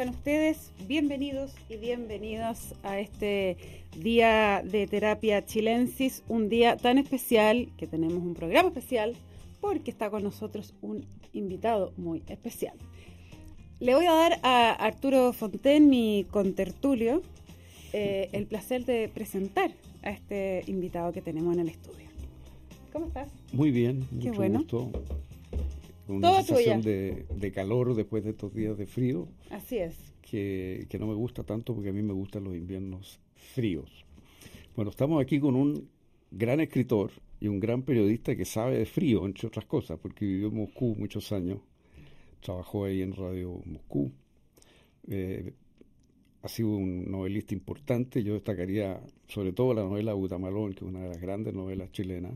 están 0.00 0.16
ustedes? 0.16 0.72
Bienvenidos 0.88 1.52
y 1.68 1.76
bienvenidos 1.76 2.74
a 2.82 2.98
este 2.98 3.58
día 3.98 4.62
de 4.64 4.86
terapia 4.86 5.44
chilensis, 5.44 6.22
un 6.26 6.48
día 6.48 6.78
tan 6.78 6.96
especial 6.96 7.68
que 7.76 7.86
tenemos 7.86 8.16
un 8.16 8.32
programa 8.32 8.70
especial 8.70 9.14
porque 9.60 9.90
está 9.90 10.08
con 10.08 10.22
nosotros 10.22 10.72
un 10.80 11.04
invitado 11.34 11.92
muy 11.98 12.22
especial. 12.28 12.72
Le 13.78 13.94
voy 13.94 14.06
a 14.06 14.12
dar 14.12 14.40
a 14.42 14.72
Arturo 14.72 15.34
Fonten, 15.34 15.90
mi 15.90 16.24
contertulio, 16.30 17.20
eh, 17.92 18.30
el 18.32 18.46
placer 18.46 18.86
de 18.86 19.10
presentar 19.12 19.70
a 20.02 20.12
este 20.12 20.64
invitado 20.66 21.12
que 21.12 21.20
tenemos 21.20 21.52
en 21.52 21.60
el 21.60 21.68
estudio. 21.68 22.08
¿Cómo 22.90 23.04
estás? 23.04 23.28
Muy 23.52 23.70
bien, 23.70 24.06
Qué 24.08 24.28
mucho 24.28 24.32
bueno. 24.32 24.58
gusto. 24.60 24.90
Todo 26.18 26.30
una 26.30 26.42
sensación 26.42 26.82
de, 26.82 27.26
de 27.34 27.52
calor 27.52 27.94
después 27.94 28.24
de 28.24 28.30
estos 28.30 28.54
días 28.54 28.76
de 28.76 28.86
frío, 28.86 29.28
Así 29.50 29.78
es. 29.78 29.96
que, 30.22 30.86
que 30.88 30.98
no 30.98 31.06
me 31.06 31.14
gusta 31.14 31.44
tanto 31.44 31.74
porque 31.74 31.90
a 31.90 31.92
mí 31.92 32.02
me 32.02 32.12
gustan 32.12 32.44
los 32.44 32.54
inviernos 32.56 33.20
fríos. 33.34 34.04
Bueno, 34.74 34.90
estamos 34.90 35.22
aquí 35.22 35.38
con 35.40 35.54
un 35.54 35.88
gran 36.30 36.60
escritor 36.60 37.10
y 37.40 37.48
un 37.48 37.58
gran 37.60 37.82
periodista 37.82 38.36
que 38.36 38.44
sabe 38.44 38.78
de 38.78 38.86
frío, 38.86 39.26
entre 39.26 39.48
otras 39.48 39.64
cosas, 39.66 39.98
porque 40.00 40.24
vivió 40.26 40.48
en 40.48 40.56
Moscú 40.56 40.94
muchos 40.98 41.32
años, 41.32 41.58
trabajó 42.40 42.84
ahí 42.84 43.02
en 43.02 43.14
Radio 43.14 43.60
Moscú. 43.64 44.12
Eh, 45.08 45.52
ha 46.42 46.48
sido 46.48 46.70
un 46.70 47.10
novelista 47.10 47.52
importante, 47.54 48.22
yo 48.22 48.34
destacaría 48.34 49.00
sobre 49.28 49.52
todo 49.52 49.74
la 49.74 49.82
novela 49.82 50.14
Butamalón, 50.14 50.72
que 50.72 50.84
es 50.84 50.90
una 50.90 51.00
de 51.00 51.08
las 51.08 51.20
grandes 51.20 51.52
novelas 51.52 51.90
chilenas, 51.92 52.32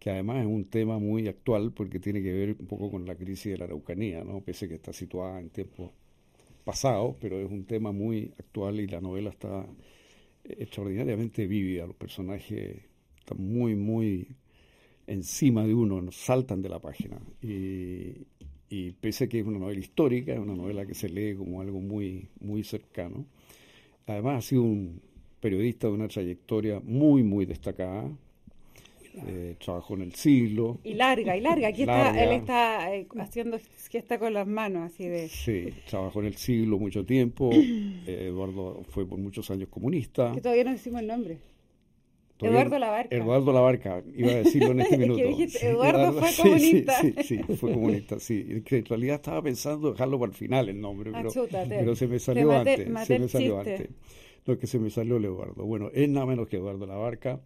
que 0.00 0.10
además 0.10 0.40
es 0.40 0.46
un 0.46 0.64
tema 0.64 0.98
muy 0.98 1.28
actual 1.28 1.72
porque 1.72 2.00
tiene 2.00 2.22
que 2.22 2.32
ver 2.32 2.56
un 2.58 2.66
poco 2.66 2.90
con 2.90 3.06
la 3.06 3.14
crisis 3.14 3.52
de 3.52 3.58
la 3.58 3.66
Araucanía, 3.66 4.24
¿no? 4.24 4.40
pese 4.40 4.66
que 4.66 4.74
está 4.76 4.92
situada 4.92 5.38
en 5.38 5.50
tiempos 5.50 5.90
pasados, 6.64 7.16
pero 7.20 7.38
es 7.38 7.50
un 7.50 7.64
tema 7.64 7.92
muy 7.92 8.32
actual 8.38 8.80
y 8.80 8.86
la 8.86 9.00
novela 9.00 9.30
está 9.30 9.66
extraordinariamente 10.42 11.46
vívida, 11.46 11.86
los 11.86 11.96
personajes 11.96 12.78
están 13.18 13.46
muy, 13.46 13.76
muy 13.76 14.28
encima 15.06 15.66
de 15.66 15.74
uno, 15.74 16.10
saltan 16.12 16.62
de 16.62 16.70
la 16.70 16.78
página. 16.78 17.18
Y, 17.42 18.26
y 18.70 18.92
pese 18.92 19.24
a 19.24 19.28
que 19.28 19.40
es 19.40 19.46
una 19.46 19.58
novela 19.58 19.80
histórica, 19.80 20.32
es 20.32 20.38
una 20.38 20.54
novela 20.54 20.86
que 20.86 20.94
se 20.94 21.10
lee 21.10 21.34
como 21.36 21.60
algo 21.60 21.80
muy, 21.80 22.28
muy 22.40 22.64
cercano. 22.64 23.26
Además 24.06 24.38
ha 24.38 24.48
sido 24.48 24.62
un 24.62 25.02
periodista 25.40 25.88
de 25.88 25.92
una 25.92 26.08
trayectoria 26.08 26.80
muy, 26.80 27.22
muy 27.22 27.44
destacada. 27.44 28.10
Eh, 29.26 29.56
trabajó 29.58 29.94
en 29.94 30.02
el 30.02 30.14
siglo. 30.14 30.78
Y 30.84 30.94
larga, 30.94 31.36
y 31.36 31.40
larga. 31.40 31.68
Aquí 31.68 31.84
Larga. 31.84 32.10
está, 32.10 32.24
él 32.24 32.30
está 32.32 32.94
eh, 32.94 33.06
haciendo 33.18 33.58
está 33.92 34.18
con 34.18 34.32
las 34.32 34.46
manos, 34.46 34.92
así 34.92 35.08
de. 35.08 35.28
Sí, 35.28 35.68
trabajó 35.88 36.20
en 36.20 36.26
el 36.26 36.36
siglo 36.36 36.78
mucho 36.78 37.04
tiempo. 37.04 37.50
Eh, 37.52 37.96
Eduardo 38.28 38.82
fue 38.90 39.06
por 39.06 39.18
muchos 39.18 39.50
años 39.50 39.68
comunista. 39.68 40.32
Que 40.34 40.40
todavía 40.40 40.64
no 40.64 40.70
decimos 40.72 41.00
el 41.00 41.06
nombre. 41.08 41.38
Todavía- 42.36 42.60
Eduardo 42.60 42.78
Labarca. 42.78 43.16
Eduardo 43.16 43.52
Labarca, 43.52 44.02
iba 44.16 44.30
a 44.30 44.34
decirlo 44.36 44.70
en 44.70 44.80
este 44.80 44.96
minuto. 44.98 45.22
dijiste, 45.22 45.68
Eduardo 45.68 46.12
fue 46.14 46.28
comunista. 46.42 47.00
Sí, 47.00 47.14
sí, 47.18 47.22
sí, 47.46 47.56
fue 47.56 47.72
comunista, 47.74 48.18
sí. 48.20 48.46
En 48.48 48.84
realidad 48.86 49.16
estaba 49.16 49.42
pensando 49.42 49.90
dejarlo 49.92 50.18
para 50.18 50.30
el 50.30 50.36
final 50.36 50.68
el 50.70 50.80
nombre, 50.80 51.10
Ah, 51.14 51.22
pero, 51.68 51.94
se 51.96 52.06
me 52.06 52.18
salió 52.18 52.50
antes. 52.52 52.76
se 53.06 53.18
me 53.18 53.28
salió 53.28 53.56
chiste. 53.56 53.74
antes. 53.76 53.88
Lo 54.46 54.58
que 54.58 54.66
se 54.66 54.78
me 54.78 54.88
salió 54.88 55.18
el 55.18 55.24
Eduardo. 55.26 55.66
Bueno, 55.66 55.90
es 55.92 56.08
nada 56.08 56.24
menos 56.24 56.48
que 56.48 56.56
Eduardo 56.56 56.86
Labarca. 56.86 57.40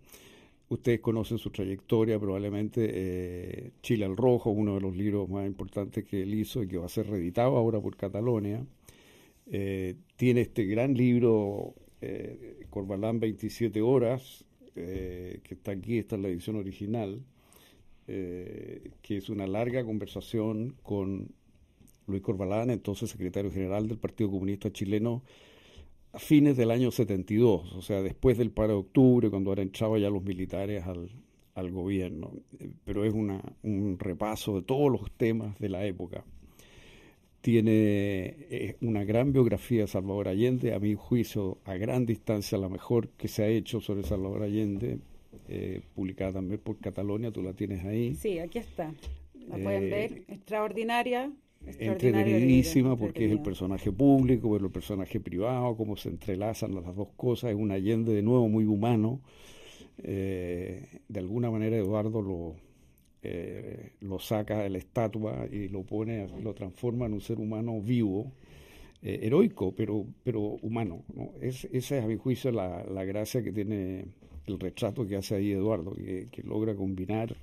Ustedes 0.68 1.00
conocen 1.00 1.38
su 1.38 1.50
trayectoria, 1.50 2.18
probablemente 2.18 2.90
eh, 2.92 3.70
Chile 3.82 4.06
al 4.06 4.16
Rojo, 4.16 4.50
uno 4.50 4.74
de 4.74 4.80
los 4.80 4.96
libros 4.96 5.28
más 5.28 5.46
importantes 5.46 6.04
que 6.04 6.22
él 6.22 6.34
hizo 6.34 6.62
y 6.62 6.68
que 6.68 6.78
va 6.78 6.86
a 6.86 6.88
ser 6.88 7.06
reeditado 7.06 7.56
ahora 7.56 7.80
por 7.80 7.96
Catalonia. 7.96 8.64
Eh, 9.46 9.96
tiene 10.16 10.42
este 10.42 10.64
gran 10.64 10.94
libro, 10.94 11.74
eh, 12.00 12.64
Corbalán 12.70 13.20
27 13.20 13.80
horas, 13.82 14.44
eh, 14.74 15.40
que 15.44 15.54
está 15.54 15.72
aquí, 15.72 15.98
esta 15.98 16.16
es 16.16 16.22
la 16.22 16.28
edición 16.28 16.56
original, 16.56 17.22
que 18.06 18.92
es 19.16 19.30
una 19.30 19.46
larga 19.46 19.82
conversación 19.82 20.76
con 20.82 21.30
Luis 22.06 22.20
Corbalán, 22.20 22.68
entonces 22.68 23.08
secretario 23.08 23.50
general 23.50 23.88
del 23.88 23.96
Partido 23.96 24.30
Comunista 24.30 24.70
Chileno, 24.70 25.22
a 26.14 26.18
fines 26.18 26.56
del 26.56 26.70
año 26.70 26.90
72, 26.90 27.72
o 27.74 27.82
sea, 27.82 28.02
después 28.02 28.38
del 28.38 28.50
paro 28.50 28.68
de 28.74 28.78
octubre, 28.80 29.30
cuando 29.30 29.50
ahora 29.50 29.62
entraban 29.62 30.00
ya 30.00 30.10
los 30.10 30.22
militares 30.22 30.84
al, 30.86 31.10
al 31.54 31.70
gobierno. 31.70 32.32
Pero 32.84 33.04
es 33.04 33.12
una, 33.12 33.40
un 33.62 33.98
repaso 33.98 34.54
de 34.56 34.62
todos 34.62 34.90
los 34.92 35.10
temas 35.12 35.58
de 35.58 35.68
la 35.68 35.84
época. 35.86 36.24
Tiene 37.40 37.72
eh, 38.50 38.76
una 38.80 39.04
gran 39.04 39.32
biografía 39.32 39.82
de 39.82 39.86
Salvador 39.86 40.28
Allende, 40.28 40.72
a 40.72 40.78
mi 40.80 40.94
juicio, 40.94 41.58
a 41.64 41.76
gran 41.76 42.06
distancia, 42.06 42.56
la 42.56 42.70
mejor 42.70 43.08
que 43.10 43.28
se 43.28 43.42
ha 43.42 43.48
hecho 43.48 43.80
sobre 43.82 44.02
Salvador 44.02 44.44
Allende, 44.44 44.98
eh, 45.48 45.82
publicada 45.94 46.34
también 46.34 46.60
por 46.60 46.78
Catalonia, 46.78 47.30
tú 47.32 47.42
la 47.42 47.52
tienes 47.52 47.84
ahí. 47.84 48.14
Sí, 48.14 48.38
aquí 48.38 48.58
está. 48.60 48.94
La 49.48 49.58
pueden 49.58 49.84
Eh, 49.84 49.90
ver. 49.90 50.24
Extraordinaria. 50.28 51.30
Entretenidísima 51.78 52.96
porque 52.96 53.26
es 53.26 53.32
el 53.32 53.40
personaje 53.40 53.92
público, 53.92 54.52
pero 54.52 54.66
el 54.66 54.72
personaje 54.72 55.20
privado, 55.20 55.76
cómo 55.76 55.96
se 55.96 56.08
entrelazan 56.08 56.74
las 56.74 56.94
dos 56.94 57.08
cosas, 57.16 57.50
es 57.50 57.56
un 57.56 57.70
Allende 57.70 58.12
de 58.12 58.22
nuevo 58.22 58.48
muy 58.48 58.64
humano. 58.64 59.20
Eh, 60.02 61.00
de 61.08 61.20
alguna 61.20 61.50
manera 61.50 61.76
Eduardo 61.76 62.20
lo, 62.20 62.56
eh, 63.22 63.92
lo 64.00 64.18
saca 64.18 64.62
de 64.62 64.70
la 64.70 64.78
estatua 64.78 65.46
y 65.50 65.68
lo 65.68 65.82
pone, 65.82 66.28
lo 66.42 66.52
transforma 66.54 67.06
en 67.06 67.14
un 67.14 67.20
ser 67.20 67.38
humano 67.38 67.80
vivo, 67.80 68.32
eh, 69.02 69.20
heroico, 69.22 69.72
pero, 69.74 70.04
pero 70.22 70.40
humano. 70.40 71.04
¿no? 71.14 71.30
Es, 71.40 71.64
esa 71.72 71.98
es 71.98 72.04
a 72.04 72.06
mi 72.06 72.16
juicio 72.16 72.50
la, 72.50 72.84
la 72.84 73.04
gracia 73.04 73.42
que 73.42 73.52
tiene 73.52 74.04
el 74.46 74.58
retrato 74.58 75.06
que 75.06 75.16
hace 75.16 75.36
ahí 75.36 75.52
Eduardo, 75.52 75.94
que, 75.94 76.28
que 76.30 76.42
logra 76.42 76.74
combinar 76.74 77.34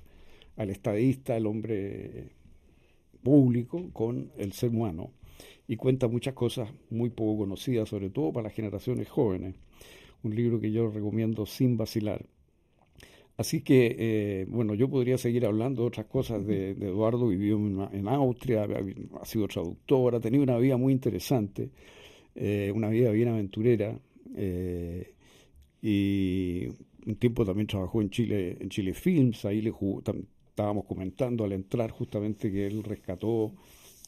al 0.56 0.70
estadista, 0.70 1.36
el 1.36 1.46
hombre 1.46 2.28
público 3.22 3.90
con 3.92 4.30
el 4.36 4.52
ser 4.52 4.70
humano 4.70 5.10
y 5.68 5.76
cuenta 5.76 6.08
muchas 6.08 6.34
cosas 6.34 6.70
muy 6.90 7.10
poco 7.10 7.38
conocidas, 7.38 7.88
sobre 7.88 8.10
todo 8.10 8.32
para 8.32 8.44
las 8.44 8.54
generaciones 8.54 9.08
jóvenes. 9.08 9.54
Un 10.22 10.34
libro 10.34 10.60
que 10.60 10.70
yo 10.70 10.88
recomiendo 10.88 11.46
sin 11.46 11.76
vacilar. 11.76 12.26
Así 13.36 13.62
que, 13.62 13.96
eh, 13.98 14.46
bueno, 14.48 14.74
yo 14.74 14.88
podría 14.88 15.18
seguir 15.18 15.46
hablando 15.46 15.82
de 15.82 15.88
otras 15.88 16.06
cosas 16.06 16.46
de, 16.46 16.74
de 16.74 16.86
Eduardo, 16.86 17.28
vivió 17.28 17.56
en, 17.56 17.80
en 17.92 18.08
Austria, 18.08 18.68
ha, 19.20 19.24
sido 19.24 19.48
traductor, 19.48 20.14
ha 20.14 20.20
tenido 20.20 20.44
una 20.44 20.58
vida 20.58 20.76
muy 20.76 20.92
interesante, 20.92 21.70
eh, 22.34 22.70
una 22.74 22.88
vida 22.88 23.10
bien 23.10 23.28
aventurera, 23.28 23.98
eh, 24.36 25.14
y 25.80 26.68
un 27.06 27.16
tiempo 27.16 27.44
también 27.44 27.66
trabajó 27.66 28.02
en 28.02 28.10
Chile, 28.10 28.58
en 28.60 28.68
Chile 28.68 28.94
Films, 28.94 29.44
ahí 29.44 29.62
le 29.62 29.70
jugó, 29.70 30.02
estábamos 30.52 30.84
comentando 30.84 31.44
al 31.44 31.52
entrar 31.52 31.90
justamente 31.90 32.52
que 32.52 32.66
él 32.66 32.84
rescató 32.84 33.52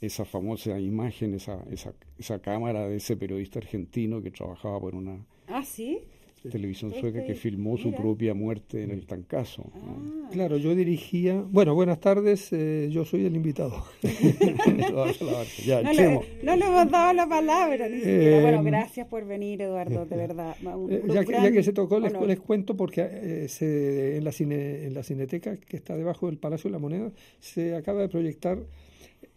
esa 0.00 0.27
famosa 0.27 0.78
imagen, 0.78 1.32
esa, 1.34 1.65
esa, 1.71 1.94
esa 2.19 2.38
cámara 2.43 2.87
de 2.87 2.97
ese 2.97 3.16
periodista 3.16 3.60
argentino 3.60 4.21
que 4.21 4.31
trabajaba 4.31 4.78
por 4.78 4.94
una 4.94 5.25
Ah, 5.47 5.65
sí. 5.65 6.03
Televisión 6.50 6.91
Este, 6.91 7.00
sueca 7.00 7.25
que 7.25 7.34
filmó 7.34 7.77
su 7.77 7.93
propia 7.93 8.34
muerte 8.34 8.82
en 8.82 8.91
el 8.91 9.06
Tancazo. 9.06 9.71
¿no? 9.75 10.25
Ah. 10.27 10.28
Claro, 10.32 10.56
yo 10.56 10.75
dirigía. 10.75 11.43
Bueno, 11.50 11.75
buenas 11.75 12.00
tardes, 12.00 12.53
eh, 12.53 12.88
yo 12.91 13.05
soy 13.05 13.25
el 13.27 13.34
invitado. 13.37 13.84
ya, 15.65 15.82
No 15.82 15.93
le, 15.93 16.21
no 16.43 16.56
le 16.56 16.65
hemos 16.66 16.91
dado 16.91 17.12
la 17.12 17.28
palabra 17.28 17.88
ni 17.88 17.97
siquiera. 17.99 18.38
Eh, 18.38 18.41
Bueno, 18.43 18.62
gracias 18.62 19.06
por 19.09 19.25
venir, 19.27 19.62
Eduardo, 19.62 20.06
de 20.06 20.16
verdad. 20.27 20.56
Un- 20.62 20.93
Eh, 20.93 21.00
un 21.05 21.10
ya, 21.15 21.25
que, 21.25 21.32
ya 21.32 21.41
gran 21.41 21.52
que 21.52 21.62
se 21.62 21.73
tocó, 21.73 21.99
les 22.00 22.41
cuento 22.41 22.76
porque 22.76 23.00
eh, 23.11 23.49
se- 23.49 24.17
en, 24.17 24.25
la 24.25 24.32
cine, 24.32 24.85
en 24.85 24.94
la 24.94 25.02
cineteca 25.02 25.56
que 25.56 25.76
está 25.76 25.97
debajo 25.97 26.26
del 26.26 26.38
Palacio 26.38 26.69
de 26.69 26.73
la 26.73 26.79
Moneda 26.79 27.12
se 27.40 27.75
acaba 27.75 28.00
de 28.02 28.08
proyectar 28.08 28.58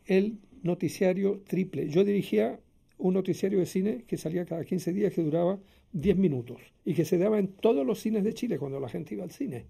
el 0.05 0.37
noticiario 0.63 1.41
triple. 1.47 1.89
Yo 1.89 2.03
dirigía 2.03 2.59
un 2.97 3.13
noticiario 3.13 3.59
de 3.59 3.65
cine 3.65 4.03
que 4.07 4.17
salía 4.17 4.45
cada 4.45 4.63
15 4.65 4.91
días 4.93 5.13
que 5.13 5.21
duraba 5.21 5.59
10 5.99 6.17
minutos 6.17 6.57
y 6.85 6.93
que 6.93 7.05
se 7.05 7.17
daba 7.17 7.39
en 7.39 7.47
todos 7.47 7.85
los 7.85 7.99
cines 7.99 8.23
de 8.23 8.33
Chile 8.33 8.57
cuando 8.57 8.79
la 8.79 8.89
gente 8.89 9.15
iba 9.15 9.23
al 9.23 9.31
cine. 9.31 9.65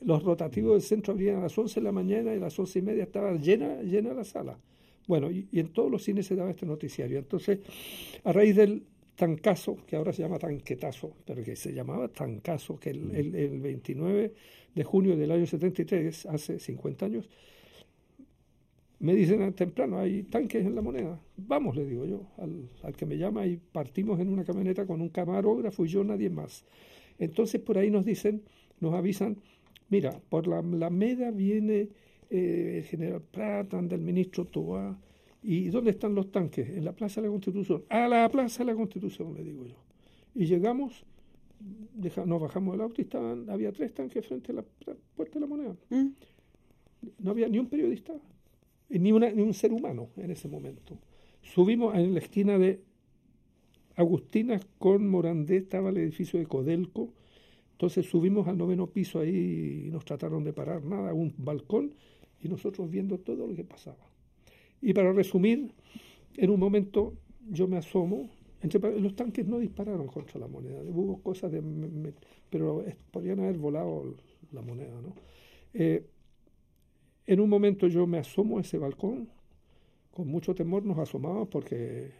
Los 0.00 0.22
rotativos 0.22 0.72
del 0.72 0.82
centro 0.82 1.12
abrían 1.12 1.36
a 1.38 1.42
las 1.42 1.56
11 1.56 1.80
de 1.80 1.84
la 1.84 1.92
mañana 1.92 2.32
y 2.34 2.36
a 2.36 2.40
las 2.40 2.58
11 2.58 2.78
y 2.78 2.82
media 2.82 3.04
estaba 3.04 3.32
llena, 3.34 3.82
llena 3.82 4.12
la 4.14 4.24
sala. 4.24 4.58
Bueno, 5.06 5.30
y, 5.30 5.48
y 5.52 5.60
en 5.60 5.68
todos 5.72 5.90
los 5.90 6.02
cines 6.02 6.26
se 6.26 6.34
daba 6.36 6.50
este 6.50 6.66
noticiario. 6.66 7.18
Entonces, 7.18 7.60
a 8.24 8.32
raíz 8.32 8.56
del 8.56 8.82
tancazo, 9.14 9.76
que 9.86 9.96
ahora 9.96 10.12
se 10.12 10.22
llama 10.22 10.38
tanquetazo, 10.38 11.12
pero 11.24 11.42
que 11.42 11.56
se 11.56 11.72
llamaba 11.72 12.08
tancazo, 12.08 12.78
que 12.78 12.90
el, 12.90 13.14
el- 13.14 13.34
el 13.34 13.60
29 13.60 14.34
de 14.74 14.84
junio 14.84 15.16
del 15.16 15.30
año 15.30 15.46
73, 15.46 16.26
hace 16.26 16.58
50 16.58 17.06
años, 17.06 17.28
me 18.98 19.14
dicen 19.14 19.52
temprano, 19.52 19.98
hay 19.98 20.22
tanques 20.24 20.64
en 20.64 20.74
la 20.74 20.82
moneda. 20.82 21.20
Vamos, 21.36 21.76
le 21.76 21.84
digo 21.84 22.06
yo, 22.06 22.22
al, 22.38 22.68
al 22.82 22.96
que 22.96 23.06
me 23.06 23.18
llama 23.18 23.46
y 23.46 23.56
partimos 23.56 24.18
en 24.20 24.28
una 24.28 24.44
camioneta 24.44 24.86
con 24.86 25.00
un 25.00 25.10
camarógrafo 25.10 25.84
y 25.84 25.88
yo, 25.88 26.04
nadie 26.04 26.30
más. 26.30 26.64
Entonces 27.18 27.60
por 27.60 27.78
ahí 27.78 27.90
nos 27.90 28.04
dicen, 28.04 28.42
nos 28.80 28.94
avisan, 28.94 29.36
mira, 29.88 30.20
por 30.28 30.46
la 30.46 30.58
Alameda 30.58 31.30
viene 31.30 31.88
eh, 32.30 32.78
el 32.78 32.84
general 32.84 33.22
Prat, 33.30 33.74
anda 33.74 33.94
el 33.94 34.02
ministro 34.02 34.46
Toa 34.46 34.98
¿Y 35.48 35.68
dónde 35.68 35.92
están 35.92 36.12
los 36.12 36.32
tanques? 36.32 36.68
En 36.70 36.84
la 36.84 36.92
Plaza 36.92 37.20
de 37.20 37.28
la 37.28 37.32
Constitución. 37.32 37.84
A 37.88 38.08
la 38.08 38.28
Plaza 38.28 38.64
de 38.64 38.72
la 38.72 38.76
Constitución, 38.76 39.32
le 39.32 39.44
digo 39.44 39.64
yo. 39.64 39.76
Y 40.34 40.46
llegamos, 40.46 41.04
nos 42.26 42.40
bajamos 42.40 42.72
del 42.74 42.80
auto 42.80 43.00
y 43.00 43.04
estaban, 43.04 43.48
había 43.48 43.70
tres 43.70 43.94
tanques 43.94 44.26
frente 44.26 44.50
a 44.50 44.56
la, 44.56 44.64
Puerta 45.14 45.34
de 45.34 45.40
la 45.40 45.46
Moneda. 45.46 45.76
Mm. 45.90 46.06
No 47.20 47.30
había 47.30 47.48
ni 47.48 47.60
un 47.60 47.68
periodista, 47.68 48.12
ni, 48.88 49.12
un 49.12 49.54
ser 49.54 49.72
humano 49.72 50.10
en 50.16 50.30
ese 50.30 50.48
momento. 50.48 50.98
Subimos 51.42 51.94
en 51.94 52.14
la 52.14 52.20
esquina 52.20 52.58
de 52.58 52.80
Agustina 53.96 54.60
con 54.78 55.08
Morandé, 55.08 55.58
estaba 55.58 55.90
el 55.90 55.98
edificio 55.98 56.38
de 56.38 56.46
Codelco. 56.46 57.12
Entonces 57.72 58.06
subimos 58.06 58.48
al 58.48 58.56
noveno 58.56 58.86
piso 58.86 59.20
ahí 59.20 59.84
y 59.86 59.90
nos 59.90 60.04
trataron 60.04 60.44
de 60.44 60.52
parar, 60.52 60.84
nada, 60.84 61.12
un 61.12 61.34
balcón 61.36 61.94
y 62.40 62.48
nosotros 62.48 62.90
viendo 62.90 63.18
todo 63.18 63.46
lo 63.46 63.54
que 63.54 63.64
pasaba. 63.64 64.06
Y 64.80 64.92
para 64.92 65.12
resumir, 65.12 65.72
en 66.36 66.50
un 66.50 66.60
momento 66.60 67.14
yo 67.50 67.68
me 67.68 67.76
asomo, 67.76 68.28
los 68.98 69.14
tanques 69.14 69.46
no 69.46 69.58
dispararon 69.58 70.06
contra 70.06 70.40
la 70.40 70.48
moneda, 70.48 70.80
hubo 70.82 71.22
cosas 71.22 71.52
de... 71.52 71.62
pero 72.50 72.84
podrían 73.10 73.40
haber 73.40 73.58
volado 73.58 74.14
la 74.52 74.62
moneda, 74.62 75.00
¿no? 75.00 75.14
Eh, 75.74 76.04
en 77.26 77.40
un 77.40 77.48
momento 77.48 77.88
yo 77.88 78.06
me 78.06 78.18
asomo 78.18 78.58
a 78.58 78.60
ese 78.60 78.78
balcón, 78.78 79.28
con 80.12 80.28
mucho 80.28 80.54
temor 80.54 80.84
nos 80.84 80.98
asomamos 80.98 81.48
porque 81.48 82.10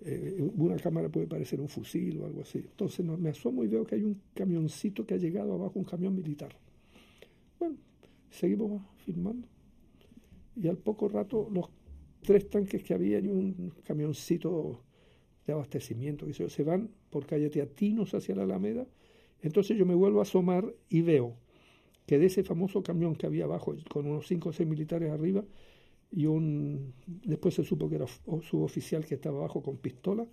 eh, 0.00 0.50
una 0.56 0.76
cámara 0.76 1.08
puede 1.08 1.26
parecer 1.26 1.60
un 1.60 1.68
fusil 1.68 2.20
o 2.20 2.26
algo 2.26 2.42
así. 2.42 2.58
Entonces 2.58 3.04
me 3.04 3.30
asomo 3.30 3.64
y 3.64 3.68
veo 3.68 3.84
que 3.84 3.96
hay 3.96 4.02
un 4.02 4.20
camioncito 4.34 5.06
que 5.06 5.14
ha 5.14 5.16
llegado 5.16 5.54
abajo, 5.54 5.72
un 5.78 5.84
camión 5.84 6.14
militar. 6.14 6.54
Bueno, 7.58 7.76
seguimos 8.30 8.82
filmando 8.98 9.48
y 10.54 10.68
al 10.68 10.76
poco 10.76 11.08
rato 11.08 11.48
los 11.50 11.70
tres 12.20 12.48
tanques 12.48 12.82
que 12.82 12.94
había 12.94 13.18
y 13.18 13.28
un 13.28 13.72
camioncito 13.84 14.82
de 15.46 15.52
abastecimiento 15.52 16.26
que 16.26 16.48
se 16.48 16.62
van 16.62 16.90
por 17.10 17.26
calle 17.26 17.50
Teatinos 17.50 18.14
hacia 18.14 18.36
la 18.36 18.44
Alameda. 18.44 18.86
Entonces 19.40 19.76
yo 19.76 19.86
me 19.86 19.94
vuelvo 19.94 20.20
a 20.20 20.22
asomar 20.22 20.72
y 20.88 21.00
veo 21.00 21.36
que 22.06 22.18
de 22.18 22.26
ese 22.26 22.42
famoso 22.42 22.82
camión 22.82 23.14
que 23.14 23.26
había 23.26 23.44
abajo, 23.44 23.74
con 23.88 24.06
unos 24.06 24.26
cinco 24.26 24.50
o 24.50 24.52
seis 24.52 24.68
militares 24.68 25.10
arriba, 25.10 25.44
y 26.10 26.26
un 26.26 26.92
después 27.06 27.54
se 27.54 27.64
supo 27.64 27.88
que 27.88 27.96
era 27.96 28.06
su 28.06 28.62
oficial 28.62 29.06
que 29.06 29.14
estaba 29.14 29.38
abajo 29.38 29.62
con 29.62 29.76
pistola, 29.76 30.26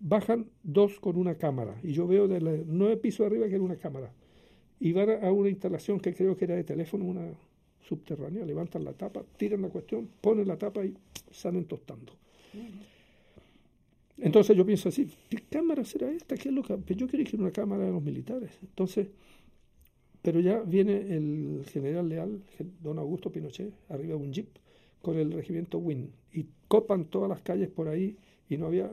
bajan 0.00 0.46
dos 0.62 1.00
con 1.00 1.16
una 1.16 1.36
cámara, 1.36 1.78
y 1.82 1.92
yo 1.92 2.06
veo 2.06 2.28
de 2.28 2.40
los 2.40 2.66
nueve 2.66 2.96
pisos 2.96 3.26
arriba 3.26 3.48
que 3.48 3.54
era 3.54 3.64
una 3.64 3.76
cámara, 3.76 4.12
y 4.80 4.92
van 4.92 5.24
a 5.24 5.32
una 5.32 5.48
instalación 5.48 6.00
que 6.00 6.14
creo 6.14 6.36
que 6.36 6.44
era 6.44 6.56
de 6.56 6.64
teléfono, 6.64 7.04
una 7.04 7.28
subterránea, 7.88 8.44
levantan 8.44 8.84
la 8.84 8.92
tapa, 8.92 9.24
tiran 9.36 9.62
la 9.62 9.68
cuestión, 9.68 10.08
ponen 10.20 10.48
la 10.48 10.58
tapa 10.58 10.84
y 10.84 10.94
salen 11.30 11.64
tostando. 11.64 12.12
Entonces 14.18 14.56
yo 14.56 14.64
pienso 14.64 14.88
así, 14.88 15.08
¿qué 15.28 15.38
cámara 15.50 15.84
será 15.84 16.10
esta? 16.10 16.36
¿Qué 16.36 16.48
es 16.48 16.54
lo 16.54 16.62
que... 16.62 16.94
Yo 16.94 17.06
quería 17.08 17.26
que 17.26 17.36
era 17.36 17.42
una 17.42 17.52
cámara 17.52 17.84
de 17.84 17.92
los 17.92 18.02
militares. 18.02 18.52
Entonces, 18.62 19.08
pero 20.24 20.40
ya 20.40 20.60
viene 20.62 21.14
el 21.14 21.66
general 21.70 22.08
leal, 22.08 22.42
don 22.82 22.98
Augusto 22.98 23.30
Pinochet, 23.30 23.74
arriba 23.90 24.16
de 24.16 24.22
un 24.24 24.32
jeep 24.32 24.48
con 25.02 25.18
el 25.18 25.30
regimiento 25.30 25.76
Win 25.76 26.10
y 26.32 26.46
copan 26.66 27.04
todas 27.04 27.28
las 27.28 27.42
calles 27.42 27.68
por 27.68 27.88
ahí 27.88 28.16
y 28.48 28.56
no 28.56 28.66
había, 28.66 28.90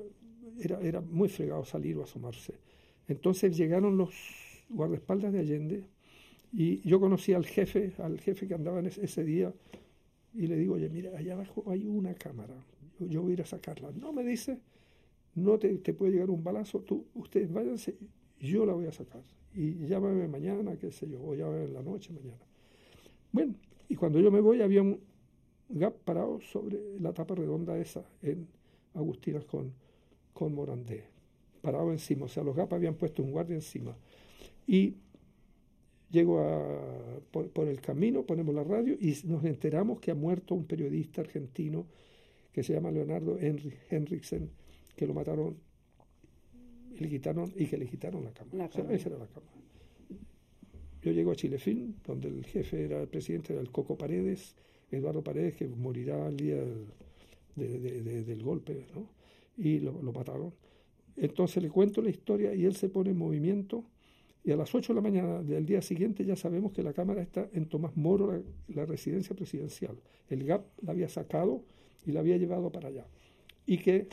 era, 0.59 0.81
era 0.81 0.99
muy 0.99 1.29
fregado 1.29 1.63
salir 1.63 1.97
o 1.97 2.03
asomarse. 2.03 2.55
Entonces 3.07 3.55
llegaron 3.55 3.97
los 3.97 4.13
guardaespaldas 4.67 5.31
de 5.31 5.39
Allende, 5.39 5.85
y 6.51 6.85
yo 6.87 6.99
conocí 6.99 7.31
al 7.31 7.45
jefe, 7.45 7.93
al 7.99 8.19
jefe 8.19 8.45
que 8.45 8.53
andaba 8.53 8.79
en 8.79 8.87
ese, 8.87 9.23
día, 9.23 9.53
y 10.33 10.47
le 10.47 10.57
digo, 10.57 10.75
oye, 10.75 10.89
mira, 10.89 11.17
allá 11.17 11.33
abajo 11.33 11.63
hay 11.67 11.87
una 11.87 12.13
cámara, 12.13 12.55
yo, 12.99 13.21
voy 13.21 13.31
a 13.31 13.33
ir 13.35 13.41
a 13.41 13.45
sacarla. 13.45 13.89
No 13.91 14.11
me 14.11 14.25
dice, 14.25 14.59
no 15.35 15.57
te, 15.57 15.77
puede 15.93 16.11
llegar 16.11 16.29
un 16.29 16.43
balazo, 16.43 16.81
tú, 16.81 17.05
ustedes 17.13 17.51
váyanse, 17.51 17.95
yo 18.39 18.65
la 18.65 18.73
voy 18.73 18.87
a 18.87 18.91
sacar. 18.91 19.23
Y 19.53 19.87
llámame 19.87 20.27
mañana, 20.27 20.77
qué 20.77 20.91
sé 20.91 21.09
yo, 21.09 21.21
o 21.21 21.35
llámame 21.35 21.65
en 21.65 21.73
la 21.73 21.81
noche 21.81 22.13
mañana. 22.13 22.41
Bueno, 23.31 23.55
y 23.89 23.95
cuando 23.95 24.19
yo 24.19 24.31
me 24.31 24.39
voy 24.39 24.61
había 24.61 24.81
un 24.81 24.99
gap 25.69 25.95
parado 26.03 26.39
sobre 26.41 26.99
la 26.99 27.13
tapa 27.13 27.35
redonda 27.35 27.77
esa 27.77 28.03
en 28.21 28.47
Agustinas 28.93 29.45
con, 29.45 29.73
con 30.33 30.53
Morandé, 30.53 31.03
parado 31.61 31.91
encima, 31.91 32.25
o 32.25 32.29
sea, 32.29 32.43
los 32.43 32.55
GAP 32.55 32.73
habían 32.73 32.95
puesto 32.95 33.23
un 33.23 33.31
guardia 33.31 33.55
encima. 33.55 33.95
Y 34.67 34.95
Llego 36.11 36.41
a, 36.41 37.21
por, 37.31 37.67
el 37.69 37.79
camino, 37.79 38.23
ponemos 38.23 38.53
la 38.53 38.65
radio 38.65 38.97
y 38.99 39.15
nos 39.23 39.45
enteramos 39.45 40.01
que 40.01 40.11
ha 40.11 40.15
muerto 40.15 40.55
un 40.55 40.65
periodista 40.65 41.21
argentino 41.21 41.85
que 42.51 42.63
se 42.63 42.73
llama 42.73 42.91
Leonardo 42.91 43.37
Henriksen, 43.39 44.49
que 44.97 45.07
lo 45.07 45.13
mataron 45.13 45.55
le 47.01 47.09
quitaron, 47.09 47.51
y 47.55 47.65
que 47.65 47.77
le 47.77 47.87
quitaron 47.87 48.23
la 48.23 48.31
cámara. 48.31 48.65
esa 48.65 49.09
era 49.09 49.17
la 49.17 49.27
cámara. 49.27 49.53
Yo 51.01 51.11
llego 51.11 51.31
a 51.31 51.35
Chilefilm, 51.35 51.95
donde 52.05 52.29
el 52.29 52.45
jefe 52.45 52.83
era 52.85 53.01
el 53.01 53.07
presidente 53.07 53.53
del 53.53 53.71
Coco 53.71 53.97
Paredes, 53.97 54.55
Eduardo 54.91 55.23
Paredes, 55.23 55.55
que 55.55 55.67
morirá 55.67 56.27
el 56.27 56.37
día 56.37 56.63
del 57.55 58.43
golpe, 58.43 58.85
¿no? 58.93 59.09
y 59.57 59.79
lo, 59.79 60.01
lo 60.01 60.13
mataron. 60.13 60.53
Entonces 61.17 61.61
le 61.61 61.69
cuento 61.69 62.01
la 62.01 62.09
historia 62.09 62.53
y 62.53 62.65
él 62.65 62.75
se 62.75 62.89
pone 62.89 63.11
en 63.11 63.17
movimiento 63.17 63.83
y 64.43 64.51
a 64.51 64.55
las 64.55 64.73
8 64.73 64.93
de 64.93 64.95
la 64.95 65.01
mañana 65.01 65.43
del 65.43 65.65
día 65.65 65.81
siguiente 65.81 66.25
ya 66.25 66.35
sabemos 66.35 66.71
que 66.71 66.81
la 66.81 66.93
Cámara 66.93 67.21
está 67.21 67.47
en 67.53 67.67
Tomás 67.67 67.95
Moro, 67.95 68.43
la, 68.69 68.85
residencia 68.85 69.35
presidencial. 69.35 69.97
El 70.29 70.43
GAP 70.45 70.65
la 70.81 70.93
había 70.93 71.09
sacado 71.09 71.63
y 72.05 72.11
la 72.11 72.21
había 72.21 72.37
llevado 72.37 72.71
para 72.71 72.87
allá. 72.87 73.05
Y 73.67 73.77
que 73.77 74.07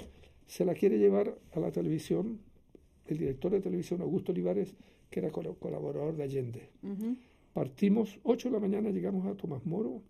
se 0.46 0.66
la 0.66 0.74
quiere 0.74 0.98
llevar 0.98 1.38
a 1.52 1.60
la 1.60 1.72
televisión 1.72 2.40
el 3.14 3.18
director 3.18 3.52
de 3.52 3.60
televisión, 3.60 4.00
Augusto 4.00 4.32
Olivares, 4.32 4.74
que 5.10 5.20
era 5.20 5.30
colaborador 5.30 6.16
de 6.16 6.22
Allende. 6.22 6.68
Partimos 7.52 8.18
8 8.22 8.48
de 8.48 8.52
la 8.52 8.60
mañana, 8.60 8.90
llegamos 8.90 9.26
a 9.26 9.34
Tomás 9.34 9.64
Moro 9.66 10.02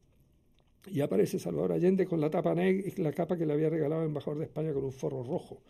y 0.86 1.00
aparece 1.00 1.38
Salvador 1.38 1.72
Allende 1.72 2.06
con 2.06 2.20
la 2.20 2.30
tapa 2.30 2.54
negra 2.54 2.86
y 2.86 3.00
la 3.00 3.12
capa 3.12 3.36
que 3.36 3.46
le 3.46 3.52
había 3.52 3.70
regalado 3.70 4.02
el 4.02 4.08
embajador 4.08 4.38
de 4.38 4.44
España 4.44 4.72
con 4.72 4.84
un 4.84 4.92
forro 4.92 5.22
rojo. 5.22 5.62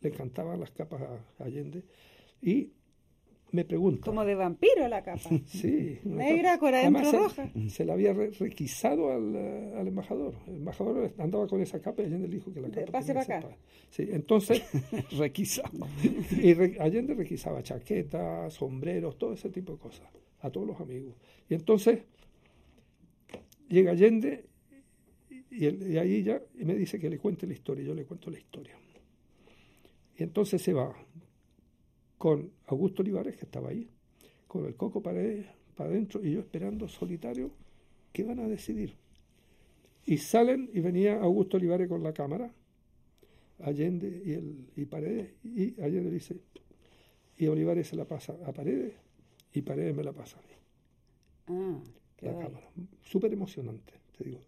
Le 0.00 0.10
encantaban 0.10 0.60
las 0.60 0.70
capas 0.70 1.02
a 1.02 1.44
Allende. 1.44 1.84
Y 2.42 2.70
me 3.52 3.64
pregunto. 3.64 4.02
Como 4.04 4.24
de 4.24 4.34
vampiro 4.34 4.86
la 4.88 5.02
capa. 5.02 5.30
sí. 5.46 5.98
Negra 6.04 6.58
con 6.58 6.74
adentro 6.74 7.12
roja. 7.12 7.50
Se 7.68 7.84
la 7.84 7.94
había 7.94 8.12
requisado 8.12 9.10
al, 9.10 9.36
al, 9.76 9.86
embajador. 9.86 10.34
El 10.46 10.56
embajador 10.56 11.12
andaba 11.18 11.46
con 11.46 11.60
esa 11.60 11.80
capa 11.80 12.02
y 12.02 12.06
Allende 12.06 12.28
le 12.28 12.34
dijo 12.34 12.52
que 12.52 12.60
la 12.60 12.70
capa. 12.70 12.92
Pase 12.92 13.14
para 13.14 13.38
acá. 13.38 13.56
Sí, 13.90 14.08
entonces. 14.10 14.62
requisaba. 15.18 15.88
y 16.30 16.52
Allende 16.80 17.14
requisaba 17.14 17.62
chaquetas, 17.62 18.54
sombreros, 18.54 19.18
todo 19.18 19.32
ese 19.32 19.50
tipo 19.50 19.72
de 19.72 19.78
cosas. 19.78 20.08
A 20.40 20.50
todos 20.50 20.66
los 20.66 20.80
amigos. 20.80 21.14
Y 21.48 21.54
entonces. 21.54 22.00
Llega 23.68 23.92
Allende 23.92 24.46
y, 25.48 25.92
y 25.92 25.96
ahí 25.96 26.24
ya 26.24 26.42
me 26.54 26.74
dice 26.74 26.98
que 26.98 27.08
le 27.08 27.18
cuente 27.18 27.46
la 27.46 27.52
historia. 27.52 27.84
Yo 27.84 27.94
le 27.94 28.04
cuento 28.04 28.30
la 28.30 28.38
historia. 28.38 28.76
Y 30.20 30.22
entonces 30.22 30.60
se 30.60 30.74
va 30.74 30.94
con 32.20 32.50
Augusto 32.66 33.00
Olivares, 33.00 33.34
que 33.34 33.46
estaba 33.46 33.70
ahí, 33.70 33.88
con 34.46 34.66
el 34.66 34.74
coco 34.74 35.00
para, 35.00 35.22
para 35.74 35.88
adentro 35.88 36.22
y 36.22 36.32
yo 36.32 36.40
esperando 36.40 36.86
solitario, 36.86 37.50
¿qué 38.12 38.24
van 38.24 38.40
a 38.40 38.46
decidir? 38.46 38.92
Y 40.04 40.18
salen 40.18 40.68
y 40.74 40.80
venía 40.80 41.18
Augusto 41.18 41.56
Olivares 41.56 41.88
con 41.88 42.02
la 42.02 42.12
cámara, 42.12 42.52
Allende 43.60 44.22
y, 44.22 44.32
el, 44.32 44.66
y 44.76 44.84
Paredes, 44.84 45.32
y 45.42 45.80
Allende 45.80 46.10
dice, 46.10 46.36
y 47.38 47.46
Olivares 47.46 47.88
se 47.88 47.96
la 47.96 48.04
pasa 48.04 48.36
a 48.44 48.52
Paredes 48.52 48.92
y 49.54 49.62
Paredes 49.62 49.96
me 49.96 50.04
la 50.04 50.12
pasa 50.12 50.36
a 50.36 50.42
mí. 50.42 50.54
Ah, 51.46 51.80
la 52.20 52.32
cámara. 52.32 52.70
Súper 53.00 53.32
emocionante, 53.32 53.94
te 54.18 54.24
digo. 54.24 54.40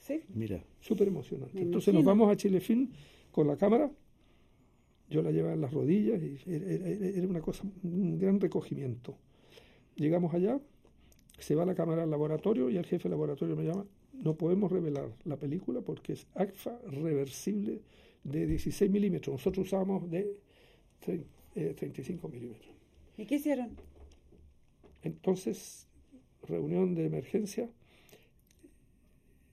Sí. 0.00 0.20
Mira. 0.34 0.62
Súper 0.80 1.08
emocionante. 1.08 1.58
Entonces 1.58 1.94
nos 1.94 2.04
vamos 2.04 2.30
a 2.30 2.36
Chilefin 2.36 2.92
con 3.32 3.46
la 3.46 3.56
cámara 3.56 3.90
yo 5.08 5.22
la 5.22 5.30
llevaba 5.30 5.54
en 5.54 5.60
las 5.60 5.72
rodillas 5.72 6.20
y 6.22 6.38
era 6.46 7.26
una 7.28 7.40
cosa, 7.40 7.64
un 7.82 8.18
gran 8.18 8.40
recogimiento. 8.40 9.16
Llegamos 9.96 10.34
allá, 10.34 10.60
se 11.38 11.54
va 11.54 11.64
la 11.64 11.74
cámara 11.74 12.02
al 12.02 12.10
laboratorio 12.10 12.70
y 12.70 12.76
el 12.76 12.84
jefe 12.84 13.04
del 13.04 13.12
laboratorio 13.12 13.56
me 13.56 13.64
llama, 13.64 13.86
no 14.12 14.36
podemos 14.36 14.70
revelar 14.70 15.10
la 15.24 15.36
película 15.36 15.80
porque 15.80 16.14
es 16.14 16.26
ACFA 16.34 16.78
reversible 16.86 17.82
de 18.22 18.46
16 18.46 18.90
milímetros. 18.90 19.34
Nosotros 19.34 19.66
usábamos 19.66 20.10
de 20.10 20.40
35 21.54 22.26
eh, 22.26 22.30
milímetros. 22.30 22.74
¿Y 23.16 23.26
qué 23.26 23.36
hicieron? 23.36 23.76
Entonces, 25.02 25.86
reunión 26.42 26.94
de 26.94 27.06
emergencia, 27.06 27.68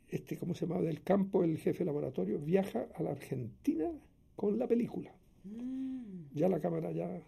este, 0.09 0.37
¿cómo 0.37 0.53
se 0.55 0.65
llama? 0.65 0.81
Del 0.81 1.01
campo, 1.03 1.43
el 1.43 1.57
jefe 1.57 1.79
de 1.79 1.85
laboratorio 1.85 2.39
viaja 2.39 2.87
a 2.95 3.03
la 3.03 3.11
Argentina 3.11 3.91
con 4.35 4.57
la 4.57 4.67
película. 4.67 5.13
Ya 6.33 6.49
la 6.49 6.59
cámara 6.59 6.91
ya... 6.91 7.21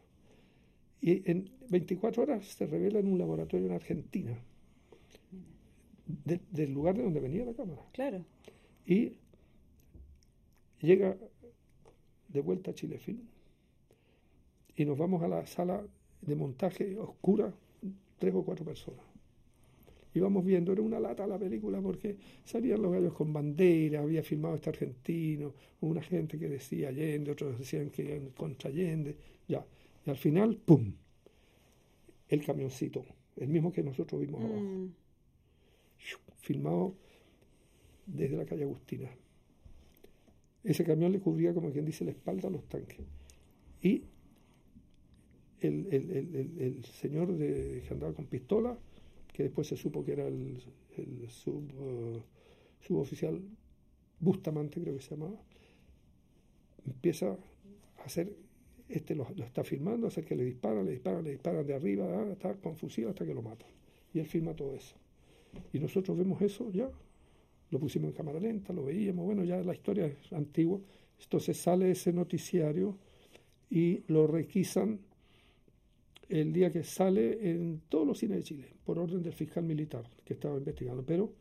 Y 1.01 1.29
en 1.29 1.49
24 1.69 2.23
horas 2.23 2.45
se 2.45 2.65
revela 2.65 2.99
en 2.99 3.11
un 3.11 3.17
laboratorio 3.17 3.67
en 3.67 3.73
Argentina, 3.73 4.37
del 6.05 6.73
lugar 6.73 6.95
de 6.95 7.03
donde 7.03 7.19
venía 7.19 7.43
la 7.43 7.53
cámara. 7.53 7.81
Claro. 7.91 8.23
Y 8.85 9.17
llega 10.79 11.17
de 12.29 12.41
vuelta 12.41 12.71
a 12.71 12.73
Chilefilm 12.73 13.19
y 14.75 14.85
nos 14.85 14.97
vamos 14.97 15.21
a 15.23 15.27
la 15.27 15.45
sala 15.45 15.83
de 16.21 16.35
montaje 16.35 16.97
oscura, 16.97 17.53
tres 18.17 18.33
o 18.33 18.43
cuatro 18.43 18.65
personas. 18.65 19.12
Íbamos 20.15 20.45
viendo, 20.45 20.71
era 20.71 20.81
una 20.81 20.99
lata 20.99 21.25
la 21.25 21.39
película 21.39 21.81
porque 21.81 22.15
salían 22.45 22.81
los 22.81 22.91
gallos 22.91 23.13
con 23.13 23.33
bandera, 23.33 24.01
había 24.01 24.21
filmado 24.23 24.55
este 24.55 24.69
argentino, 24.69 25.53
una 25.81 26.01
gente 26.03 26.37
que 26.37 26.47
decía 26.47 26.89
Allende, 26.89 27.31
otros 27.31 27.57
decían 27.57 27.89
que 27.89 28.03
iban 28.03 28.29
contra 28.29 28.69
Allende, 28.69 29.15
ya. 29.47 29.65
Y 30.05 30.09
al 30.09 30.17
final, 30.17 30.55
¡pum! 30.57 30.93
El 32.29 32.45
camioncito, 32.45 33.03
el 33.37 33.47
mismo 33.47 33.71
que 33.71 33.81
nosotros 33.83 34.21
vimos 34.21 34.41
abajo. 34.43 34.61
Mm. 34.61 34.89
Filmado 36.41 36.93
desde 38.05 38.35
la 38.35 38.45
calle 38.45 38.63
Agustina. 38.63 39.09
Ese 40.63 40.83
camión 40.83 41.11
le 41.11 41.19
cubría, 41.19 41.53
como 41.53 41.71
quien 41.71 41.85
dice, 41.85 42.05
la 42.05 42.11
espalda 42.11 42.47
a 42.49 42.51
los 42.51 42.63
tanques. 42.67 42.99
Y 43.81 44.03
el, 45.61 45.87
el- 45.91 46.11
el- 46.11 46.35
el- 46.35 46.61
el 46.61 46.85
señor 46.85 47.33
de, 47.37 47.81
que 47.87 47.93
andaba 47.93 48.13
con 48.13 48.25
pistola, 48.25 48.77
que 49.33 49.43
después 49.43 49.67
se 49.67 49.75
supo 49.75 50.05
que 50.05 50.13
era 50.13 50.27
el, 50.27 50.61
eh, 50.97 52.21
suboficial 52.79 53.41
Bustamante, 54.19 54.79
creo 54.79 54.95
que 54.95 55.01
se 55.01 55.15
llamaba, 55.15 55.35
empieza 56.85 57.31
a 57.31 58.03
hacer, 58.05 58.33
este 58.87 59.15
lo, 59.15 59.27
está 59.37 59.65
filmando, 59.65 60.07
hacer 60.07 60.23
que 60.23 60.35
le 60.35 60.45
disparan, 60.45 60.85
le 60.85 60.91
disparan, 60.91 61.23
le 61.25 61.31
disparan 61.31 61.65
de 61.65 61.73
arriba, 61.73 62.05
ah, 62.05 62.31
está 62.31 62.53
confusivo 62.55 63.09
hasta 63.09 63.25
que 63.25 63.33
lo 63.33 63.41
matan. 63.41 63.67
Y 64.13 64.19
él 64.19 64.27
filma 64.27 64.55
todo 64.55 64.75
eso. 64.75 64.95
Y 65.73 65.79
nosotros 65.79 66.17
vemos 66.17 66.41
eso 66.41 66.71
ya, 66.71 66.89
lo 67.71 67.79
pusimos 67.79 68.11
en 68.11 68.15
cámara 68.15 68.39
lenta, 68.39 68.71
lo 68.71 68.85
veíamos, 68.85 69.25
bueno, 69.25 69.43
ya 69.43 69.57
la 69.61 69.73
historia 69.73 70.05
es 70.05 70.31
antigua. 70.31 70.79
Entonces 71.21 71.57
sale 71.57 71.91
ese 71.91 72.13
noticiario 72.13 72.97
y 73.69 74.03
lo 74.07 74.27
requisan 74.27 74.99
el 76.29 76.53
día 76.53 76.71
que 76.71 76.83
sale 76.83 77.49
en 77.51 77.81
todos 77.89 78.07
los 78.07 78.17
cines 78.17 78.37
de 78.37 78.43
Chile, 78.43 78.67
por 78.85 78.97
orden 78.99 79.21
del 79.21 79.33
fiscal 79.33 79.63
militar 79.63 80.09
que 80.25 80.33
estaba 80.33 80.57
investigando. 80.57 81.03
Pero 81.05 81.31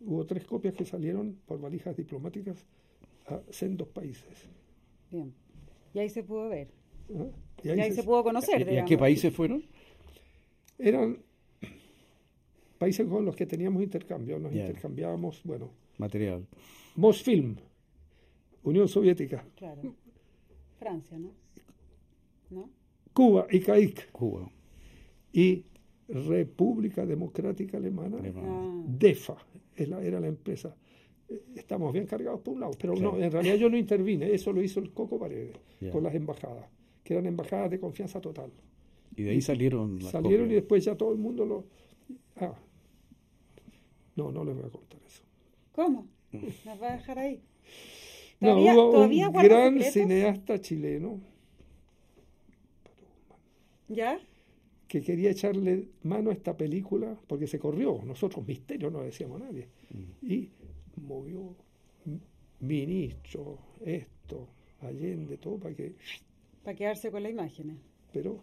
hubo 0.00 0.24
tres 0.26 0.44
copias 0.44 0.74
que 0.74 0.84
salieron 0.84 1.38
por 1.46 1.60
valijas 1.60 1.96
diplomáticas 1.96 2.64
a 3.26 3.40
sendos 3.50 3.88
países. 3.88 4.48
Bien. 5.10 5.32
Y 5.94 5.98
ahí 5.98 6.08
se 6.08 6.22
pudo 6.22 6.48
ver. 6.48 6.68
¿ah? 7.16 7.26
Y 7.62 7.68
Y 7.68 7.70
ahí, 7.80 7.90
se, 7.90 7.96
se- 7.96 8.02
pudo 8.04 8.22
conocer. 8.24 8.68
¿Y 8.72 8.78
a 8.78 8.84
qué 8.84 8.96
países 8.98 9.32
fueron? 9.34 9.64
eran 10.78 11.18
países 12.78 13.06
con 13.06 13.24
los 13.24 13.36
que 13.36 13.46
teníamos 13.46 13.82
intercambio, 13.82 14.38
nos 14.40 14.52
intercambiábamos, 14.52 15.40
bueno, 15.44 15.70
Material. 15.98 16.44
Mosfilm, 16.96 17.54
Unión 18.64 18.88
Soviética, 18.88 19.44
Claro. 19.54 19.94
Francia, 20.80 21.16
¿no? 21.18 21.30
¿No? 22.50 22.68
Cuba 23.12 23.46
y 23.50 23.60
CAIC 23.60 24.10
Cuba. 24.12 24.50
y 25.32 25.64
República 26.08 27.06
Democrática 27.06 27.76
Alemana, 27.78 28.18
Alemana. 28.18 28.48
Ah, 28.50 28.82
DEFA, 28.86 29.36
era 29.76 30.20
la 30.20 30.26
empresa. 30.28 30.74
Eh, 31.28 31.40
Estamos 31.56 31.92
bien 31.92 32.06
cargados 32.06 32.40
por 32.40 32.54
un 32.54 32.60
lado, 32.60 32.72
pero 32.78 32.94
Claro. 32.94 33.12
no, 33.16 33.22
en 33.24 33.30
realidad 33.32 33.56
yo 33.56 33.70
no 33.70 33.76
intervine, 33.76 34.32
eso 34.32 34.52
lo 34.52 34.62
hizo 34.62 34.80
el 34.80 34.90
Coco 34.92 35.18
Paredes 35.18 35.56
con 35.90 36.02
las 36.02 36.14
embajadas, 36.14 36.66
que 37.02 37.14
eran 37.14 37.26
embajadas 37.26 37.70
de 37.70 37.78
confianza 37.80 38.20
total. 38.20 38.50
Y 39.16 39.22
de 39.24 39.30
ahí 39.30 39.40
salieron 39.40 39.98
las 39.98 40.10
Salieron 40.12 40.50
y 40.50 40.54
después 40.54 40.84
ya 40.84 40.94
todo 40.96 41.12
el 41.12 41.18
mundo 41.18 41.44
lo... 41.46 41.64
Ah, 42.36 42.54
no, 44.16 44.30
no 44.32 44.44
les 44.44 44.54
voy 44.54 44.64
a 44.66 44.70
contar 44.70 45.00
eso. 45.06 45.22
¿Cómo? 45.72 46.06
¿Nos 46.32 46.82
va 46.82 46.92
a 46.92 46.96
dejar 46.96 47.18
ahí? 47.18 47.40
No, 48.40 48.48
¿Todavía- 48.48 48.74
hubo 48.74 48.90
todavía 48.92 49.28
un 49.28 49.34
gran 49.34 49.72
secretos? 49.74 49.92
cineasta 49.92 50.60
chileno 50.60 51.20
¿Ya? 53.94 54.18
que 54.88 55.00
quería 55.00 55.30
echarle 55.30 55.88
mano 56.02 56.28
a 56.28 56.34
esta 56.34 56.54
película 56.54 57.16
porque 57.26 57.46
se 57.46 57.58
corrió. 57.58 58.00
Nosotros, 58.04 58.46
misterio, 58.46 58.90
no 58.90 59.00
decíamos 59.02 59.40
a 59.40 59.44
nadie. 59.46 59.68
Y 60.20 60.50
movió 61.00 61.56
ministro, 62.60 63.58
esto, 63.84 64.48
Allende, 64.82 65.36
todo 65.38 65.58
para 65.58 65.74
que. 65.74 65.94
Para 66.62 66.76
quedarse 66.76 67.10
con 67.10 67.22
las 67.22 67.32
imágenes. 67.32 67.76
Pero 68.12 68.42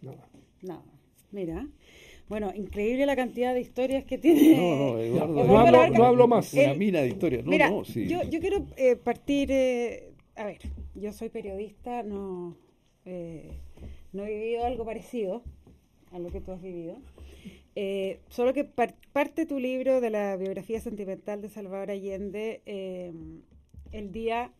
nada. 0.00 0.28
No. 0.62 0.82
Mira. 1.30 1.66
Bueno, 2.28 2.52
increíble 2.54 3.04
la 3.04 3.16
cantidad 3.16 3.52
de 3.52 3.60
historias 3.60 4.04
que 4.04 4.16
tiene. 4.16 4.56
No, 4.56 4.76
no, 4.76 4.98
Eduardo. 5.00 5.44
No 5.44 5.58
hablo- 5.58 5.90
no 5.90 6.04
hablo 6.04 6.28
más. 6.28 6.52
Una 6.54 6.72
El- 6.72 6.78
mina 6.78 7.00
de 7.02 7.08
historias. 7.08 7.44
No, 7.44 7.50
Mira, 7.50 7.68
no, 7.68 7.84
sí. 7.84 8.06
yo, 8.06 8.22
yo 8.22 8.40
quiero 8.40 8.64
eh, 8.76 8.96
partir, 8.96 9.50
eh, 9.50 10.12
a 10.36 10.46
ver, 10.46 10.58
yo 10.94 11.12
soy 11.12 11.28
periodista, 11.28 12.02
no, 12.02 12.56
eh, 13.04 13.58
no 14.12 14.24
he 14.24 14.30
vivido 14.30 14.64
algo 14.64 14.84
parecido 14.84 15.42
a 16.10 16.18
lo 16.18 16.30
que 16.30 16.40
tú 16.40 16.52
has 16.52 16.60
vivido. 16.62 16.96
Eh, 17.74 18.20
solo 18.28 18.52
que 18.52 18.64
par- 18.64 18.96
parte 19.12 19.46
tu 19.46 19.58
libro 19.58 20.00
de 20.00 20.10
la 20.10 20.36
biografía 20.36 20.78
sentimental 20.80 21.40
de 21.40 21.48
Salvador 21.48 21.90
Allende 21.90 22.60
eh, 22.66 23.12
el 23.92 24.12
día 24.12 24.52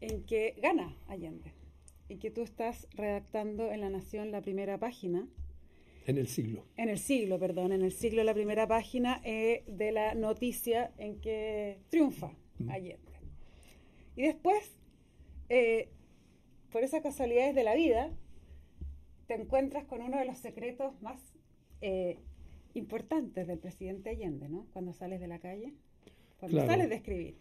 en 0.00 0.24
que 0.24 0.54
gana 0.60 0.94
Allende 1.08 1.52
y 2.08 2.16
que 2.16 2.30
tú 2.30 2.42
estás 2.42 2.86
redactando 2.94 3.72
en 3.72 3.80
La 3.80 3.88
Nación 3.88 4.30
la 4.30 4.42
primera 4.42 4.76
página 4.78 5.26
En 6.06 6.18
el 6.18 6.26
siglo. 6.28 6.66
en 6.76 6.90
el 6.90 6.98
siglo, 6.98 7.38
perdón, 7.38 7.72
en 7.72 7.80
el 7.80 7.92
siglo 7.92 8.22
la 8.24 8.34
primera 8.34 8.66
página 8.68 9.22
eh, 9.24 9.64
de 9.66 9.92
la 9.92 10.14
noticia 10.14 10.92
en 10.98 11.18
que 11.22 11.78
triunfa 11.88 12.30
Allende. 12.68 13.12
Y 14.16 14.22
después, 14.24 14.76
eh, 15.48 15.88
por 16.70 16.84
esas 16.84 17.00
casualidades 17.02 17.54
de 17.54 17.64
la 17.64 17.74
vida, 17.74 18.10
te 19.26 19.34
encuentras 19.34 19.84
con 19.84 20.02
uno 20.02 20.18
de 20.18 20.24
los 20.24 20.38
secretos 20.38 21.00
más 21.02 21.20
eh, 21.80 22.18
importantes 22.74 23.46
del 23.46 23.58
presidente 23.58 24.10
Allende, 24.10 24.48
¿no? 24.48 24.66
Cuando 24.72 24.92
sales 24.92 25.20
de 25.20 25.28
la 25.28 25.38
calle, 25.38 25.72
cuando 26.38 26.56
Claro. 26.58 26.70
sales 26.72 26.88
de 26.88 26.94
escribir. 26.96 27.34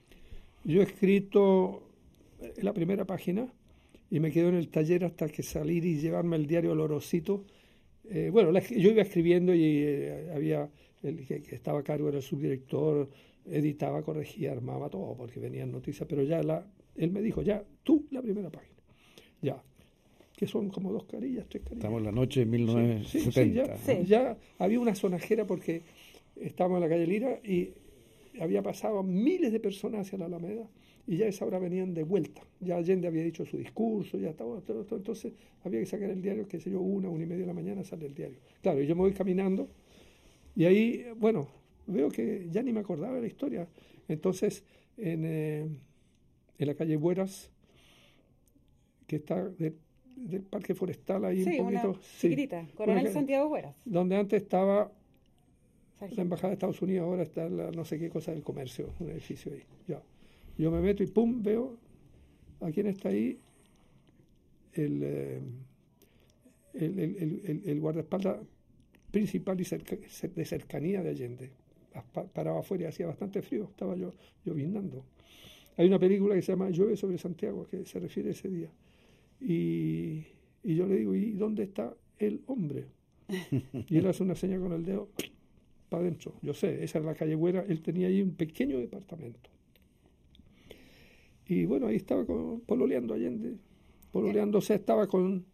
Yo 0.63 0.81
he 0.81 0.83
escrito 0.85 1.89
eh, 2.41 2.53
la 2.61 2.73
primera 2.73 3.05
página 3.05 3.51
y 4.09 4.19
me 4.19 4.31
quedo 4.31 4.49
en 4.49 4.55
el 4.55 4.69
taller 4.69 5.03
hasta 5.05 5.27
que 5.27 5.43
salir 5.43 5.85
y 5.85 5.97
llevarme 5.99 6.35
el 6.35 6.45
diario 6.47 6.75
Lorosito. 6.75 7.45
Eh, 8.09 8.29
bueno, 8.31 8.51
la- 8.51 8.59
yo 8.61 8.91
iba 8.91 9.01
escribiendo 9.01 9.53
y 9.55 9.61
eh, 9.83 10.31
había 10.35 10.69
el 11.01 11.25
que, 11.27 11.41
que 11.41 11.55
estaba 11.55 11.79
a 11.79 11.83
cargo 11.83 12.07
era 12.07 12.17
el 12.17 12.23
subdirector, 12.23 13.09
editaba, 13.45 14.03
corregía, 14.03 14.51
armaba 14.53 14.89
todo 14.89 15.15
porque 15.17 15.39
venían 15.39 15.71
noticias, 15.71 16.07
pero 16.07 16.23
ya 16.23 16.41
la, 16.43 16.65
él 16.95 17.11
me 17.11 17.21
dijo, 17.21 17.41
ya, 17.41 17.63
tú 17.83 18.05
la 18.11 18.21
primera 18.21 18.49
página. 18.49 18.77
Ya. 19.41 19.61
Que 20.43 20.49
son 20.49 20.69
como 20.69 20.91
dos 20.91 21.05
carillas, 21.05 21.45
tres 21.47 21.63
carillas. 21.63 21.85
Estamos 21.85 21.99
en 21.99 22.03
la 22.05 22.11
noche 22.11 22.45
de 22.45 22.45
Sí, 22.45 22.51
sí, 22.51 23.29
1970. 23.29 23.77
sí, 23.77 23.83
ya, 23.85 23.93
¿no? 23.93 24.03
ya 24.03 24.37
había 24.59 24.77
una 24.81 24.93
sonajera 24.93 25.47
porque 25.47 25.83
estábamos 26.35 26.77
en 26.79 26.81
la 26.83 26.89
calle 26.89 27.07
Lira 27.07 27.39
y 27.45 27.69
había 28.41 28.61
pasado 28.61 29.03
miles 29.03 29.53
de 29.53 29.61
personas 29.61 30.01
hacia 30.05 30.17
la 30.17 30.25
Alameda 30.25 30.67
y 31.07 31.15
ya 31.15 31.27
a 31.27 31.29
esa 31.29 31.45
hora 31.45 31.59
venían 31.59 31.93
de 31.93 32.03
vuelta. 32.03 32.41
Ya 32.59 32.75
Allende 32.75 33.07
había 33.07 33.23
dicho 33.23 33.45
su 33.45 33.55
discurso, 33.57 34.17
ya 34.17 34.31
estaba 34.31 34.59
todo, 34.59 34.83
todo, 34.83 34.97
entonces 34.97 35.31
había 35.63 35.79
que 35.79 35.85
sacar 35.85 36.09
el 36.09 36.21
diario, 36.21 36.45
qué 36.45 36.59
sé 36.59 36.69
yo, 36.69 36.81
una, 36.81 37.07
una 37.07 37.23
y 37.23 37.27
media 37.27 37.43
de 37.43 37.47
la 37.47 37.53
mañana 37.53 37.85
sale 37.85 38.05
el 38.07 38.13
diario. 38.13 38.39
Claro, 38.61 38.81
y 38.81 38.85
yo 38.85 38.95
me 38.95 39.01
voy 39.03 39.13
caminando 39.13 39.69
y 40.57 40.65
ahí, 40.65 41.05
bueno, 41.15 41.47
veo 41.87 42.09
que 42.09 42.49
ya 42.51 42.61
ni 42.61 42.73
me 42.73 42.81
acordaba 42.81 43.15
de 43.15 43.21
la 43.21 43.27
historia. 43.27 43.65
Entonces, 44.09 44.65
en, 44.97 45.23
eh, 45.23 45.67
en 46.57 46.67
la 46.67 46.75
calle 46.75 46.97
Bueras, 46.97 47.49
que 49.07 49.15
está 49.17 49.47
de- 49.47 49.73
del 50.15 50.41
Parque 50.43 50.73
Forestal 50.75 51.25
ahí 51.25 51.43
Sí, 51.43 51.59
un 51.59 51.67
una 51.67 51.81
poquito. 51.81 52.03
sí, 52.03 52.29
chiquitita, 52.29 52.67
Coronel 52.75 53.03
Una- 53.03 53.13
Santiago 53.13 53.47
Hueras. 53.49 53.75
donde 53.85 54.15
antes 54.15 54.41
estaba 54.43 54.91
la 56.15 56.21
embajada 56.21 56.49
de 56.49 56.53
Estados 56.55 56.81
Unidos, 56.81 57.05
ahora 57.05 57.23
está 57.23 57.47
la 57.49 57.71
no 57.71 57.85
sé 57.85 57.97
qué 57.97 58.09
cosa 58.09 58.31
del 58.31 58.43
comercio, 58.43 58.89
un 58.99 59.09
edificio 59.09 59.53
ahí. 59.53 59.63
Ya. 59.87 60.01
Yo 60.57 60.69
me 60.69 60.81
meto 60.81 61.01
y 61.03 61.07
pum, 61.07 61.41
veo 61.41 61.77
a 62.61 62.69
quién 62.71 62.87
está 62.87 63.09
ahí 63.09 63.39
el, 64.73 64.99
eh, 65.03 65.39
el, 66.73 66.99
el- 66.99 67.61
el- 67.65 67.79
guardaespaldas 67.79 68.37
principal 69.11 69.59
y 69.61 69.65
cerca- 69.65 69.95
de 69.95 70.45
cercanía 70.45 71.01
de 71.03 71.09
Allende. 71.09 71.51
Pa- 72.11 72.25
Paraba 72.25 72.59
afuera 72.59 72.85
y 72.85 72.87
hacía 72.87 73.05
bastante 73.07 73.41
frío, 73.43 73.65
estaba 73.65 73.95
yo 73.95 74.11
llovinando. 74.43 75.05
Hay 75.77 75.87
una 75.87 75.99
película 75.99 76.33
que 76.35 76.41
se 76.41 76.51
llama 76.51 76.69
Llueve 76.71 76.97
sobre 76.97 77.17
Santiago, 77.19 77.67
que 77.67 77.85
se 77.85 77.99
refiere 77.99 78.29
a 78.29 78.31
ese 78.31 78.49
día. 78.49 78.69
Y, 79.45 80.25
y 80.63 80.75
yo 80.75 80.87
le 80.87 80.95
digo, 80.97 81.13
¿y 81.15 81.31
dónde 81.33 81.63
está 81.63 81.93
el 82.17 82.41
hombre? 82.47 82.85
Y 83.89 83.97
él 83.97 84.07
hace 84.07 84.23
una 84.23 84.35
señal 84.35 84.61
con 84.61 84.71
el 84.73 84.85
dedo 84.85 85.09
para 85.89 86.03
adentro. 86.03 86.33
Yo 86.41 86.53
sé, 86.53 86.83
esa 86.83 86.99
es 86.99 87.05
la 87.05 87.13
calle 87.13 87.35
Buera. 87.35 87.65
Él 87.67 87.81
tenía 87.81 88.07
ahí 88.07 88.21
un 88.21 88.35
pequeño 88.35 88.77
departamento. 88.79 89.49
Y 91.47 91.65
bueno, 91.65 91.87
ahí 91.87 91.97
estaba 91.97 92.25
con, 92.25 92.61
pololeando 92.61 93.13
Allende. 93.13 93.57
Pololeando, 94.11 94.59
o 94.59 94.61
sea, 94.61 94.75
estaba 94.77 95.07
con. 95.07 95.45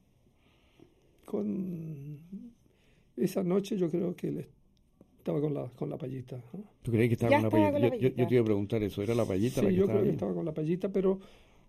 con 1.26 2.20
esa 3.18 3.44
noche 3.44 3.78
yo 3.78 3.90
creo 3.90 4.16
que 4.16 4.28
él 4.30 4.46
estaba 5.18 5.42
con 5.42 5.54
la, 5.54 5.68
con 5.76 5.90
la 5.90 5.98
payita. 5.98 6.38
¿no? 6.54 6.64
¿Tú 6.84 6.92
crees 6.92 7.10
que 7.10 7.14
estaba 7.14 7.32
con 7.32 7.42
la 7.42 7.48
estaba 7.48 7.72
payita? 7.72 7.72
con 7.72 7.82
la 7.82 7.98
Yo, 7.98 8.10
yo- 8.10 8.16
yo 8.16 8.28
te 8.28 8.34
iba 8.36 8.42
a 8.42 8.46
preguntar 8.46 8.84
eso. 8.84 9.02
¿Era 9.02 9.16
la 9.16 9.26
payita 9.26 9.62
la 9.62 9.70
Sí, 9.70 9.74
que 9.74 9.78
yo 9.80 9.84
estaba 9.86 10.00
creo 10.00 10.10
que 10.12 10.16
estaba 10.16 10.34
con 10.34 10.46
la 10.46 10.54
payita, 10.54 10.90
pero 10.92 11.20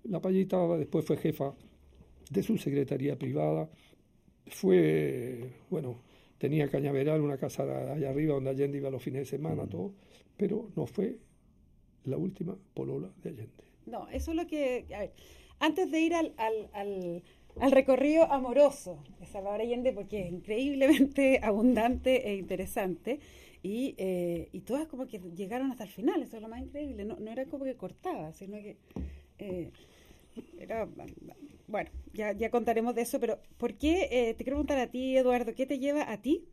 La 0.05 0.21
Payita 0.21 0.77
después 0.79 1.05
fue 1.05 1.17
jefa 1.19 1.55
de 2.31 2.43
su 2.43 2.57
secretaría 2.57 3.19
privada. 3.19 3.69
Fue, 4.47 5.53
bueno, 5.69 6.01
tenía 6.39 6.69
Cañaveral, 6.69 7.21
una 7.21 7.37
casa 7.37 7.93
allá 7.93 8.09
arriba 8.09 8.35
donde 8.35 8.51
Allende 8.51 8.79
iba 8.79 8.91
los 8.91 9.03
fines 9.03 9.21
de 9.23 9.37
semana, 9.37 9.67
todo, 9.67 9.93
pero 10.37 10.71
no 10.75 10.87
fue 10.87 11.19
la 12.05 12.17
última 12.17 12.57
polola 12.73 13.11
de 13.23 13.29
Allende. 13.29 13.65
No, 13.87 14.09
eso 14.09 14.31
es 14.31 14.37
lo 14.37 14.47
que... 14.47 14.87
antes 15.59 15.91
de 15.91 16.01
ir 16.01 16.15
al, 16.15 16.33
al, 16.39 17.23
al, 17.61 17.73
recorrido 17.73 18.25
amoroso 18.25 19.03
de 19.19 19.27
Salvador 19.27 19.61
Allende, 19.61 19.93
porque 19.93 20.23
es 20.23 20.33
increíblemente 20.33 21.41
abundante 21.43 22.29
e 22.29 22.37
interesante, 22.37 23.21
y, 23.63 23.95
eh, 23.99 24.49
y 24.53 24.61
todas 24.61 24.87
como 24.87 25.07
que 25.07 25.19
llegaron 25.37 25.71
hasta 25.71 25.85
el 25.85 25.91
final, 25.91 26.23
eso 26.23 26.37
es 26.37 26.43
lo 26.43 26.49
más 26.49 26.63
increíble, 26.63 27.05
no, 27.05 27.17
no 27.17 27.31
era 27.31 27.45
como 27.47 27.65
que 27.65 27.75
cortaba, 27.75 28.33
sino 28.33 28.57
que... 28.59 28.77
Eh, 29.39 29.71
era, 30.59 30.89
bueno, 31.71 31.91
ya, 32.13 32.33
ya 32.33 32.51
contaremos 32.51 32.95
de 32.95 33.03
eso, 33.03 33.21
pero 33.21 33.39
¿por 33.57 33.75
qué, 33.75 34.09
eh, 34.11 34.35
te 34.35 34.45
quiero 34.45 34.57
preguntar 34.57 34.79
a 34.79 34.89
ti, 34.89 35.17
Eduardo, 35.17 35.55
qué 35.55 35.67
te 35.67 35.79
lleva 35.79 36.11
a 36.11 36.21
ti 36.21 36.45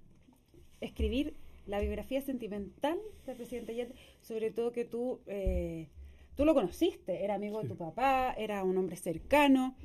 escribir 0.81 1.33
la 1.65 1.79
biografía 1.79 2.21
sentimental 2.21 2.97
del 3.25 3.35
presidente 3.35 3.73
Allende, 3.73 3.95
sobre 4.21 4.51
todo 4.51 4.71
que 4.71 4.85
tú, 4.85 5.19
eh, 5.27 5.87
tú 6.35 6.45
lo 6.45 6.53
conociste, 6.53 7.23
era 7.23 7.35
amigo 7.35 7.61
de 7.61 7.67
tu 7.67 7.75
papá, 7.75 8.33
era 8.37 8.63
un 8.63 8.77
hombre 8.77 8.95
cercano. 8.95 9.75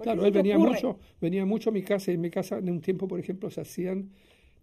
Claro, 0.00 0.24
él 0.24 0.32
venía 0.32 0.58
mucho, 0.58 0.98
venía 1.20 1.44
mucho 1.44 1.70
a 1.70 1.72
mi 1.72 1.82
casa 1.82 2.10
y 2.10 2.14
en 2.14 2.22
mi 2.22 2.30
casa 2.30 2.58
en 2.58 2.70
un 2.70 2.80
tiempo, 2.80 3.06
por 3.06 3.20
ejemplo, 3.20 3.50
se 3.50 3.60
hacían, 3.60 4.10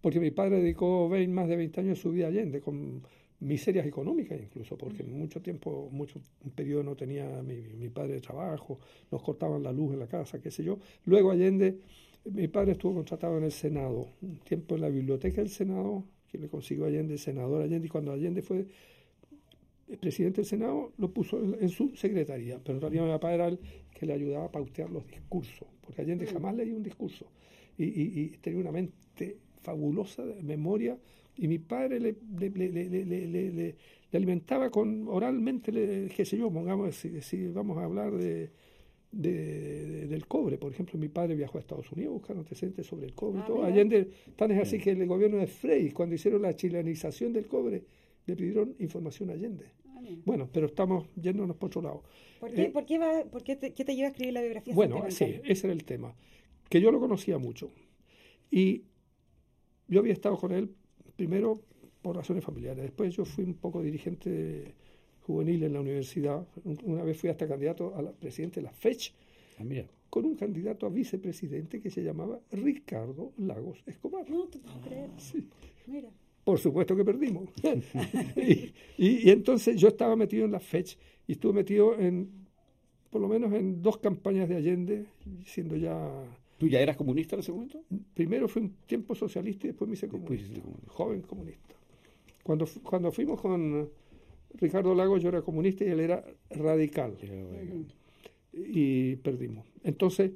porque 0.00 0.20
mi 0.20 0.32
padre 0.32 0.60
dedicó 0.60 1.08
más 1.28 1.48
de 1.48 1.56
20 1.56 1.80
años 1.80 1.98
a 1.98 2.02
su 2.02 2.10
vida 2.10 2.26
Allende, 2.26 2.60
con 2.60 3.02
miserias 3.40 3.86
económicas 3.86 4.38
incluso, 4.40 4.76
porque 4.76 5.02
en 5.02 5.18
mucho 5.18 5.40
tiempo, 5.40 5.88
mucho 5.92 6.20
un 6.44 6.50
periodo 6.50 6.82
no 6.82 6.96
tenía 6.96 7.42
mi, 7.42 7.56
mi 7.78 7.88
padre 7.88 8.14
de 8.14 8.20
trabajo, 8.20 8.78
nos 9.10 9.22
cortaban 9.22 9.62
la 9.62 9.72
luz 9.72 9.92
en 9.92 10.00
la 10.00 10.06
casa, 10.06 10.40
qué 10.40 10.50
sé 10.50 10.64
yo. 10.64 10.78
Luego 11.04 11.30
Allende, 11.30 11.78
mi 12.24 12.48
padre 12.48 12.72
estuvo 12.72 12.94
contratado 12.94 13.38
en 13.38 13.44
el 13.44 13.52
Senado, 13.52 14.08
un 14.22 14.38
tiempo 14.38 14.74
en 14.74 14.80
la 14.80 14.88
biblioteca 14.88 15.40
del 15.40 15.50
Senado, 15.50 16.04
que 16.30 16.38
le 16.38 16.48
consiguió 16.48 16.86
Allende, 16.86 17.16
senador 17.16 17.62
Allende, 17.62 17.86
y 17.86 17.90
cuando 17.90 18.12
Allende 18.12 18.42
fue 18.42 18.66
el 19.88 19.98
presidente 19.98 20.42
del 20.42 20.46
Senado, 20.46 20.92
lo 20.98 21.10
puso 21.10 21.38
en, 21.58 21.68
su 21.70 21.96
secretaría, 21.96 22.60
pero 22.62 22.74
en 22.74 22.82
realidad 22.82 23.04
mi 23.04 23.10
papá 23.10 23.32
era 23.32 23.48
el 23.48 23.58
que 23.94 24.04
le 24.04 24.12
ayudaba 24.12 24.46
a 24.46 24.52
pautear 24.52 24.90
los 24.90 25.06
discursos, 25.06 25.66
porque 25.80 26.02
Allende 26.02 26.26
mm. 26.26 26.28
jamás 26.28 26.54
leía 26.54 26.74
un 26.74 26.82
discurso, 26.82 27.26
y, 27.78 27.84
y, 27.84 28.28
tenía 28.40 28.60
una 28.60 28.72
mente 28.72 29.38
fabulosa 29.60 30.24
de 30.24 30.42
memoria, 30.42 30.98
y 31.38 31.48
mi 31.48 31.58
padre 31.58 32.00
le, 32.00 32.14
le, 32.38 32.50
le, 32.50 33.56
le 33.56 33.76
alimentaba 34.12 34.70
con 34.70 35.08
oralmente, 35.08 35.72
qué 36.14 36.24
sé 36.24 36.36
yo, 36.36 36.50
pongamos, 36.50 36.94
si 36.94 37.46
vamos 37.48 37.78
a 37.78 37.84
hablar 37.84 38.12
de 38.12 38.50
de, 39.10 40.06
del 40.06 40.26
cobre. 40.26 40.58
Por 40.58 40.72
ejemplo, 40.72 40.98
mi 40.98 41.08
padre 41.08 41.34
viajó 41.34 41.58
a 41.58 41.60
Estados 41.60 41.90
Unidos 41.92 42.14
buscando 42.14 42.40
antecedentes 42.40 42.86
sobre 42.86 43.06
el 43.06 43.14
cobre. 43.14 43.42
Ah, 43.42 43.66
Allende, 43.66 44.08
tan 44.36 44.50
es 44.50 44.60
así 44.60 44.78
que 44.78 44.90
el 44.90 45.06
gobierno 45.06 45.38
de 45.38 45.46
Frey, 45.46 45.90
cuando 45.90 46.14
hicieron 46.14 46.42
la 46.42 46.54
chilenización 46.54 47.32
del 47.32 47.46
cobre, 47.46 47.82
le 48.26 48.36
pidieron 48.36 48.74
información 48.78 49.30
a 49.30 49.34
Allende. 49.34 49.66
Ah, 49.86 50.00
bueno, 50.24 50.48
pero 50.52 50.66
estamos 50.66 51.08
yéndonos 51.20 51.56
por 51.56 51.68
otro 51.68 51.82
lado. 51.82 52.02
¿Por 52.40 52.52
qué, 52.52 52.62
eh, 52.64 53.26
por 53.30 53.42
qué, 53.42 53.56
te, 53.56 53.72
lleva 53.72 54.08
a 54.08 54.10
escribir 54.10 54.34
la 54.34 54.42
biografía? 54.42 54.74
Bueno, 54.74 55.04
sí, 55.10 55.40
ese 55.44 55.66
era 55.66 55.74
el 55.74 55.84
tema. 55.84 56.14
Que 56.68 56.80
yo 56.80 56.92
lo 56.92 57.00
conocía 57.00 57.38
mucho. 57.38 57.70
Y 58.50 58.84
yo 59.88 60.00
había 60.00 60.12
estado 60.12 60.36
con 60.36 60.52
él 60.52 60.70
primero 61.18 61.60
por 62.00 62.14
razones 62.14 62.44
familiares. 62.44 62.84
Después 62.84 63.14
yo 63.14 63.24
fui 63.24 63.44
un 63.44 63.54
poco 63.54 63.82
dirigente 63.82 64.72
juvenil 65.26 65.64
en 65.64 65.72
la 65.72 65.80
universidad. 65.80 66.46
Una 66.84 67.02
vez 67.02 67.18
fui 67.18 67.28
hasta 67.28 67.46
candidato 67.48 67.94
a 67.96 68.02
la 68.02 68.12
presidente 68.12 68.60
de 68.60 68.66
la 68.66 68.72
FECH, 68.72 69.12
ah, 69.58 69.64
con 70.08 70.24
un 70.24 70.36
candidato 70.36 70.86
a 70.86 70.88
vicepresidente 70.88 71.80
que 71.80 71.90
se 71.90 72.02
llamaba 72.02 72.40
Ricardo 72.52 73.32
Lagos 73.36 73.82
Escobar. 73.84 74.30
No 74.30 74.46
te 74.46 74.58
puedo 74.58 74.80
creer. 74.80 75.10
Mira. 75.86 76.08
Por 76.44 76.58
supuesto 76.58 76.96
que 76.96 77.04
perdimos. 77.04 77.50
y, 78.96 79.28
entonces 79.28 79.76
yo 79.76 79.88
estaba 79.88 80.16
metido 80.16 80.46
en 80.46 80.52
la 80.52 80.60
FECH 80.60 80.96
y 81.26 81.32
estuve 81.32 81.52
metido 81.52 81.98
en, 81.98 82.30
por 83.10 83.20
lo 83.20 83.28
menos 83.28 83.52
en 83.52 83.82
dos 83.82 83.98
campañas 83.98 84.48
de 84.48 84.56
Allende, 84.56 85.06
siendo 85.44 85.76
ya... 85.76 86.08
¿Tú 86.58 86.66
ya 86.66 86.80
eras 86.80 86.96
comunista 86.96 87.36
en 87.36 87.40
ese 87.40 87.52
momento? 87.52 87.82
Primero 88.14 88.48
fui 88.48 88.62
un 88.62 88.74
tiempo 88.86 89.14
socialista 89.14 89.66
y 89.66 89.70
después 89.70 89.88
me 89.88 89.94
hice 89.94 90.08
comunista. 90.08 90.60
Joven 90.88 91.22
comunista. 91.22 91.74
Cuando, 92.42 92.66
cuando 92.82 93.12
fuimos 93.12 93.40
con 93.40 93.88
Ricardo 94.54 94.94
Lagos 94.94 95.22
yo 95.22 95.28
era 95.28 95.42
comunista 95.42 95.84
y 95.84 95.88
él 95.88 96.00
era 96.00 96.24
radical. 96.50 97.16
Y 98.52 99.16
perdimos. 99.16 99.66
Entonces, 99.84 100.32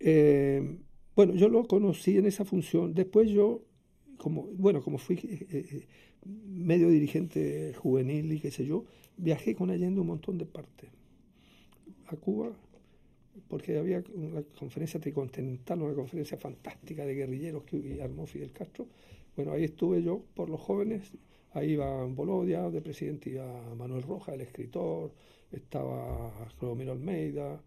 eh, 0.00 0.78
bueno, 1.14 1.34
yo 1.34 1.48
lo 1.48 1.64
conocí 1.66 2.16
en 2.16 2.26
esa 2.26 2.44
función. 2.44 2.94
Después 2.94 3.30
yo, 3.30 3.62
como, 4.16 4.44
bueno, 4.44 4.82
como 4.82 4.98
fui 4.98 5.16
eh, 5.16 5.46
eh, 5.50 5.86
medio 6.24 6.88
dirigente 6.88 7.74
juvenil 7.74 8.32
y 8.32 8.40
qué 8.40 8.50
sé 8.50 8.64
yo, 8.64 8.84
viajé 9.16 9.54
con 9.54 9.70
Allende 9.70 10.00
un 10.00 10.06
montón 10.06 10.38
de 10.38 10.46
partes. 10.46 10.90
A 12.06 12.16
Cuba, 12.16 12.52
porque 13.48 13.78
había 13.78 14.02
una 14.14 14.42
conferencia 14.58 15.00
tricontinental, 15.00 15.82
una 15.82 15.94
conferencia 15.94 16.36
fantástica 16.36 17.04
de 17.04 17.14
guerrilleros 17.14 17.64
que 17.64 18.00
armó 18.02 18.26
Fidel 18.26 18.52
Castro. 18.52 18.86
Bueno, 19.36 19.52
ahí 19.52 19.64
estuve 19.64 20.02
yo 20.02 20.22
por 20.34 20.48
los 20.48 20.60
jóvenes 20.60 21.12
Ahí 21.54 21.72
iba 21.72 22.04
Bolodia, 22.06 22.68
de 22.68 22.82
presidente 22.82 23.30
iba 23.30 23.46
Manuel 23.76 24.02
Roja, 24.02 24.34
el 24.34 24.40
escritor, 24.40 25.12
estaba 25.52 26.32
Clomiro 26.58 26.92
Almeida, 26.92 27.62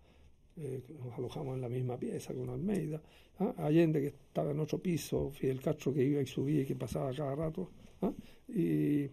eh, 0.57 0.81
nos 1.05 1.17
alojamos 1.17 1.55
en 1.55 1.61
la 1.61 1.69
misma 1.69 1.97
pieza 1.97 2.33
con 2.33 2.49
Almeida, 2.49 3.01
¿ah? 3.39 3.53
Allende 3.57 4.01
que 4.01 4.07
estaba 4.07 4.51
en 4.51 4.59
otro 4.59 4.79
piso, 4.79 5.31
Fidel 5.31 5.61
Castro 5.61 5.93
que 5.93 6.03
iba 6.03 6.21
y 6.21 6.25
subía 6.25 6.63
y 6.63 6.65
que 6.65 6.75
pasaba 6.75 7.13
cada 7.13 7.33
rato. 7.33 7.71
¿ah? 8.01 8.11
Y, 8.49 9.09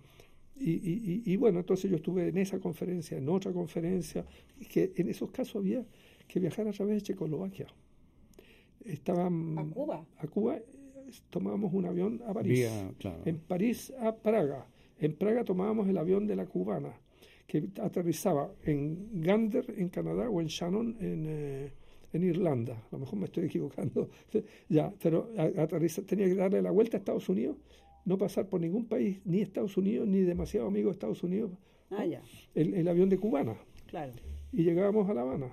y, 0.56 1.36
bueno, 1.36 1.60
entonces 1.60 1.90
yo 1.90 1.96
estuve 1.96 2.28
en 2.28 2.38
esa 2.38 2.58
conferencia, 2.60 3.18
en 3.18 3.28
otra 3.28 3.52
conferencia, 3.52 4.24
y 4.58 4.66
que 4.66 4.92
en 4.96 5.08
esos 5.08 5.30
casos 5.30 5.56
había 5.56 5.84
que 6.26 6.40
viajar 6.40 6.66
a 6.68 6.72
través 6.72 6.96
de 6.96 7.02
Checoslovaquia. 7.02 7.66
Estaban 8.84 9.58
a 9.58 9.64
Cuba. 9.64 10.04
A 10.18 10.26
Cuba 10.26 10.58
tomábamos 11.30 11.72
un 11.72 11.86
avión 11.86 12.22
a 12.26 12.32
París. 12.32 12.68
En 13.24 13.38
París 13.38 13.92
a 14.00 14.14
Praga. 14.14 14.66
En 14.98 15.14
Praga 15.14 15.44
tomábamos 15.44 15.88
el 15.88 15.98
avión 15.98 16.26
de 16.26 16.36
la 16.36 16.46
cubana, 16.46 16.92
que 17.46 17.68
aterrizaba 17.82 18.52
en 18.64 19.20
Gander, 19.20 19.74
en 19.76 19.88
Canadá, 19.88 20.30
o 20.30 20.40
en 20.40 20.46
Shannon, 20.46 20.96
en, 21.00 21.24
eh, 21.26 21.72
en 22.12 22.22
Irlanda. 22.22 22.74
A 22.74 22.88
lo 22.92 22.98
mejor 23.00 23.18
me 23.18 23.24
estoy 23.26 23.46
equivocando. 23.46 24.08
ya, 24.68 24.92
pero 25.02 25.30
tenía 26.06 26.26
que 26.26 26.34
darle 26.34 26.62
la 26.62 26.70
vuelta 26.70 26.96
a 26.96 26.98
Estados 26.98 27.28
Unidos, 27.28 27.56
no 28.04 28.18
pasar 28.18 28.48
por 28.48 28.60
ningún 28.60 28.86
país, 28.86 29.20
ni 29.24 29.40
Estados 29.40 29.76
Unidos, 29.76 30.06
ni 30.06 30.20
demasiado 30.20 30.68
amigo 30.68 30.90
de 30.90 30.92
Estados 30.92 31.22
Unidos. 31.22 31.50
Ah, 31.90 32.04
ya. 32.06 32.22
El, 32.54 32.74
el 32.74 32.88
avión 32.88 33.08
de 33.08 33.18
cubana. 33.18 33.56
Claro. 33.86 34.12
Y 34.52 34.62
llegábamos 34.62 35.08
a 35.08 35.14
La 35.14 35.22
Habana. 35.22 35.50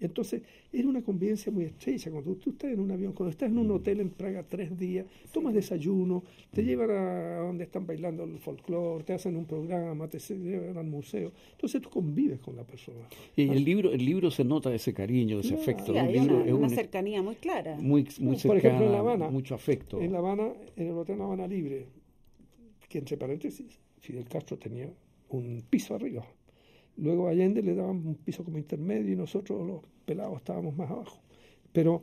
Entonces, 0.00 0.42
era 0.72 0.88
una 0.88 1.02
convivencia 1.02 1.52
muy 1.52 1.64
estrecha. 1.64 2.10
Cuando 2.10 2.34
tú 2.36 2.50
estás 2.50 2.72
en 2.72 2.80
un 2.80 2.90
avión, 2.90 3.12
cuando 3.12 3.30
estás 3.30 3.50
en 3.50 3.58
un 3.58 3.70
hotel 3.70 4.00
en 4.00 4.10
Praga 4.10 4.44
tres 4.48 4.76
días, 4.78 5.06
tomas 5.30 5.52
desayuno, 5.52 6.24
te 6.52 6.64
llevan 6.64 6.90
a 6.90 7.36
donde 7.40 7.64
están 7.64 7.86
bailando 7.86 8.24
el 8.24 8.38
folclore, 8.38 9.04
te 9.04 9.12
hacen 9.12 9.36
un 9.36 9.44
programa, 9.44 10.08
te 10.08 10.18
llevan 10.18 10.78
al 10.78 10.86
museo. 10.86 11.32
Entonces 11.52 11.82
tú 11.82 11.90
convives 11.90 12.40
con 12.40 12.56
la 12.56 12.64
persona. 12.64 13.06
Y 13.36 13.48
el 13.48 13.64
libro, 13.64 13.92
el 13.92 14.04
libro 14.04 14.30
se 14.30 14.44
nota 14.44 14.74
ese 14.74 14.94
cariño, 14.94 15.40
ese 15.40 15.54
afecto. 15.54 15.92
hay 15.92 16.18
una, 16.18 16.44
es 16.44 16.52
una, 16.52 16.68
cercanía 16.68 17.22
muy 17.22 17.34
clara. 17.36 17.76
Muy, 17.76 18.08
muy 18.18 18.36
cercana, 18.36 18.48
Por 18.48 18.56
ejemplo, 18.56 18.86
en 18.86 18.92
La 18.92 18.98
Habana, 19.00 19.30
mucho 19.30 19.54
afecto. 19.54 20.00
En 20.00 20.12
La 20.12 20.18
Habana, 20.18 20.52
en 20.76 20.86
el 20.86 20.94
Hotel 20.94 21.18
La 21.18 21.24
Habana 21.24 21.46
Libre, 21.46 21.86
que 22.88 22.98
entre 22.98 23.16
paréntesis, 23.16 23.78
Fidel 24.00 24.24
Castro 24.24 24.56
tenía 24.58 24.90
un 25.28 25.62
piso 25.68 25.94
arriba 25.94 26.24
Luego 27.00 27.28
Allende 27.28 27.62
le 27.62 27.74
daban 27.74 28.06
un 28.06 28.14
piso 28.14 28.44
como 28.44 28.58
intermedio 28.58 29.12
y 29.12 29.16
nosotros 29.16 29.66
los 29.66 29.80
pelados 30.04 30.36
estábamos 30.36 30.76
más 30.76 30.90
abajo. 30.90 31.18
Pero 31.72 32.02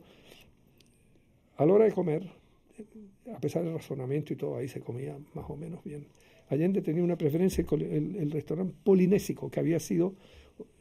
a 1.56 1.64
la 1.64 1.72
hora 1.72 1.84
de 1.84 1.92
comer, 1.92 2.28
a 3.32 3.40
pesar 3.40 3.64
del 3.64 3.74
razonamiento 3.74 4.32
y 4.32 4.36
todo, 4.36 4.56
ahí 4.56 4.68
se 4.68 4.80
comía 4.80 5.16
más 5.34 5.48
o 5.48 5.56
menos 5.56 5.84
bien. 5.84 6.06
Allende 6.48 6.82
tenía 6.82 7.02
una 7.02 7.16
preferencia, 7.16 7.64
el, 7.70 8.16
el, 8.16 8.30
restaurante 8.30 8.74
polinésico, 8.82 9.50
que 9.50 9.60
había 9.60 9.78
sido 9.78 10.14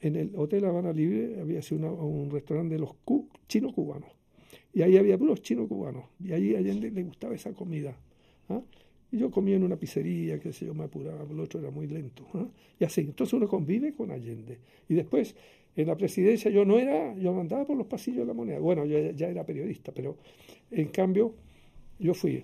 en 0.02 0.16
el 0.16 0.32
Hotel 0.36 0.66
Habana 0.66 0.94
Libre, 0.94 1.40
había 1.40 1.62
sido 1.62 1.94
un 1.94 2.32
restaurante 2.32 2.76
de 2.76 2.80
los 2.80 2.96
chinos 3.48 3.74
cubanos. 3.74 4.10
Y 4.74 4.82
ahí 4.82 4.98
había 4.98 5.18
puros 5.18 5.42
chinos 5.42 5.68
cubanos. 5.68 6.06
Y 6.24 6.32
ahí 6.32 6.56
a 6.56 6.60
Allende 6.60 6.90
le 6.92 7.04
gustaba 7.04 7.36
esa 7.36 7.54
comida. 7.54 7.98
¿ah? 8.50 8.62
Y 9.12 9.20
yo 9.20 9.32
comía 9.32 9.56
en 9.56 9.64
una 9.64 9.78
pizzería, 9.78 10.40
que 10.40 10.52
sé 10.52 10.66
yo, 10.66 10.74
me 10.74 10.84
apuraba, 10.84 11.24
el 11.30 11.40
otro 11.40 11.60
era 11.60 11.72
muy 11.72 11.88
lento. 11.88 12.28
¿ah? 12.34 12.48
Y 12.80 12.84
así, 12.84 13.02
entonces 13.02 13.34
uno 13.34 13.48
convive 13.48 13.94
con 13.94 14.12
Allende. 14.12 14.60
Y 14.90 14.96
después, 14.96 15.36
en 15.76 15.88
la 15.88 15.96
presidencia 15.96 16.52
yo 16.52 16.66
no 16.66 16.78
era, 16.78 17.16
yo 17.16 17.40
andaba 17.40 17.66
por 17.66 17.78
los 17.78 17.88
pasillos 17.88 18.20
de 18.20 18.26
la 18.26 18.34
moneda. 18.34 18.60
Bueno, 18.60 18.86
yo 18.86 19.12
ya 19.12 19.30
era 19.30 19.46
periodista, 19.46 19.92
pero 19.94 20.18
en 20.72 20.90
cambio 20.90 21.34
yo 22.00 22.14
fui 22.14 22.44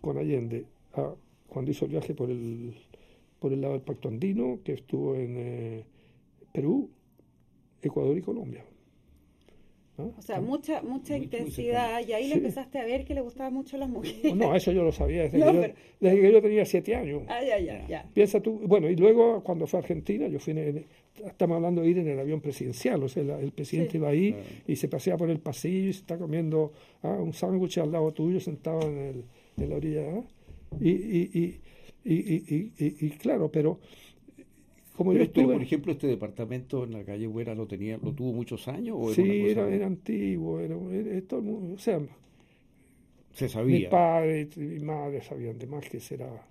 con 0.00 0.18
Allende 0.18 0.66
a, 0.94 1.14
cuando 1.48 1.70
hizo 1.70 1.86
el 1.86 1.90
viaje 1.90 2.14
por 2.14 2.30
el, 2.30 2.74
por 3.38 3.52
el 3.52 3.60
lado 3.60 3.74
del 3.74 3.82
Pacto 3.82 4.08
Andino, 4.08 4.60
que 4.64 4.74
estuvo 4.74 5.14
en 5.16 5.34
eh, 5.36 5.84
Perú, 6.52 6.90
Ecuador 7.82 8.16
y 8.16 8.22
Colombia. 8.22 8.64
O 10.16 10.22
sea, 10.22 10.40
mucha 10.40 10.82
mucha 10.82 11.16
intensidad 11.16 12.06
y 12.06 12.12
ahí 12.12 12.28
le 12.28 12.34
empezaste 12.34 12.78
a 12.78 12.84
ver 12.84 13.04
que 13.04 13.14
le 13.14 13.20
gustaban 13.20 13.54
mucho 13.54 13.76
las 13.76 13.88
mujeres. 13.88 14.34
No, 14.34 14.54
eso 14.54 14.72
yo 14.72 14.82
lo 14.82 14.92
sabía 14.92 15.22
desde, 15.22 15.38
que, 15.38 15.44
yo, 15.44 15.52
desde 16.00 16.20
que, 16.20 16.32
yo, 16.32 16.42
tenía 16.42 16.64
siete 16.64 16.94
años. 16.94 17.22
Ah, 17.28 17.40
ya, 17.42 17.58
ya, 17.58 17.86
ya. 17.86 18.06
Piensa 18.12 18.40
tú, 18.40 18.60
bueno, 18.66 18.88
y 18.88 18.96
luego 18.96 19.42
cuando 19.42 19.66
fue 19.66 19.78
a 19.78 19.82
Argentina, 19.82 20.26
yo 20.28 20.38
fui, 20.38 20.52
en, 20.52 20.86
estamos 21.26 21.56
hablando 21.56 21.82
de 21.82 21.88
ir 21.88 21.98
en 21.98 22.08
el 22.08 22.18
avión 22.18 22.40
presidencial, 22.40 23.02
o 23.02 23.08
sea, 23.08 23.22
el 23.38 23.52
presidente 23.52 23.98
iba 23.98 24.08
ahí 24.08 24.34
y 24.66 24.76
se 24.76 24.88
pasea 24.88 25.16
por 25.16 25.30
el 25.30 25.38
pasillo 25.38 25.90
y 25.90 25.92
se 25.92 26.00
está 26.00 26.18
comiendo 26.18 26.72
ah, 27.02 27.18
un 27.20 27.32
sándwich 27.32 27.78
al 27.78 27.92
lado 27.92 28.12
tuyo 28.12 28.40
sentado 28.40 28.82
en, 28.82 28.98
el, 28.98 29.24
en 29.58 29.70
la 29.70 29.76
orilla. 29.76 30.02
Y, 30.80 30.90
y, 30.90 31.60
y, 32.04 32.14
y, 32.14 32.72
y, 32.78 33.10
claro, 33.10 33.50
pero 33.50 33.78
como 34.96 35.14
yo 35.14 35.22
estuve, 35.22 35.54
por 35.54 35.62
ejemplo, 35.62 35.92
este 35.92 36.06
departamento 36.06 36.84
en 36.84 36.92
la 36.92 37.04
calle 37.04 37.26
Buena 37.26 37.54
lo 37.54 37.66
tenía, 37.66 37.98
lo 38.02 38.12
tuvo 38.12 38.32
muchos 38.32 38.68
años. 38.68 38.96
¿o 38.98 39.12
sí, 39.12 39.46
era, 39.48 39.68
era, 39.68 39.86
antiguo, 39.86 40.60
era, 40.60 40.76
todo 41.26 41.40
el 41.40 41.46
mundo, 41.46 41.74
o 41.74 41.78
sea, 41.78 42.00
se 43.32 43.48
sabía. 43.48 43.78
Mi 43.78 43.86
padre 43.86 44.48
y 44.54 44.60
mi 44.60 44.80
madre 44.80 45.22
sabían 45.22 45.58
de 45.58 45.66
más 45.66 45.88
que 45.88 45.98
será. 45.98 46.46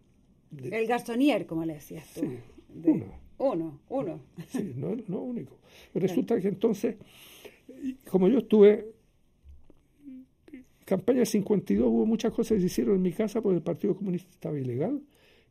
el 0.59 0.87
Gastonier, 0.87 1.45
como 1.45 1.65
le 1.65 1.75
decías 1.75 2.11
tú. 2.13 2.21
Sí, 2.21 2.37
uno. 2.83 3.05
Uno, 3.37 3.79
uno. 3.89 4.19
Sí, 4.49 4.73
no, 4.75 4.95
no 5.07 5.21
único. 5.21 5.57
Resulta 5.95 6.39
que 6.39 6.47
entonces, 6.47 6.95
como 8.09 8.27
yo 8.27 8.39
estuve, 8.39 8.91
campaña 10.85 11.25
52, 11.25 11.87
hubo 11.87 12.05
muchas 12.05 12.31
cosas 12.33 12.55
que 12.55 12.61
se 12.61 12.65
hicieron 12.67 12.95
en 12.95 13.01
mi 13.03 13.13
casa 13.13 13.41
porque 13.41 13.57
el 13.57 13.63
Partido 13.63 13.95
Comunista 13.95 14.29
estaba 14.31 14.59
ilegal 14.59 15.01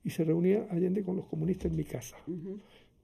y 0.04 0.10
se 0.10 0.24
reunía 0.24 0.66
Allende 0.70 1.02
con 1.02 1.16
los 1.16 1.26
comunistas 1.26 1.70
en 1.70 1.76
mi 1.76 1.84
casa 1.84 2.16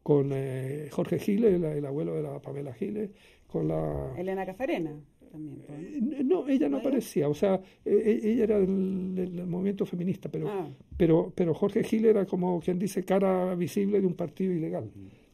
con 0.06 0.30
eh, 0.32 0.88
Jorge 0.92 1.18
Giles, 1.18 1.60
el, 1.60 1.84
abuelo 1.84 2.14
de 2.14 2.22
la 2.22 2.40
Pamela 2.40 2.72
Giles, 2.72 3.10
con 3.48 3.66
la... 3.66 4.14
Elena 4.16 4.46
Cafarena. 4.46 4.94
También, 5.32 5.64
eh, 5.68 6.22
no, 6.22 6.46
ella 6.46 6.68
no, 6.68 6.76
aparecía, 6.76 7.28
o 7.28 7.34
sea, 7.34 7.60
e, 7.84 7.90
e, 7.90 8.30
ella 8.30 8.44
era 8.44 8.60
del, 8.60 9.44
movimiento 9.48 9.84
feminista, 9.84 10.28
pero, 10.28 10.48
ah. 10.48 10.68
pero, 10.96 11.32
pero 11.34 11.54
Jorge 11.54 11.82
Giles 11.82 12.10
era 12.10 12.24
como 12.24 12.60
quien 12.60 12.78
dice 12.78 13.04
cara 13.04 13.52
visible 13.56 14.00
de 14.00 14.06
un 14.06 14.14
partido 14.14 14.52
ilegal, 14.52 14.92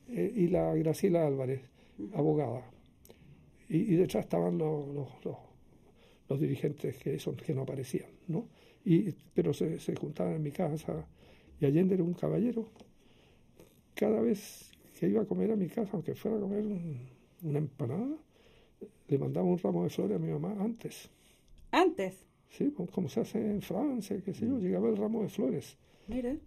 eh, 0.08 0.32
y 0.36 0.46
la 0.46 0.74
Graciela 0.74 1.26
Álvarez, 1.26 1.60
abogada, 2.14 2.62
y, 3.68 3.94
detrás 3.96 4.24
estaban 4.24 4.56
los, 4.56 4.88
los, 4.88 5.36
los, 6.30 6.40
dirigentes 6.40 6.96
que, 6.96 7.18
son, 7.18 7.36
que 7.36 7.52
no 7.52 7.60
aparecían, 7.60 8.08
¿no? 8.26 8.48
Y, 8.86 9.12
pero 9.34 9.52
se, 9.52 9.78
se 9.78 9.94
juntaban 9.96 10.36
en 10.36 10.42
mi 10.42 10.50
casa, 10.50 11.06
y 11.60 11.66
Allende 11.66 11.96
era 11.96 12.04
un 12.04 12.14
caballero, 12.14 12.70
cada 13.94 14.20
vez 14.20 14.70
que 14.98 15.08
iba 15.08 15.22
a 15.22 15.24
comer 15.24 15.50
a 15.52 15.56
mi 15.56 15.68
casa, 15.68 15.90
aunque 15.94 16.14
fuera 16.14 16.36
a 16.36 16.40
comer 16.40 16.64
una 17.42 17.58
empanada, 17.58 18.16
le 19.08 19.18
mandaba 19.18 19.46
un 19.46 19.58
ramo 19.58 19.84
de 19.84 19.90
flores 19.90 20.16
a 20.16 20.18
mi 20.18 20.30
mamá 20.30 20.56
antes. 20.62 21.10
¿Antes? 21.70 22.24
Sí, 22.48 22.72
como 22.92 23.08
se 23.08 23.20
hace 23.20 23.38
en 23.38 23.62
Francia, 23.62 24.20
qué 24.24 24.34
sé 24.34 24.46
yo, 24.46 24.58
llegaba 24.58 24.88
el 24.88 24.96
ramo 24.96 25.22
de 25.22 25.28
flores. 25.28 25.76
Mire. 26.08 26.38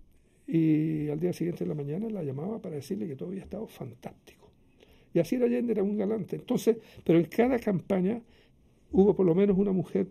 Y 0.48 1.10
al 1.10 1.20
día 1.20 1.34
siguiente 1.34 1.64
de 1.64 1.70
la 1.70 1.76
mañana 1.76 2.08
la 2.10 2.24
llamaba 2.24 2.62
para 2.62 2.76
decirle 2.76 3.08
que 3.08 3.16
todo 3.16 3.30
había 3.30 3.42
estado 3.42 3.66
fantástico. 3.68 4.50
Y 5.14 5.20
así 5.20 5.36
era 5.36 5.46
Allende, 5.46 5.72
era 5.72 5.84
un 5.84 5.98
galante. 5.98 6.36
Entonces, 6.36 6.78
pero 7.04 7.18
en 7.18 7.26
cada 7.26 7.58
campaña 7.58 8.22
hubo 8.92 9.16
por 9.16 9.26
lo 9.26 9.34
menos 9.34 9.58
una 9.58 9.72
mujer 9.72 10.08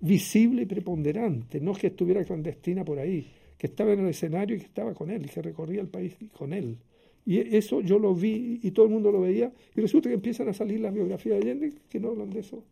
visible 0.00 0.62
y 0.62 0.66
preponderante, 0.66 1.60
no 1.60 1.74
que 1.74 1.88
estuviera 1.88 2.24
clandestina 2.24 2.84
por 2.84 2.98
ahí, 2.98 3.26
que 3.58 3.66
estaba 3.66 3.92
en 3.92 4.00
el 4.00 4.08
escenario 4.08 4.56
y 4.56 4.60
que 4.60 4.66
estaba 4.66 4.94
con 4.94 5.10
él 5.10 5.26
y 5.26 5.28
que 5.28 5.42
recorría 5.42 5.80
el 5.80 5.88
país 5.88 6.16
con 6.32 6.52
él. 6.52 6.78
Y 7.26 7.56
eso 7.56 7.82
yo 7.82 7.98
lo 7.98 8.14
vi 8.14 8.60
y 8.62 8.70
todo 8.70 8.86
el 8.86 8.92
mundo 8.92 9.12
lo 9.12 9.20
veía 9.20 9.52
y 9.76 9.80
resulta 9.80 10.08
que 10.08 10.14
empiezan 10.14 10.48
a 10.48 10.54
salir 10.54 10.80
las 10.80 10.94
biografías 10.94 11.38
de 11.38 11.50
Allende 11.50 11.72
que 11.90 12.00
no 12.00 12.10
hablan 12.10 12.30
de 12.30 12.40
eso. 12.40 12.64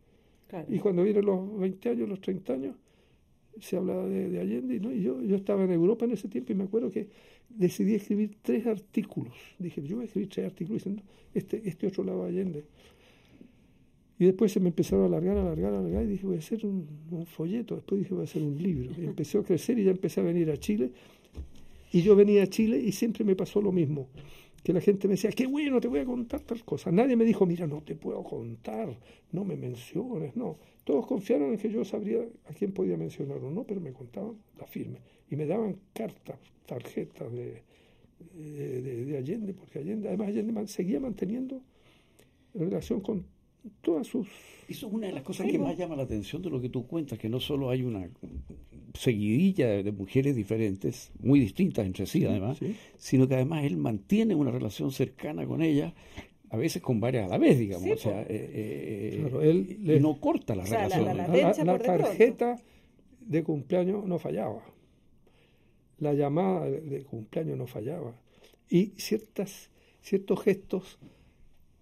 Y 0.68 0.78
cuando 0.78 1.02
vienen 1.02 1.26
los 1.26 1.58
20 1.58 1.90
años, 1.90 2.08
los 2.08 2.20
30 2.20 2.52
años, 2.52 2.76
se 3.60 3.76
hablaba 3.76 4.06
de, 4.06 4.38
Allende 4.38 4.80
¿no? 4.80 4.92
y 4.92 5.02
yo, 5.02 5.20
yo 5.22 5.36
estaba 5.36 5.64
en 5.64 5.72
Europa 5.72 6.04
en 6.04 6.12
ese 6.12 6.28
tiempo 6.28 6.52
y 6.52 6.54
me 6.54 6.64
acuerdo 6.64 6.90
que 6.90 7.08
decidí 7.48 7.94
escribir 7.94 8.36
tres 8.42 8.66
artículos. 8.66 9.34
Dije, 9.58 9.82
yo 9.82 9.96
voy 9.96 10.04
a 10.04 10.06
escribir 10.06 10.28
tres 10.28 10.46
artículos 10.46 10.84
diciendo 10.84 11.02
este, 11.34 11.62
este 11.68 11.86
otro 11.88 12.04
lado 12.04 12.24
de 12.24 12.28
Allende. 12.28 12.64
Y 14.18 14.24
después 14.24 14.50
se 14.50 14.60
me 14.60 14.68
empezaron 14.68 15.04
a 15.04 15.06
alargar, 15.08 15.36
alargar, 15.36 15.74
alargar, 15.74 16.04
y 16.04 16.06
dije, 16.06 16.26
voy 16.26 16.36
a 16.36 16.38
hacer 16.38 16.64
un, 16.64 17.26
folleto, 17.26 17.74
después 17.74 18.00
dije, 18.00 18.14
voy 18.14 18.22
a 18.22 18.24
hacer 18.24 18.42
un 18.42 18.60
libro. 18.60 18.90
Y 18.96 19.04
empecé 19.04 19.38
a 19.38 19.42
crecer 19.42 19.78
y 19.78 19.84
ya 19.84 19.90
empecé 19.90 20.20
a 20.20 20.24
venir 20.24 20.50
a 20.50 20.56
Chile. 20.56 20.90
Y 21.92 22.00
yo 22.00 22.16
venía 22.16 22.42
a 22.42 22.46
Chile 22.46 22.78
y 22.78 22.92
siempre 22.92 23.24
me 23.24 23.36
pasó 23.36 23.60
lo 23.60 23.72
mismo, 23.72 24.08
que 24.64 24.72
la 24.72 24.80
gente 24.80 25.06
me 25.06 25.14
decía, 25.14 25.30
qué 25.30 25.46
bueno, 25.46 25.80
te 25.80 25.88
voy 25.88 26.00
a 26.00 26.04
contar 26.04 26.40
tal 26.40 26.64
cosa. 26.64 26.90
Nadie 26.90 27.14
me 27.14 27.24
dijo, 27.24 27.44
mira, 27.46 27.66
no 27.66 27.82
te 27.82 27.94
puedo 27.94 28.24
contar, 28.24 28.98
no 29.32 29.44
me 29.44 29.56
menciones, 29.56 30.34
no. 30.34 30.58
Todos 30.84 31.06
confiaron 31.06 31.52
en 31.52 31.58
que 31.58 31.70
yo 31.70 31.84
sabría 31.84 32.20
a 32.48 32.54
quién 32.54 32.72
podía 32.72 32.96
mencionar 32.96 33.38
o 33.38 33.50
no, 33.50 33.64
pero 33.64 33.80
me 33.80 33.92
contaban 33.92 34.32
la 34.58 34.66
firme. 34.66 34.98
Y 35.30 35.36
me 35.36 35.46
daban 35.46 35.76
cartas, 35.92 36.38
tarjetas 36.64 37.30
de, 37.32 37.62
de, 38.34 39.04
de 39.04 39.18
Allende, 39.18 39.52
porque 39.52 39.80
Allende, 39.80 40.08
además 40.08 40.28
Allende 40.28 40.66
seguía 40.68 41.00
manteniendo 41.00 41.60
relación 42.54 43.00
con 43.00 43.24
todas 43.82 44.06
sus... 44.06 44.28
Eso 44.68 44.88
es 44.88 44.92
una 44.92 45.06
de 45.06 45.12
las 45.12 45.22
cosas 45.22 45.46
que 45.46 45.58
más 45.58 45.76
llama 45.76 45.96
la 45.96 46.02
atención 46.02 46.42
de 46.42 46.50
lo 46.50 46.60
que 46.60 46.68
tú 46.68 46.86
cuentas, 46.86 47.18
que 47.18 47.28
no 47.28 47.38
solo 47.38 47.70
hay 47.70 47.82
una 47.82 48.08
seguidilla 48.94 49.68
de 49.82 49.92
mujeres 49.92 50.34
diferentes, 50.34 51.12
muy 51.20 51.38
distintas 51.38 51.86
entre 51.86 52.06
sí 52.06 52.24
además, 52.24 52.58
sino 52.98 53.28
que 53.28 53.34
además 53.34 53.64
él 53.64 53.76
mantiene 53.76 54.34
una 54.34 54.50
relación 54.50 54.90
cercana 54.90 55.46
con 55.46 55.62
ellas, 55.62 55.92
a 56.50 56.56
veces 56.56 56.82
con 56.82 57.00
varias 57.00 57.26
a 57.26 57.28
la 57.28 57.38
vez, 57.38 57.58
digamos. 57.58 57.88
o 57.90 57.96
sea, 57.96 58.22
eh, 58.22 58.26
eh, 58.28 59.78
él 59.86 60.02
no 60.02 60.18
corta 60.20 60.54
la 60.54 60.64
relación. 60.64 61.66
La, 61.66 61.78
tarjeta 61.78 62.56
de 63.20 63.42
cumpleaños 63.44 64.04
no 64.04 64.18
fallaba. 64.18 64.62
La 65.98 66.12
llamada 66.12 66.68
de 66.68 67.04
cumpleaños 67.04 67.56
no 67.56 67.66
fallaba. 67.66 68.14
Y 68.68 68.92
ciertas, 68.96 69.70
ciertos 70.00 70.42
gestos 70.42 70.98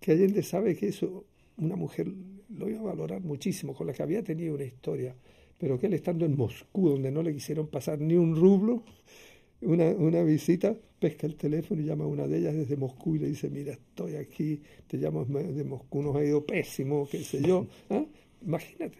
que 0.01 0.13
Allende 0.13 0.43
sabe 0.43 0.77
que 0.77 0.89
eso 0.89 1.25
una 1.57 1.77
mujer 1.77 2.13
lo 2.49 2.69
iba 2.69 2.81
a 2.81 2.85
valorar 2.85 3.23
muchísimo, 3.23 3.75
con 3.75 3.87
la 3.87 3.93
que 3.93 4.03
había 4.03 4.23
tenido 4.23 4.55
una 4.55 4.65
historia, 4.65 5.15
pero 5.59 5.79
que 5.79 5.87
él 5.87 5.95
estando 5.95 6.25
en 6.25 6.37
Moscú, 6.37 6.91
donde 6.91 7.11
no 7.11 7.23
le 7.23 7.33
quisieron 7.33 7.69
pasar 7.69 8.01
ni 8.01 8.17
un 8.17 8.37
rublo, 8.37 8.83
una, 9.63 9.91
una 9.91 10.23
visita, 10.23 10.77
pesca 11.01 11.27
el 11.27 11.37
teléfono 11.37 11.81
y 11.81 11.85
llama 11.85 12.05
a 12.05 12.09
una 12.09 12.27
de 12.27 12.39
ellas 12.39 12.55
desde 12.55 12.77
Moscú 12.77 13.17
y 13.17 13.19
le 13.21 13.29
dice, 13.29 13.49
mira, 13.51 13.73
estoy 13.73 14.17
aquí, 14.17 14.61
te 14.87 14.97
llamo 14.97 15.25
de 15.25 15.65
Moscú, 15.65 16.03
nos 16.03 16.17
ha 16.17 16.25
ido 16.25 16.45
pésimo, 16.45 17.09
qué 17.11 17.19
sé 17.19 17.43
yo. 17.43 17.67
¿ah? 17.91 18.05
Imagínate, 18.45 18.99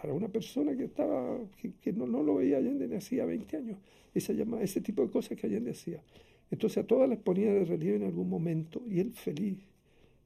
para 0.00 0.12
una 0.12 0.28
persona 0.28 0.76
que 0.76 0.84
estaba, 0.84 1.38
que, 1.80 1.92
no, 1.92 2.06
no, 2.06 2.22
lo 2.22 2.36
veía 2.36 2.58
Allende 2.58 2.88
ni 2.88 2.96
hacía 2.96 3.24
20 3.24 3.56
años, 3.56 3.78
esa 4.14 4.32
llama, 4.32 4.62
ese 4.62 4.80
tipo 4.80 5.02
de 5.02 5.10
cosas 5.10 5.38
que 5.38 5.46
Allende 5.46 5.72
hacía. 5.72 6.02
Entonces 6.50 6.84
a 6.84 6.86
todas 6.86 7.08
las 7.08 7.18
ponía 7.18 7.52
de 7.52 7.64
relieve 7.64 7.96
en 7.96 8.04
algún 8.04 8.28
momento 8.28 8.82
y 8.88 9.00
él 9.00 9.12
feliz 9.12 9.58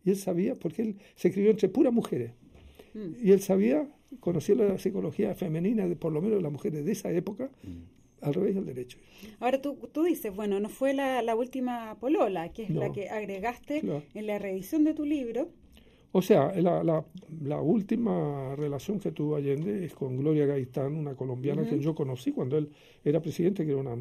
y 0.05 0.11
él 0.11 0.17
sabía, 0.17 0.55
porque 0.55 0.83
él 0.83 0.97
se 1.17 1.29
escribió 1.29 1.51
entre 1.51 1.69
puras 1.69 1.93
mujeres. 1.93 2.33
Mm. 2.95 3.27
Y 3.27 3.33
él 3.33 3.41
sabía, 3.41 3.89
conocía 4.21 4.55
la 4.55 4.79
psicología 4.79 5.35
femenina, 5.35 5.87
de, 5.87 5.97
por 5.97 6.13
lo 6.13 6.21
menos 6.21 6.39
de 6.39 6.43
las 6.43 6.53
mujeres 6.53 6.85
de 6.85 6.93
esa 6.93 7.11
época, 7.13 7.51
mm. 7.63 8.25
al 8.25 8.35
revés 8.35 8.55
del 8.55 8.67
derecho. 8.67 8.99
Ahora 9.39 9.61
tú, 9.61 9.77
tú 9.93 10.03
dices, 10.03 10.35
bueno, 10.35 10.61
no 10.61 10.69
fue 10.69 10.95
la, 10.95 11.23
la 11.23 11.35
última 11.35 11.97
polola, 12.01 12.53
que 12.53 12.65
es 12.65 12.71
la 12.71 12.93
que 12.93 13.09
agregaste 13.09 13.83
en 14.15 14.27
la 14.27 14.39
reedición 14.39 14.85
de 14.85 14.95
tu 14.95 15.05
libro. 15.05 15.49
O 16.13 16.23
sea, 16.23 16.53
la, 16.61 16.83
la, 16.83 17.05
la, 17.41 17.61
última 17.61 18.57
relación 18.57 18.99
que 18.99 19.13
tuvo 19.13 19.37
Allende 19.37 19.85
es 19.85 19.95
con 19.95 20.17
Gloria 20.17 20.45
Gaitán, 20.45 20.97
una 20.97 21.15
colombiana 21.15 21.65
que 21.65 21.79
yo 21.79 21.95
conocí 21.95 22.33
cuando 22.33 22.59
él 22.59 22.69
era 23.05 23.23
presidente, 23.23 23.65
que 23.65 23.71
era 23.71 23.81
una, 23.81 23.97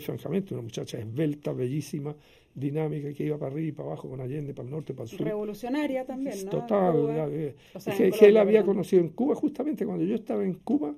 francamente, 0.00 0.54
una 0.54 0.62
muchacha 0.62 0.98
esbelta, 0.98 1.52
bellísima, 1.52 2.16
dinámica 2.54 3.12
que 3.12 3.24
iba 3.24 3.36
para 3.36 3.52
arriba 3.52 3.68
y 3.68 3.72
para 3.72 3.88
abajo 3.88 4.08
con 4.08 4.20
Allende, 4.20 4.54
para 4.54 4.66
el 4.66 4.70
norte, 4.70 4.94
para 4.94 5.04
el 5.04 5.16
sur. 5.16 5.26
Revolucionaria 5.26 6.04
también, 6.04 6.44
¿no? 6.44 6.50
Total. 6.50 6.94
Eh, 7.32 7.54
que, 7.96 8.26
él 8.26 8.36
había 8.36 8.64
conocido 8.64 9.02
en 9.02 9.08
Cuba, 9.10 9.34
justamente 9.34 9.84
cuando 9.84 10.04
yo 10.04 10.14
estaba 10.14 10.44
en 10.44 10.54
Cuba, 10.54 10.94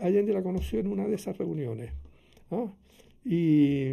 Allende 0.00 0.32
la 0.32 0.42
conoció 0.42 0.80
en 0.80 0.88
una 0.88 1.06
de 1.06 1.14
esas 1.14 1.36
reuniones. 1.38 1.92
¿ah? 2.50 2.66
Y, 3.24 3.92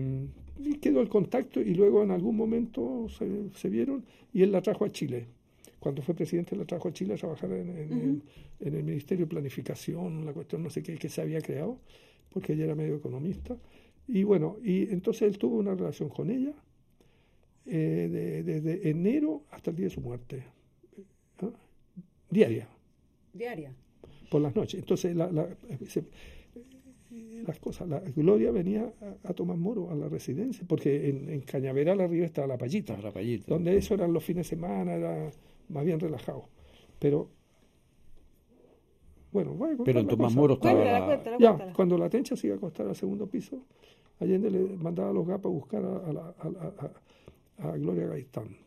quedó 0.80 1.02
el 1.02 1.10
contacto 1.10 1.60
y 1.60 1.74
luego 1.74 2.04
en 2.04 2.12
algún 2.12 2.36
momento 2.36 3.08
se, 3.10 3.70
vieron 3.70 4.04
y 4.32 4.44
él 4.44 4.52
la 4.52 4.62
trajo 4.62 4.86
a 4.86 4.92
Chile. 4.92 5.26
Cuando 5.80 6.04
fue 6.04 6.14
presidente 6.14 6.56
la 6.56 6.66
trajo 6.66 6.90
a 6.90 6.94
Chile 6.94 7.16
a 7.16 7.18
trabajar 7.18 7.52
en, 7.52 8.22
el 8.60 8.84
Ministerio 8.84 9.26
de 9.26 9.30
Planificación, 9.30 10.24
la 10.24 10.34
cuestión 10.34 10.62
no 10.62 10.70
sé 10.70 10.84
qué 10.84 10.98
que 10.98 11.10
se 11.10 11.22
había 11.22 11.42
creado, 11.42 11.80
porque 12.32 12.54
ella 12.54 12.66
era 12.66 12.76
medio 12.76 12.96
economista. 12.96 13.58
Y 14.08 14.24
bueno, 14.24 14.58
y 14.64 14.92
entonces 14.92 15.24
él 15.24 15.40
tuvo 15.40 15.58
una 15.58 15.74
relación 15.74 16.10
con 16.10 16.30
ella 16.30 16.54
eh, 17.66 18.42
desde 18.46 18.90
enero 18.90 19.44
hasta 19.52 19.72
el 19.72 19.76
día 19.76 19.86
de 19.86 19.92
su 19.92 20.02
muerte. 20.02 20.44
¿ah? 21.42 21.50
Diaria. 22.30 22.68
Diaria. 23.34 23.74
Por 24.30 24.42
las 24.42 24.56
noches. 24.56 24.80
Entonces, 24.80 25.16
la, 25.16 25.30
las 27.46 27.60
cosas. 27.60 27.88
La 27.88 28.00
Gloria 28.00 28.52
venía 28.52 28.94
a, 29.24 29.34
tomar 29.34 29.58
moro 29.58 29.92
a 29.92 29.96
la 29.96 30.08
residencia, 30.08 30.66
porque 30.68 31.10
en, 31.10 31.30
en 31.30 31.42
Cañaveral 31.42 32.00
arriba 32.00 32.26
estaba 32.26 32.48
la 32.48 32.58
payita, 32.58 32.98
la 32.98 33.12
payita, 33.12 33.46
donde 33.48 33.76
eso 33.76 33.94
eran 33.94 34.14
los 34.14 34.24
fines 34.24 34.48
de 34.48 34.56
semana, 34.56 34.94
era 34.94 35.30
más 35.70 35.86
bien 35.86 36.00
relajado. 36.00 36.46
Pero 37.00 37.30
bueno, 39.32 39.56
Pero 39.86 40.02
en 40.02 40.08
Tomás 40.08 40.36
Moro 40.36 40.56
estaba... 40.56 41.40
ya, 41.40 41.74
cuando 41.74 41.98
la 41.98 42.10
tencha 42.10 42.36
se 42.36 42.48
iba 42.48 42.56
a 42.56 42.58
acostar 42.58 42.88
al 42.88 42.96
segundo 42.96 43.28
piso, 43.28 43.64
Allende 44.20 44.52
le 44.52 44.60
mandaba 44.76 45.10
a 45.10 45.14
los 45.14 45.26
gapas 45.26 45.46
a 45.46 45.50
buscar 45.50 45.84
a, 45.84 46.36
a, 46.40 46.92
Gloria 47.78 48.08
Gaitán. 48.08 48.58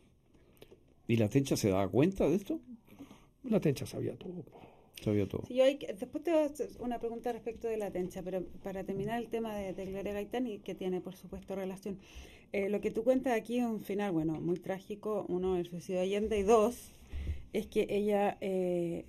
¿Y 1.07 1.17
la 1.17 1.29
tencha 1.29 1.55
se 1.55 1.69
daba 1.69 1.87
cuenta 1.87 2.27
de 2.27 2.35
esto? 2.35 2.59
La 3.43 3.59
tencha 3.59 3.85
sabía 3.85 4.15
todo. 4.15 4.43
Sabía 5.03 5.27
todo. 5.27 5.43
después 5.49 6.23
te 6.23 6.31
voy 6.31 6.39
a 6.41 6.45
hacer 6.45 6.69
una 6.79 6.99
pregunta 6.99 7.31
respecto 7.31 7.67
de 7.67 7.77
la 7.77 7.91
tencha, 7.91 8.23
pero 8.23 8.43
para 8.63 8.83
terminar 8.83 9.21
el 9.21 9.27
tema 9.27 9.53
de, 9.55 9.73
Gloria 9.85 10.13
Gaitán 10.13 10.47
y 10.47 10.59
que 10.59 10.73
tiene, 10.73 11.01
por 11.01 11.15
supuesto, 11.15 11.55
relación. 11.55 11.99
Eh, 12.53 12.69
lo 12.69 12.79
que 12.79 12.89
tú 12.91 13.03
cuentas 13.03 13.33
aquí 13.33 13.59
es 13.59 13.65
un 13.65 13.81
final, 13.81 14.13
bueno, 14.13 14.39
muy 14.39 14.57
trágico. 14.57 15.25
Uno, 15.27 15.57
el 15.57 15.67
suicidio 15.67 15.99
de 15.99 16.05
Allende, 16.05 16.39
y 16.39 16.43
dos, 16.43 16.91
es 17.53 17.67
que 17.67 17.87
ella... 17.89 18.37
Eh, 18.41 19.05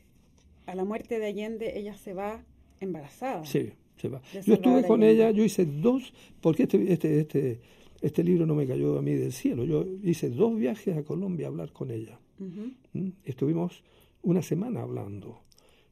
a 0.66 0.75
la 0.75 0.85
muerte 0.85 1.18
de 1.18 1.27
Allende 1.27 1.79
ella 1.79 1.96
se 1.96 2.12
va 2.12 2.44
embarazada. 2.81 3.44
Sí, 3.44 3.72
se 3.96 4.09
va. 4.09 4.20
Yo 4.44 4.55
estuve 4.55 4.85
con 4.85 5.03
ella, 5.03 5.31
yo 5.31 5.44
hice 5.44 5.64
dos, 5.64 6.12
porque 6.40 6.64
este, 6.64 6.92
este, 6.92 7.20
este, 7.20 7.61
este 8.07 8.23
libro 8.23 8.47
no 8.47 8.55
me 8.55 8.66
cayó 8.66 8.99
a 8.99 9.03
mí 9.03 9.14
del 9.14 9.33
cielo, 9.33 9.64
yo 9.64 9.85
hice 10.03 10.31
dos 10.31 10.57
viajes 10.57 10.97
a 10.97 11.03
Colombia 11.03 11.47
a 11.47 11.51
hablar 11.51 11.73
con 11.73 11.90
ella. 11.90 12.19
¿Mm? 12.38 13.09
Estuvimos 13.25 13.83
una 14.23 14.42
semana 14.42 14.83
hablando. 14.83 15.40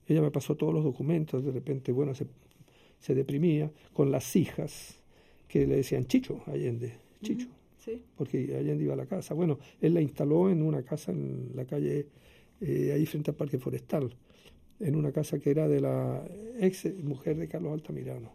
Ella 0.07 0.23
me 0.23 0.31
pasó 0.31 0.57
todos 0.57 0.75
los 0.75 0.85
documentos, 0.85 1.45
de 1.45 1.51
repente, 1.51 1.93
bueno, 1.93 2.15
se, 2.15 2.27
se 2.99 3.15
deprimía 3.15 3.71
con 3.93 4.11
las 4.11 4.37
hijas 4.37 5.03
que 5.49 5.67
le 5.67 5.77
decían 5.77 6.05
Chicho, 6.07 6.43
Allende, 6.47 6.93
Chicho. 7.23 7.49
Sí. 7.79 8.03
Porque 8.17 8.57
Allende 8.57 8.85
iba 8.85 8.95
a 8.95 8.97
la 8.97 9.07
casa. 9.07 9.35
Bueno, 9.35 9.59
él 9.81 9.95
la 9.95 10.01
instaló 10.01 10.51
en 10.51 10.63
una 10.63 10.83
casa 10.83 11.13
en 11.13 11.51
la 11.55 11.65
calle, 11.65 12.07
eh, 12.61 12.93
ahí 12.95 13.07
frente 13.07 13.31
al 13.31 13.37
Parque 13.37 13.59
Forestal 13.59 14.15
en 14.81 14.97
una 14.97 15.13
casa 15.13 15.39
que 15.39 15.51
era 15.51 15.69
de 15.69 15.81
la 15.81 16.25
ex 16.59 16.87
mujer 17.03 17.37
de 17.37 17.49
Carlos 17.49 17.73
Altamirano, 17.73 18.33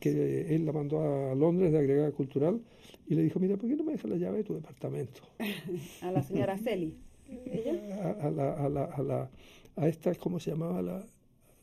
que 0.00 0.54
él 0.54 0.66
la 0.66 0.72
mandó 0.72 1.00
a 1.00 1.34
Londres 1.34 1.72
de 1.72 1.78
agregada 1.78 2.10
cultural 2.12 2.60
y 3.06 3.14
le 3.14 3.22
dijo, 3.22 3.38
mira, 3.40 3.56
¿por 3.56 3.68
qué 3.68 3.76
no 3.76 3.84
me 3.84 3.92
dejas 3.92 4.10
la 4.10 4.16
llave 4.16 4.38
de 4.38 4.44
tu 4.44 4.54
departamento? 4.54 5.22
a 6.02 6.10
la 6.10 6.22
señora 6.22 6.58
Celi. 6.58 6.96
A, 7.28 8.30
la, 8.30 8.52
a, 8.52 8.68
la, 8.68 8.84
a, 8.84 9.02
la, 9.02 9.30
a 9.76 9.88
esta, 9.88 10.14
¿cómo 10.14 10.38
se 10.38 10.50
llamaba? 10.50 10.80
La, 10.82 11.04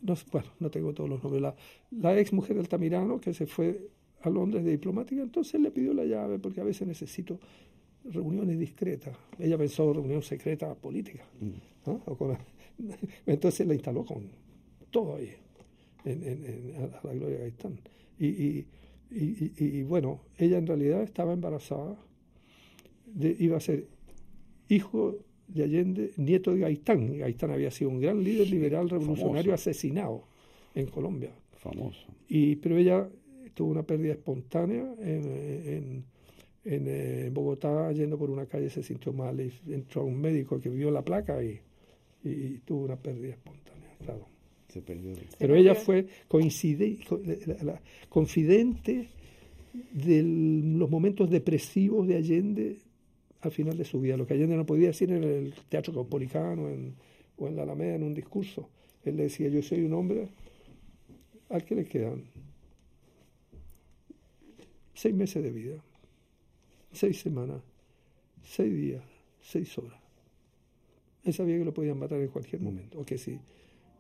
no, 0.02 0.16
bueno, 0.32 0.50
no 0.60 0.70
tengo 0.70 0.94
todos 0.94 1.10
los 1.10 1.24
nombres. 1.24 1.42
La, 1.42 1.56
la 1.92 2.20
ex 2.20 2.34
mujer 2.34 2.56
de 2.56 2.62
Altamirano 2.62 3.20
que 3.20 3.34
se 3.34 3.46
fue 3.46 3.90
a 4.22 4.30
Londres 4.30 4.64
de 4.64 4.72
diplomática, 4.72 5.22
entonces 5.22 5.60
le 5.60 5.72
pidió 5.72 5.94
la 5.94 6.06
llave 6.06 6.40
porque 6.40 6.62
a 6.62 6.64
veces 6.64 6.88
necesito 6.88 7.40
reuniones 8.06 8.58
discretas. 8.60 9.16
Ella 9.40 9.58
pensó 9.58 9.92
reunión 9.94 10.22
secreta 10.22 10.74
política. 10.76 11.24
Mm. 11.40 11.92
O 12.06 12.18
con 12.18 12.38
entonces 13.26 13.68
la 13.68 13.74
instaló 13.74 14.06
con 14.06 14.30
todo 14.90 15.16
ahí, 15.18 15.34
en, 16.06 16.74
a, 16.78 17.06
la 17.08 17.14
Gloria 17.14 17.40
Gaitán. 17.40 17.80
Y, 18.28 18.66
y, 19.12 19.84
bueno, 19.84 20.22
ella 20.38 20.58
en 20.58 20.66
realidad 20.66 21.04
estaba 21.04 21.34
embarazada, 21.34 21.96
de, 23.06 23.36
iba 23.40 23.58
a 23.58 23.60
ser 23.60 23.86
hijo 24.70 25.18
de 25.48 25.64
Allende, 25.64 26.12
nieto 26.18 26.54
de 26.54 26.62
Gaitán. 26.62 27.18
Gaitán 27.18 27.52
había 27.52 27.70
sido 27.70 27.92
un 27.92 28.00
gran 28.00 28.24
líder 28.24 28.50
liberal 28.50 28.90
revolucionario 28.90 29.54
asesinado 29.54 30.24
en 30.74 30.88
Colombia. 30.88 31.32
Famoso. 31.58 32.08
Y, 32.28 32.56
pero 32.56 32.78
ella 32.78 33.08
tuvo 33.54 33.72
una 33.72 33.84
pérdida 33.84 34.14
espontánea 34.14 34.96
en, 35.00 36.04
en, 36.66 37.34
Bogotá, 37.34 37.92
yendo 37.92 38.18
por 38.18 38.32
una 38.32 38.46
calle, 38.46 38.70
se 38.70 38.82
sintió 38.82 39.14
mal 39.14 39.40
y 39.40 39.52
entró 39.72 40.02
a 40.02 40.06
un 40.06 40.20
médico 40.20 40.60
que 40.60 40.70
vio 40.70 40.90
la 40.90 41.04
placa 41.04 41.44
y 41.44 41.60
y, 42.24 42.60
tuvo 42.60 42.86
una 42.86 42.96
pérdida 42.96 43.34
espontánea, 43.34 43.90
claro. 44.04 44.28
Se 44.74 44.82
perdió. 44.82 45.14
Pero 45.38 45.56
ella 45.56 45.76
fue 45.76 46.08
la, 47.62 47.80
confidente 48.10 49.10
de 49.92 50.24
los 50.24 50.90
momentos 50.90 51.30
depresivos 51.30 52.08
de 52.08 52.16
Allende 52.16 52.78
al 53.42 53.52
final 53.52 53.78
de 53.78 53.86
su 53.86 54.02
vida, 54.02 54.18
lo 54.18 54.26
que 54.26 54.34
Allende 54.34 54.56
no 54.56 54.66
podía 54.66 54.88
decir 54.88 55.12
en 55.12 55.24
el 55.24 55.54
Teatro 55.70 55.94
Caupolicano 55.94 56.70
en, 56.70 56.96
o 57.38 57.48
en 57.48 57.56
la 57.56 57.64
Alameda 57.64 57.96
en 57.96 58.04
un 58.04 58.16
discurso. 58.16 58.68
Él 59.06 59.18
le 59.18 59.24
decía, 59.24 59.48
yo 59.50 59.62
soy 59.62 59.82
un 59.84 59.94
hombre 59.94 60.30
al 61.50 61.64
que 61.64 61.76
le 61.76 61.86
quedan 61.86 62.24
seis 64.96 65.14
meses 65.14 65.44
de 65.44 65.52
vida, 65.52 65.76
seis 66.94 67.20
semanas, 67.20 67.62
seis 68.44 68.74
días, 68.74 69.04
seis 69.40 69.78
horas. 69.78 70.00
Él 71.24 71.34
sabía 71.34 71.60
que 71.60 71.66
lo 71.66 71.74
podían 71.76 72.00
matar 72.00 72.20
en 72.20 72.30
cualquier 72.30 72.60
momento, 72.62 73.00
o 73.00 73.06
que 73.06 73.20
si, 73.20 73.38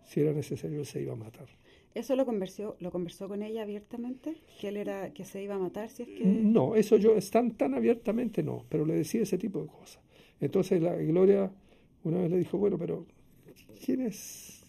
si 0.05 0.21
era 0.21 0.33
necesario 0.33 0.79
él 0.79 0.85
se 0.85 1.01
iba 1.01 1.13
a 1.13 1.17
matar. 1.17 1.47
¿Eso 1.93 2.15
lo 2.15 2.25
conversó, 2.25 2.75
lo 2.79 2.91
conversó 2.91 3.27
con 3.27 3.43
ella 3.43 3.61
abiertamente? 3.61 4.37
¿Que 4.59 4.69
él 4.69 4.77
era, 4.77 5.13
que 5.13 5.25
se 5.25 5.43
iba 5.43 5.55
a 5.55 5.59
matar 5.59 5.89
si 5.89 6.03
es 6.03 6.09
que...? 6.09 6.25
No, 6.25 6.75
eso 6.75 6.97
yo, 6.97 7.15
tan, 7.31 7.51
tan 7.51 7.75
abiertamente 7.75 8.41
no, 8.41 8.65
pero 8.67 8.85
le 8.85 8.95
decía 8.95 9.21
ese 9.21 9.37
tipo 9.37 9.61
de 9.61 9.67
cosas. 9.67 10.01
Entonces 10.39 10.81
la 10.81 10.95
Gloria 10.95 11.51
una 12.03 12.19
vez 12.19 12.31
le 12.31 12.37
dijo, 12.37 12.57
bueno, 12.57 12.77
pero 12.77 13.05
¿quién 13.85 14.01
es 14.01 14.63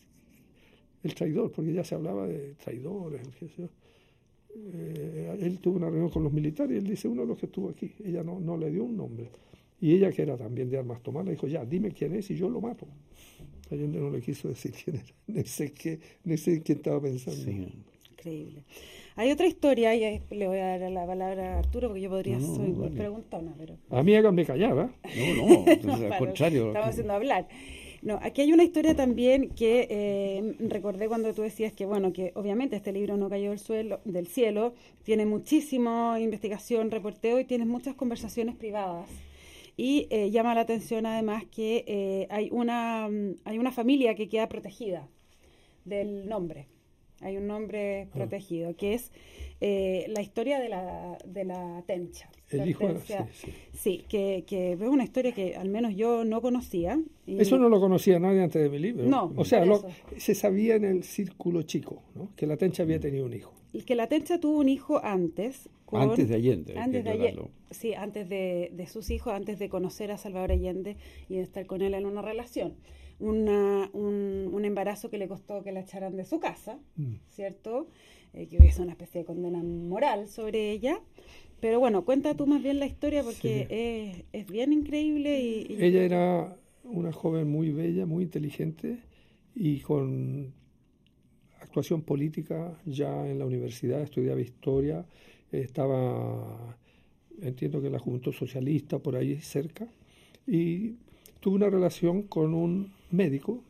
el 1.02 1.14
traidor? 1.14 1.50
Porque 1.50 1.72
ya 1.72 1.82
se 1.82 1.94
hablaba 1.94 2.26
de 2.26 2.54
traidores, 2.54 3.26
eh, 4.56 5.36
él 5.40 5.58
tuvo 5.58 5.76
una 5.76 5.90
reunión 5.90 6.10
con 6.10 6.22
los 6.22 6.32
militares 6.32 6.74
y 6.74 6.78
él 6.78 6.86
dice, 6.86 7.08
uno 7.08 7.22
de 7.22 7.28
los 7.28 7.38
que 7.38 7.46
estuvo 7.46 7.70
aquí. 7.70 7.92
Ella 8.04 8.22
no, 8.22 8.38
no 8.38 8.56
le 8.56 8.70
dio 8.70 8.84
un 8.84 8.96
nombre. 8.96 9.28
Y 9.80 9.94
ella, 9.94 10.12
que 10.12 10.22
era 10.22 10.36
también 10.36 10.70
de 10.70 10.78
armas 10.78 11.02
tomar, 11.02 11.24
le 11.24 11.32
dijo, 11.32 11.48
ya, 11.48 11.64
dime 11.64 11.90
quién 11.90 12.14
es 12.14 12.30
y 12.30 12.36
yo 12.36 12.48
lo 12.48 12.60
mato. 12.60 12.86
Allende 13.70 13.98
no 13.98 14.10
le 14.10 14.20
quiso 14.20 14.48
decir 14.48 14.72
quién 14.72 14.96
era, 14.96 15.06
ni 15.26 15.44
sé, 15.44 15.72
qué, 15.72 16.00
ni 16.24 16.36
sé 16.36 16.62
quién 16.62 16.78
estaba 16.78 17.00
pensando. 17.00 17.50
Increíble. 18.10 18.62
Hay 19.16 19.30
otra 19.30 19.46
historia, 19.46 19.94
y 19.94 20.22
le 20.30 20.48
voy 20.48 20.58
a 20.58 20.78
dar 20.78 20.90
la 20.90 21.06
palabra 21.06 21.54
a 21.54 21.58
Arturo, 21.60 21.88
porque 21.88 22.02
yo 22.02 22.10
podría 22.10 22.38
no, 22.38 22.56
soy 22.56 22.90
preguntona, 22.96 23.54
pero... 23.56 23.76
A 23.90 24.02
mí 24.02 24.14
háganme 24.16 24.44
callar, 24.44 24.90
¿eh? 25.04 25.36
No, 25.36 25.96
no, 25.96 26.06
al 26.12 26.18
contrario. 26.18 26.68
Estamos 26.68 26.88
haciendo 26.88 27.12
hablar. 27.12 27.46
No, 28.02 28.18
aquí 28.22 28.42
hay 28.42 28.52
una 28.52 28.64
historia 28.64 28.94
también 28.94 29.50
que 29.50 29.86
eh, 29.88 30.56
recordé 30.58 31.08
cuando 31.08 31.32
tú 31.32 31.42
decías 31.42 31.72
que, 31.72 31.86
bueno, 31.86 32.12
que 32.12 32.32
obviamente 32.34 32.76
este 32.76 32.92
libro 32.92 33.16
no 33.16 33.30
cayó 33.30 33.50
del, 33.50 33.58
suelo, 33.58 34.00
del 34.04 34.26
cielo, 34.26 34.74
tiene 35.04 35.24
muchísima 35.26 36.20
investigación, 36.20 36.90
reporteo 36.90 37.40
y 37.40 37.44
tienes 37.44 37.66
muchas 37.66 37.94
conversaciones 37.94 38.56
privadas 38.56 39.08
y 39.76 40.06
eh, 40.10 40.30
llama 40.30 40.54
la 40.54 40.62
atención 40.62 41.06
además 41.06 41.44
que 41.50 41.84
eh, 41.86 42.26
hay, 42.30 42.48
una, 42.52 43.08
mm, 43.08 43.36
hay 43.44 43.58
una 43.58 43.72
familia 43.72 44.14
que 44.14 44.28
queda 44.28 44.48
protegida 44.48 45.08
del 45.84 46.28
nombre. 46.28 46.68
Hay 47.24 47.38
un 47.38 47.46
nombre 47.46 48.02
ah. 48.02 48.14
protegido, 48.14 48.76
que 48.76 48.94
es 48.94 49.10
eh, 49.60 50.04
la 50.08 50.20
historia 50.20 50.60
de 50.60 50.68
la, 50.68 51.18
de 51.24 51.44
la 51.44 51.82
Tencha. 51.86 52.30
El 52.50 52.68
hijo 52.68 52.86
sí, 53.72 54.04
que, 54.08 54.44
que, 54.46 54.72
es 54.72 54.80
una 54.80 55.02
historia 55.02 55.32
que 55.32 55.56
al 55.56 55.70
menos 55.70 55.96
yo 55.96 56.24
no 56.24 56.42
conocía. 56.42 57.00
Eso 57.26 57.58
no 57.58 57.68
lo 57.68 57.80
conocía 57.80 58.20
nadie 58.20 58.42
antes 58.42 58.62
de 58.62 58.68
mi 58.68 58.78
libro. 58.78 59.06
No, 59.06 59.32
o 59.36 59.44
sea, 59.44 59.64
se 60.18 60.34
sabía 60.34 60.76
en 60.76 60.84
el 60.84 61.02
círculo 61.02 61.62
chico 61.62 62.02
¿no? 62.14 62.30
que 62.36 62.46
la 62.46 62.56
Tencha 62.56 62.82
había 62.82 63.00
tenido 63.00 63.24
un 63.24 63.32
hijo. 63.32 63.54
Y 63.72 63.82
que 63.82 63.94
la 63.94 64.06
Tencha 64.06 64.38
tuvo 64.38 64.58
un 64.58 64.68
hijo 64.68 65.02
antes 65.02 65.68
antes 65.92 66.28
de 66.28 66.34
Allende. 66.34 66.78
Antes 66.78 67.04
de 67.04 67.10
Allende. 67.10 67.50
Sí, 67.70 67.94
antes 67.94 68.28
de, 68.28 68.70
de, 68.72 68.86
sus 68.86 69.10
hijos, 69.10 69.32
antes 69.32 69.58
de 69.58 69.68
conocer 69.68 70.10
a 70.10 70.18
Salvador 70.18 70.52
Allende 70.52 70.96
y 71.28 71.36
de 71.36 71.42
estar 71.42 71.66
con 71.66 71.82
él 71.82 71.94
en 71.94 72.06
una 72.06 72.22
relación. 72.22 72.74
Una, 73.20 73.88
un, 73.92 74.50
un, 74.52 74.64
embarazo 74.64 75.08
que 75.08 75.18
le 75.18 75.28
costó 75.28 75.62
que 75.62 75.72
la 75.72 75.80
echaran 75.80 76.16
de 76.16 76.24
su 76.24 76.40
casa, 76.40 76.78
mm. 76.96 77.14
¿cierto? 77.30 77.86
Eh, 78.32 78.48
que 78.48 78.58
hubiese 78.58 78.82
una 78.82 78.92
especie 78.92 79.20
de 79.20 79.24
condena 79.24 79.62
moral 79.62 80.28
sobre 80.28 80.72
ella. 80.72 81.00
Pero 81.60 81.78
bueno, 81.78 82.04
cuenta 82.04 82.34
tú 82.34 82.46
más 82.46 82.62
bien 82.62 82.78
la 82.78 82.86
historia 82.86 83.22
porque 83.22 83.66
es, 83.70 84.24
es, 84.32 84.46
bien 84.46 84.72
increíble. 84.72 85.40
Y, 85.40 85.76
Ella 85.80 86.02
era 86.02 86.56
una 86.82 87.12
joven 87.12 87.48
muy 87.48 87.70
bella, 87.70 88.04
muy 88.04 88.24
inteligente 88.24 88.98
y 89.54 89.80
con 89.80 90.52
actuación 91.60 92.02
política 92.02 92.78
ya 92.84 93.26
en 93.26 93.38
la 93.38 93.46
universidad, 93.46 94.02
estudiaba 94.02 94.40
historia 94.40 95.06
estaba, 95.62 96.76
entiendo 97.40 97.80
que 97.80 97.90
la 97.90 97.98
Juventud 97.98 98.32
Socialista 98.32 98.98
por 98.98 99.16
ahí 99.16 99.40
cerca, 99.40 99.86
y 100.46 100.96
tuve 101.40 101.56
una 101.56 101.70
relación 101.70 102.22
con 102.22 102.54
un 102.54 102.92
médico, 103.14 103.62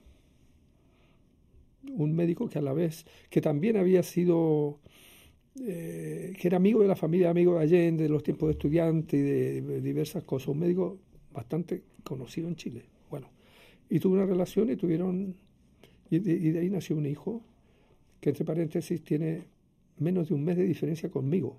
un 1.97 2.15
médico 2.15 2.49
que 2.49 2.59
a 2.59 2.63
la 2.63 2.73
vez, 2.73 3.05
que 3.31 3.41
también 3.41 3.77
había 3.77 4.03
sido, 4.03 4.81
eh, 5.61 6.33
que 6.41 6.49
era 6.49 6.57
amigo 6.57 6.83
de 6.83 6.89
la 6.89 6.97
familia, 6.97 7.31
amigo 7.31 7.55
de 7.55 7.61
Allende, 7.61 8.05
de 8.05 8.09
los 8.09 8.23
tiempos 8.23 8.49
de 8.49 8.53
estudiante 8.53 9.17
y 9.17 9.23
de, 9.23 9.81
diversas 9.81 10.25
cosas, 10.25 10.49
un 10.49 10.59
médico 10.59 10.99
bastante 11.33 11.83
conocido 12.03 12.49
en 12.49 12.57
Chile. 12.57 12.85
Bueno, 13.11 13.29
y 13.89 14.01
tuve 14.01 14.15
una 14.15 14.27
relación 14.27 14.71
y 14.71 14.77
tuvieron, 14.77 15.37
y 16.11 16.19
de 16.19 16.59
ahí 16.59 16.71
nació 16.71 16.97
un 16.97 17.07
hijo, 17.07 17.43
que 18.21 18.31
entre 18.31 18.45
paréntesis 18.45 19.03
tiene 19.03 19.45
menos 19.99 20.29
de 20.29 20.35
un 20.35 20.45
mes 20.45 20.57
de 20.57 20.65
diferencia 20.65 21.11
conmigo 21.11 21.59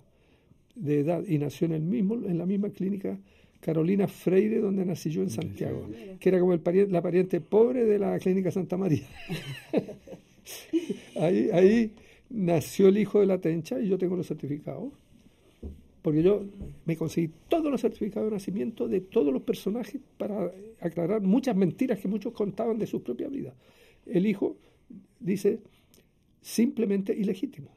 de 0.76 1.00
edad 1.00 1.24
y 1.26 1.38
nació 1.38 1.66
en 1.66 1.74
el 1.74 1.82
mismo 1.82 2.16
en 2.16 2.38
la 2.38 2.46
misma 2.46 2.70
clínica 2.70 3.18
Carolina 3.60 4.08
Freire 4.08 4.60
donde 4.60 4.86
nací 4.86 5.10
yo 5.10 5.22
en 5.22 5.30
Santiago 5.30 5.90
que 6.20 6.30
era 6.30 6.40
como 6.40 6.54
el 6.54 6.62
la 6.92 7.02
pariente 7.02 7.42
pobre 7.42 7.86
de 7.86 8.00
la 8.00 8.18
clínica 8.20 8.52
Santa 8.52 8.78
María 8.78 9.08
ahí 11.20 11.50
ahí 11.52 11.92
nació 12.30 12.90
el 12.90 12.98
hijo 12.98 13.20
de 13.20 13.26
la 13.26 13.40
Tencha 13.40 13.80
y 13.80 13.88
yo 13.88 13.98
tengo 13.98 14.16
los 14.16 14.28
certificados 14.28 14.92
porque 16.06 16.22
yo 16.22 16.46
me 16.86 16.96
conseguí 16.96 17.32
todos 17.50 17.72
los 17.72 17.82
certificados 17.82 18.30
de 18.30 18.36
nacimiento 18.36 18.88
de 18.88 19.02
todos 19.02 19.34
los 19.34 19.42
personajes 19.42 20.00
para 20.20 20.52
aclarar 20.80 21.24
muchas 21.24 21.56
mentiras 21.56 22.00
que 22.00 22.08
muchos 22.08 22.32
contaban 22.32 22.78
de 22.78 22.86
sus 22.86 23.02
propias 23.02 23.32
vidas. 23.32 23.56
El 24.06 24.28
hijo 24.28 24.56
dice 25.20 25.62
simplemente 26.42 27.12
ilegítimo. 27.12 27.72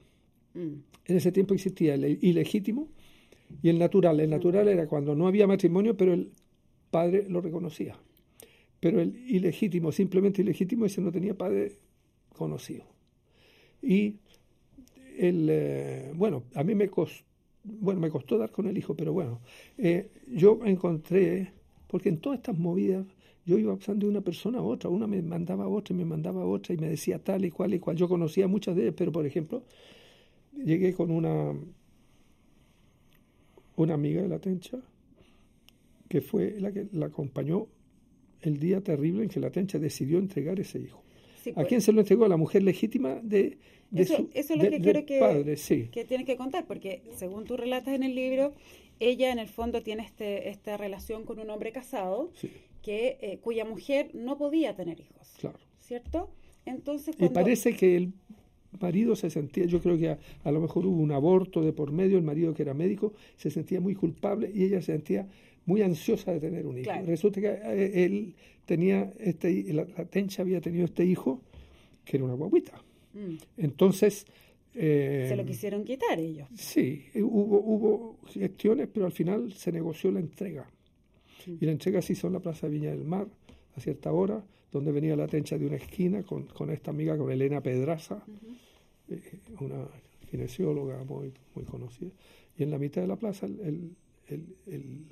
Mm. 0.52 0.74
En 1.06 1.16
ese 1.16 1.32
tiempo 1.32 1.54
existía 1.54 1.94
el 1.94 2.18
ilegítimo 2.20 2.88
y 3.62 3.68
el 3.68 3.78
natural. 3.78 4.20
El 4.20 4.30
natural 4.30 4.68
era 4.68 4.87
cuando 4.87 5.14
no 5.14 5.26
había 5.26 5.46
matrimonio, 5.46 5.96
pero 5.96 6.12
el 6.12 6.30
padre 6.90 7.26
lo 7.28 7.40
reconocía. 7.40 7.96
Pero 8.80 9.00
el 9.00 9.16
ilegítimo, 9.28 9.92
simplemente 9.92 10.42
ilegítimo, 10.42 10.84
ese 10.84 11.00
no 11.00 11.11
tenía 11.11 11.37
padre 11.37 11.72
conocido. 12.37 12.84
Y 13.82 14.16
el, 15.18 15.48
eh, 15.50 16.12
bueno, 16.14 16.44
a 16.54 16.62
mí 16.62 16.74
me 16.74 16.88
costó 16.88 17.28
bueno, 17.80 18.00
me 18.00 18.11
costó 18.11 18.38
dar 18.38 18.50
con 18.50 18.66
el 18.66 18.76
hijo, 18.78 18.94
pero 18.94 19.12
bueno, 19.12 19.40
eh, 19.76 20.11
yo 20.34 20.61
encontré, 20.64 21.52
porque 21.87 22.08
en 22.08 22.18
todas 22.18 22.38
estas 22.38 22.58
movidas 22.58 23.06
yo 23.44 23.58
iba 23.58 23.74
pasando 23.76 24.06
de 24.06 24.11
una 24.11 24.20
persona 24.20 24.58
a 24.58 24.62
otra, 24.62 24.90
una 24.90 25.06
me 25.06 25.22
mandaba 25.22 25.64
a 25.64 25.68
otra 25.68 25.94
y 25.94 25.98
me 25.98 26.04
mandaba 26.04 26.42
a 26.42 26.46
otra 26.46 26.74
y 26.74 26.78
me 26.78 26.88
decía 26.88 27.18
tal 27.18 27.44
y 27.44 27.50
cual 27.50 27.74
y 27.74 27.78
cual. 27.78 27.96
Yo 27.96 28.08
conocía 28.08 28.46
muchas 28.46 28.76
de 28.76 28.82
ellas, 28.82 28.94
pero 28.96 29.12
por 29.12 29.26
ejemplo, 29.26 29.62
llegué 30.52 30.92
con 30.94 31.11
una, 31.11 31.54
una 33.84 33.94
amiga 33.94 34.22
de 34.22 34.28
la 34.28 34.38
Tencha, 34.38 34.78
que 36.08 36.20
fue 36.20 36.58
la 36.58 36.72
que 36.72 36.86
la 36.92 37.06
acompañó 37.06 37.68
el 38.40 38.58
día 38.58 38.80
terrible 38.80 39.22
en 39.22 39.28
que 39.28 39.40
la 39.40 39.50
Tencha 39.50 39.78
decidió 39.78 40.18
entregar 40.18 40.58
ese 40.60 40.78
hijo. 40.78 41.02
¿A 41.50 41.54
pues. 41.54 41.68
quién 41.68 41.80
se 41.80 41.92
lo 41.92 42.00
entregó? 42.00 42.24
A 42.24 42.28
la 42.28 42.36
mujer 42.36 42.62
legítima 42.62 43.20
de, 43.22 43.58
eso, 43.94 44.28
eso 44.34 44.54
es 44.54 44.62
lo 44.62 44.68
que 44.68 44.80
quiero 44.80 45.06
que, 45.06 45.88
que 45.90 46.04
tienes 46.04 46.26
que 46.26 46.36
contar, 46.36 46.66
porque 46.66 47.02
según 47.16 47.44
tú 47.44 47.56
relatas 47.56 47.94
en 47.94 48.02
el 48.02 48.14
libro, 48.14 48.54
ella 49.00 49.32
en 49.32 49.38
el 49.38 49.48
fondo 49.48 49.82
tiene 49.82 50.02
este, 50.02 50.50
esta 50.50 50.76
relación 50.76 51.24
con 51.24 51.38
un 51.38 51.48
hombre 51.50 51.72
casado 51.72 52.32
que 52.82 53.18
eh, 53.20 53.38
cuya 53.38 53.64
mujer 53.64 54.10
no 54.14 54.36
podía 54.36 54.74
tener 54.74 55.00
hijos. 55.00 55.34
Claro. 55.38 55.58
¿Cierto? 55.78 56.30
Entonces, 56.66 57.16
Y 57.18 57.28
parece 57.30 57.74
que 57.74 57.96
el 57.96 58.12
marido 58.81 59.16
se 59.16 59.31
sentía, 59.31 59.64
yo 59.64 59.81
creo 59.81 59.98
que 59.98 60.16
a, 60.44 60.50
lo 60.50 60.61
mejor 60.61 60.87
hubo 60.87 61.00
un 61.00 61.12
aborto 61.12 61.62
de 61.62 61.72
por 61.72 61.92
medio, 61.92 62.18
el 62.18 62.24
marido 62.24 62.54
que 62.54 62.62
era 62.62 62.74
médico 62.74 63.14
se 63.37 63.50
sentía 63.50 63.81
muy 63.81 63.94
culpable 63.94 64.50
y 64.54 64.64
ella 64.64 64.81
se 64.81 64.92
sentía 64.92 65.26
muy 65.66 65.83
ansiosa 65.83 66.33
de 66.33 66.40
tener 66.40 66.66
un 66.66 66.78
hijo. 66.78 66.90
Resulta 67.04 67.40
que 67.40 67.48
eh, 67.48 68.04
él 68.04 68.35
tenía 68.64 69.12
este, 69.18 69.72
la, 69.72 69.85
la 69.85 70.04
Tencha 70.04 70.42
había 70.42 70.61
tenido 70.61 70.85
este 70.85 71.04
hijo 71.04 71.42
que 72.04 72.16
era 72.16 72.24
una 72.24 72.35
guaguita. 72.35 72.83
Mm. 73.14 73.37
Entonces... 73.59 74.26
Eh, 74.74 75.26
se 75.28 75.37
lo 75.37 75.44
quisieron 75.44 75.85
quitar 75.85 76.20
ellos. 76.20 76.48
Sí, 76.54 77.07
hubo, 77.16 77.59
hubo 77.61 78.18
gestiones, 78.28 78.88
pero 78.92 79.07
al 79.07 79.12
final 79.12 79.52
se 79.52 79.72
negoció 79.72 80.11
la 80.11 80.20
entrega. 80.20 80.70
Mm. 81.46 81.52
Y 81.61 81.66
la 81.66 81.72
entrega 81.72 82.00
se 82.00 82.12
hizo 82.12 82.28
en 82.28 82.35
la 82.35 82.40
Plaza 82.40 82.68
Viña 82.68 82.90
del 82.90 83.04
Mar 83.04 83.26
a 83.76 83.81
cierta 83.81 84.12
hora, 84.12 84.44
donde 84.72 84.92
venía 84.92 85.16
la 85.16 85.26
tencha 85.26 85.57
de 85.59 85.66
una 85.66 85.76
esquina 85.76 86.22
con, 86.22 86.46
con 86.46 86.70
esta 86.70 86.90
amiga, 86.90 87.16
con 87.16 87.31
Elena 87.31 87.61
Pedraza, 87.61 88.22
eh, 89.09 89.40
una 89.61 89.87
kinesióloga 90.31 91.02
muy, 91.04 91.33
muy 91.54 91.64
conocida. 91.64 92.11
Y 92.57 92.64
en 92.64 92.70
la 92.70 92.78
mitad 92.78 93.00
de 93.00 93.09
la 93.09 93.16
plaza 93.16 93.46
el, 93.46 93.94
el, 94.26 95.07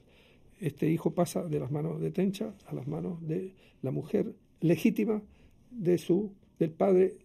este 0.61 0.89
hijo 0.91 1.11
pasa 1.13 1.43
de 1.45 1.61
las 1.61 1.71
manos 1.71 2.01
de 2.01 2.11
Tencha 2.11 2.55
a 2.67 2.75
las 2.75 2.87
manos 2.87 3.27
de 3.27 3.53
la 3.83 3.91
mujer 3.91 4.35
legítima 4.61 5.23
de 5.71 5.99
su 5.99 6.33
del 6.59 6.71
padre 6.71 7.17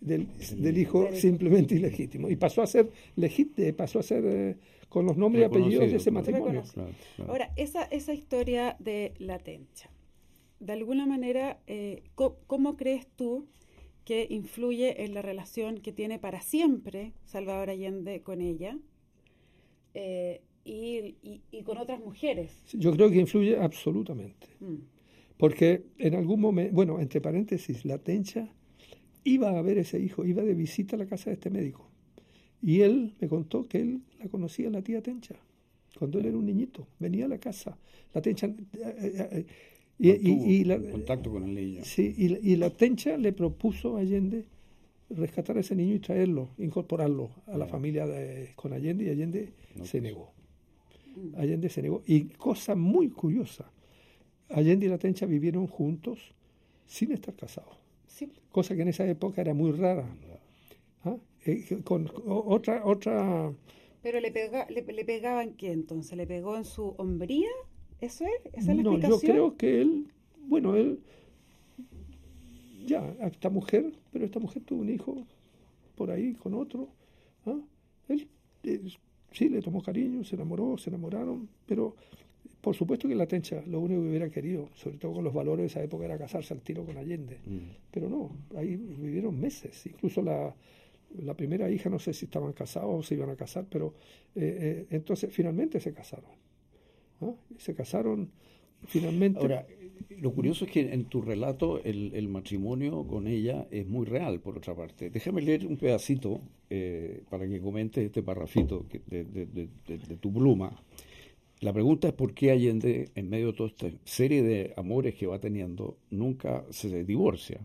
del, 0.00 0.26
del 0.56 0.78
hijo 0.78 1.08
simplemente 1.12 1.74
ilegítimo. 1.74 2.28
Y 2.28 2.36
pasó 2.36 2.62
a 2.62 2.66
ser 2.66 2.90
legítimo, 3.16 3.72
pasó 3.74 4.00
a 4.00 4.02
ser 4.02 4.24
eh, 4.26 4.56
con 4.88 5.06
los 5.06 5.16
nombres 5.16 5.42
y 5.42 5.44
apellidos 5.44 5.90
de 5.90 5.96
ese 5.96 6.10
matrimonio. 6.10 6.62
Ahora, 7.26 7.52
esa, 7.56 7.84
esa 7.84 8.12
historia 8.12 8.76
de 8.78 9.14
la 9.18 9.38
tencha, 9.38 9.90
de 10.62 10.72
alguna 10.72 11.06
manera, 11.06 11.58
eh, 11.66 12.04
¿cómo, 12.14 12.76
crees 12.76 13.08
tú 13.16 13.48
que 14.04 14.26
influye 14.30 15.04
en 15.04 15.12
la 15.12 15.20
relación 15.20 15.78
que 15.78 15.92
tiene 15.92 16.20
para 16.20 16.40
siempre 16.40 17.12
Salvador 17.24 17.68
Allende 17.70 18.22
con 18.22 18.40
ella 18.40 18.78
eh, 19.94 20.40
y, 20.64 21.16
y, 21.50 21.62
con 21.64 21.78
otras 21.78 21.98
mujeres? 21.98 22.52
Yo 22.72 22.92
creo 22.92 23.10
que 23.10 23.18
influye 23.18 23.58
absolutamente. 23.58 24.46
Mm. 24.60 24.76
Porque 25.36 25.82
en 25.98 26.14
algún 26.14 26.40
momento, 26.40 26.72
bueno, 26.72 27.00
entre 27.00 27.20
paréntesis, 27.20 27.84
la 27.84 27.98
tencha 27.98 28.48
iba 29.24 29.50
a 29.58 29.62
ver 29.62 29.78
ese 29.78 29.98
hijo, 29.98 30.24
iba 30.24 30.44
de 30.44 30.54
visita 30.54 30.94
a 30.94 30.98
la 31.00 31.06
casa 31.06 31.30
de 31.30 31.34
este 31.34 31.50
médico. 31.50 31.88
Y 32.62 32.82
él 32.82 33.14
me 33.20 33.26
contó 33.28 33.66
que 33.66 33.80
él 33.80 34.02
la 34.20 34.28
conocía, 34.28 34.70
la 34.70 34.82
tía 34.82 35.02
Tencha, 35.02 35.34
cuando 35.98 36.20
él 36.20 36.26
era 36.26 36.36
un 36.36 36.46
niñito. 36.46 36.86
Venía 37.00 37.24
a 37.24 37.28
la 37.28 37.38
casa. 37.38 37.76
La 38.14 38.22
Tencha. 38.22 38.54
Y, 40.04 40.64
la, 40.64 40.78
contacto 40.78 41.30
con 41.30 41.44
el 41.44 41.54
niño. 41.54 41.84
Sí, 41.84 42.14
y, 42.16 42.56
la 42.56 42.70
Tencha 42.70 43.16
le 43.16 43.32
propuso 43.32 43.96
a 43.96 44.00
Allende 44.00 44.44
rescatar 45.10 45.56
a 45.56 45.60
ese 45.60 45.76
niño 45.76 45.94
y 45.94 45.98
traerlo, 46.00 46.48
incorporarlo 46.58 47.30
a 47.46 47.56
la 47.56 47.66
familia 47.66 48.06
de, 48.06 48.50
con 48.56 48.72
Allende, 48.72 49.04
y 49.04 49.08
Allende 49.10 49.52
se 49.84 50.00
negó. 50.00 50.32
Allende 51.36 51.68
se 51.68 51.82
negó. 51.82 52.02
Y 52.06 52.24
cosa 52.24 52.74
muy 52.74 53.10
curiosa, 53.10 53.70
Allende 54.48 54.86
y 54.86 54.88
la 54.88 54.98
Tencha 54.98 55.26
vivieron 55.26 55.66
juntos 55.66 56.18
sin 56.86 57.12
estar 57.12 57.34
casados 57.34 57.82
cosa 58.52 58.76
que 58.76 58.82
en 58.82 58.88
esa 58.88 59.06
época 59.06 59.40
era 59.40 59.54
muy 59.54 59.72
rara. 59.72 60.06
¿Ah? 61.04 61.16
Eh, 61.44 61.80
con 61.82 62.08
otra, 62.26 62.84
otra... 62.84 63.52
Pero 64.02 64.20
le, 64.20 64.30
pega, 64.30 64.66
le, 64.68 65.04
pegaban 65.04 65.54
qué 65.54 65.72
entonces, 65.72 66.16
le 66.16 66.26
pegó 66.26 66.56
en 66.56 66.64
su 66.64 66.94
hombría, 66.98 67.48
¿eso 68.02 68.24
es? 68.24 68.54
¿Esa 68.54 68.72
es 68.72 68.76
la 68.76 68.82
no, 68.82 68.98
yo 68.98 69.18
creo 69.20 69.56
que 69.56 69.80
él, 69.80 70.06
bueno, 70.48 70.76
él, 70.76 70.98
ya, 72.86 73.14
esta 73.20 73.48
mujer, 73.48 73.92
pero 74.12 74.24
esta 74.24 74.40
mujer 74.40 74.62
tuvo 74.64 74.82
un 74.82 74.90
hijo 74.90 75.26
por 75.96 76.10
ahí 76.10 76.34
con 76.34 76.54
otro. 76.54 76.88
¿ah? 77.46 77.58
Él, 78.08 78.28
él 78.64 78.92
sí 79.32 79.48
le 79.48 79.62
tomó 79.62 79.82
cariño, 79.82 80.24
se 80.24 80.34
enamoró, 80.34 80.76
se 80.78 80.90
enamoraron, 80.90 81.48
pero 81.66 81.94
por 82.60 82.76
supuesto 82.76 83.08
que 83.08 83.14
la 83.14 83.26
Tencha 83.26 83.62
lo 83.66 83.80
único 83.80 84.02
que 84.02 84.08
hubiera 84.08 84.30
querido, 84.30 84.68
sobre 84.74 84.96
todo 84.96 85.14
con 85.14 85.24
los 85.24 85.34
valores 85.34 85.62
de 85.64 85.66
esa 85.66 85.82
época, 85.82 86.04
era 86.04 86.18
casarse 86.18 86.54
al 86.54 86.60
tiro 86.60 86.84
con 86.84 86.96
Allende. 86.96 87.38
Mm. 87.44 87.58
Pero 87.90 88.08
no, 88.08 88.30
ahí 88.56 88.76
vivieron 88.76 89.38
meses. 89.38 89.84
Incluso 89.86 90.22
la, 90.22 90.54
la, 91.18 91.34
primera 91.34 91.68
hija, 91.70 91.90
no 91.90 91.98
sé 91.98 92.12
si 92.12 92.26
estaban 92.26 92.52
casados 92.52 92.90
o 92.94 93.02
se 93.02 93.14
iban 93.14 93.30
a 93.30 93.36
casar, 93.36 93.66
pero 93.68 93.94
eh, 94.36 94.58
eh, 94.60 94.86
entonces 94.90 95.32
finalmente 95.32 95.80
se 95.80 95.92
casaron. 95.92 96.30
Se 97.58 97.74
casaron 97.74 98.30
finalmente. 98.86 99.40
Ahora, 99.40 99.66
lo 100.20 100.32
curioso 100.32 100.64
es 100.64 100.70
que 100.70 100.92
en 100.92 101.04
tu 101.04 101.22
relato 101.22 101.82
el, 101.82 102.28
matrimonio 102.28 103.06
con 103.06 103.26
ella 103.26 103.66
es 103.70 103.86
muy 103.86 104.06
real, 104.06 104.40
por 104.40 104.56
otra 104.56 104.74
parte. 104.74 105.10
Déjame 105.10 105.42
leer 105.42 105.66
un 105.66 105.76
pedacito 105.76 106.40
eh, 106.70 107.22
para 107.30 107.46
que 107.48 107.60
comentes 107.60 108.04
este 108.04 108.22
parrafito 108.22 108.86
de, 109.06 109.24
de 109.24 110.16
tu 110.20 110.32
pluma. 110.32 110.82
La 111.62 111.72
pregunta 111.72 112.08
es 112.08 112.14
por 112.14 112.34
qué 112.34 112.50
Allende, 112.50 113.10
en 113.14 113.30
medio 113.30 113.48
de 113.48 113.52
toda 113.52 113.68
esta 113.68 113.88
serie 114.04 114.42
de 114.42 114.74
amores 114.76 115.14
que 115.14 115.28
va 115.28 115.38
teniendo, 115.38 115.96
nunca 116.10 116.64
se 116.70 117.04
divorcia. 117.04 117.60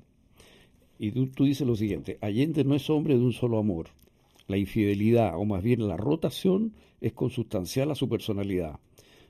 Y 0.99 1.11
tú, 1.11 1.45
dices 1.45 1.65
lo 1.65 1.75
siguiente, 1.75 2.19
Allende 2.21 2.63
no 2.63 2.75
es 2.75 2.89
hombre 2.91 3.15
de 3.15 3.23
un 3.23 3.33
solo 3.33 3.57
amor. 3.57 3.87
La 4.47 4.57
infidelidad, 4.57 5.35
o 5.35 5.45
más 5.45 5.63
bien 5.63 5.87
la 5.87 5.97
rotación, 5.97 6.73
es 7.01 7.13
consustancial 7.13 7.89
a 7.89 7.95
su 7.95 8.07
personalidad. 8.07 8.79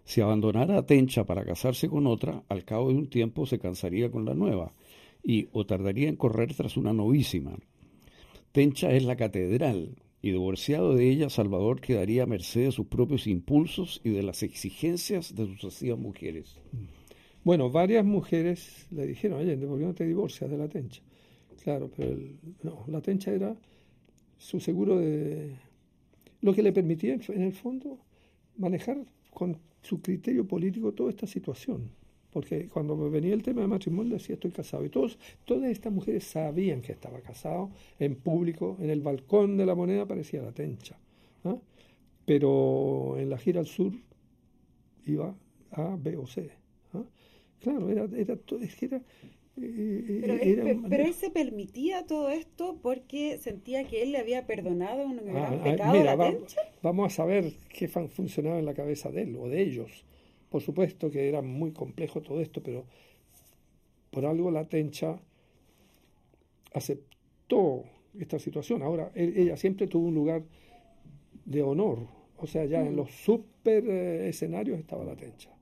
Si 0.08 0.22
abandonara 0.22 0.78
a 0.78 0.86
Tencha 0.86 1.26
para 1.26 1.43
casarse 1.43 1.89
con 1.89 2.08
otra, 2.08 2.41
al 2.47 2.64
cabo 2.64 2.88
de 2.88 2.95
un 2.95 3.10
tiempo 3.10 3.45
se 3.45 3.60
cansaría 3.60 4.10
con 4.10 4.24
la 4.24 4.34
nueva, 4.34 4.74
y 5.22 5.49
o 5.51 5.66
tardaría 5.66 6.08
en 6.08 6.16
correr 6.16 6.55
tras 6.55 6.78
una 6.78 6.93
novísima. 6.93 7.58
Tencha 8.53 8.89
es 8.91 9.03
la 9.03 9.18
catedral, 9.18 9.97
y 10.22 10.32
divorciado 10.32 10.95
de 10.95 11.10
ella, 11.10 11.30
Salvador 11.30 11.82
quedaría 11.82 12.24
a 12.24 12.26
merced 12.26 12.64
de 12.64 12.72
sus 12.72 12.88
propios 12.88 13.28
impulsos 13.28 13.99
y 14.01 14.12
de 14.12 14.24
las 14.24 14.43
exigencias 14.43 15.36
de 15.36 15.45
sus 15.45 15.60
sucesivas 15.60 15.99
mujeres. 15.99 16.55
Bueno, 17.43 17.70
varias 17.70 18.05
mujeres 18.05 18.88
le 18.91 19.08
dijeron, 19.08 19.41
oye, 19.41 19.58
¿por 19.58 19.78
qué 19.78 19.86
no 19.86 19.93
te 19.93 20.08
divorcias 20.08 20.49
de 20.49 20.58
la 20.58 20.70
tencha? 20.70 21.01
Claro, 21.62 21.91
pero 21.93 22.18
no, 22.64 22.86
la 22.88 23.01
tencha 23.01 23.34
era 23.34 23.58
su 24.38 24.62
seguro 24.62 24.99
de... 24.99 25.51
lo 26.39 26.53
que 26.53 26.64
le 26.64 26.72
permitía, 26.72 27.20
en 27.28 27.41
el 27.41 27.51
fondo, 27.51 27.99
manejar 28.55 28.99
con 29.32 29.58
su 29.82 30.01
criterio 30.01 30.45
político 30.47 30.93
toda 30.93 31.09
esta 31.09 31.28
situación. 31.28 31.89
porque 32.32 32.67
cuando 32.67 32.95
me 32.95 33.09
venía 33.09 33.34
el 33.34 33.41
tema 33.41 33.61
de 33.61 33.67
matrimonio 33.67 34.13
decía 34.13 34.36
estoy 34.36 34.51
casado 34.51 34.86
y 34.86 34.89
todos, 34.89 35.17
todas 35.45 35.71
estas 35.71 35.91
mujeres 35.91 36.23
sabían 36.25 36.82
que 36.82 36.91
estaba 36.91 37.19
casado 37.21 37.71
en 37.99 38.15
público, 38.15 38.78
en 38.80 38.89
el 38.91 39.01
balcón 39.01 39.57
de 39.57 39.65
la 39.65 39.73
moneda 39.73 40.03
aparecía 40.03 40.41
la 40.43 40.51
tencha, 40.51 40.97
pero 42.25 43.15
en 43.17 43.30
la 43.30 43.38
gira 43.38 43.59
al 43.61 43.65
sur 43.65 43.93
iba 45.05 45.34
A, 45.71 45.97
B 45.99 46.17
o 46.17 46.28
C. 46.28 46.51
Claro, 47.59 47.89
era, 47.89 48.03
era, 48.15 48.38
es 48.61 48.84
era, 48.84 49.01
pero, 49.60 50.38
pero, 50.89 51.03
él 51.03 51.14
se 51.14 51.32
permitía 51.32 52.05
todo 52.05 52.30
esto 52.30 52.78
porque 52.82 53.39
sentía 53.39 53.86
que 53.86 54.03
él 54.03 54.12
le 54.12 54.20
había 54.20 54.45
perdonado 54.45 55.03
un 55.05 55.18
gran 55.26 55.55
ah, 55.55 55.64
pecado 55.64 56.03
la 56.03 56.18
tencha. 56.18 56.62
Vamos 56.84 57.14
a 57.14 57.16
saber 57.16 57.53
qué 57.70 57.88
funcionaba 57.88 58.60
en 58.60 58.66
la 58.66 58.76
cabeza 58.76 59.10
de 59.10 59.24
él 59.24 59.36
o 59.36 59.49
de 59.49 59.62
ellos. 59.62 60.05
Por 60.49 60.62
supuesto 60.62 61.10
que 61.10 61.28
era 61.28 61.41
muy 61.41 61.72
complejo 61.72 62.22
todo 62.22 62.39
esto, 62.39 62.62
pero 62.62 62.86
por 64.12 64.26
algo 64.26 64.51
la 64.51 64.66
Tencha 64.66 65.20
aceptó 66.74 67.84
esta 68.20 68.39
situación. 68.39 68.84
Ahora, 68.84 69.12
ella 69.16 69.58
siempre 69.58 69.88
tuvo 69.88 70.08
un 70.08 70.16
lugar 70.16 70.43
de 71.45 71.62
honor, 71.64 71.99
o 72.38 72.47
sea, 72.47 72.66
ya 72.66 72.82
en 72.82 72.93
mm. 72.93 72.95
los 72.95 73.12
super 73.12 73.84
eh, 73.88 74.30
escenarios 74.30 74.80
estaba 74.80 75.03
la 75.03 75.16
Tencha. 75.16 75.57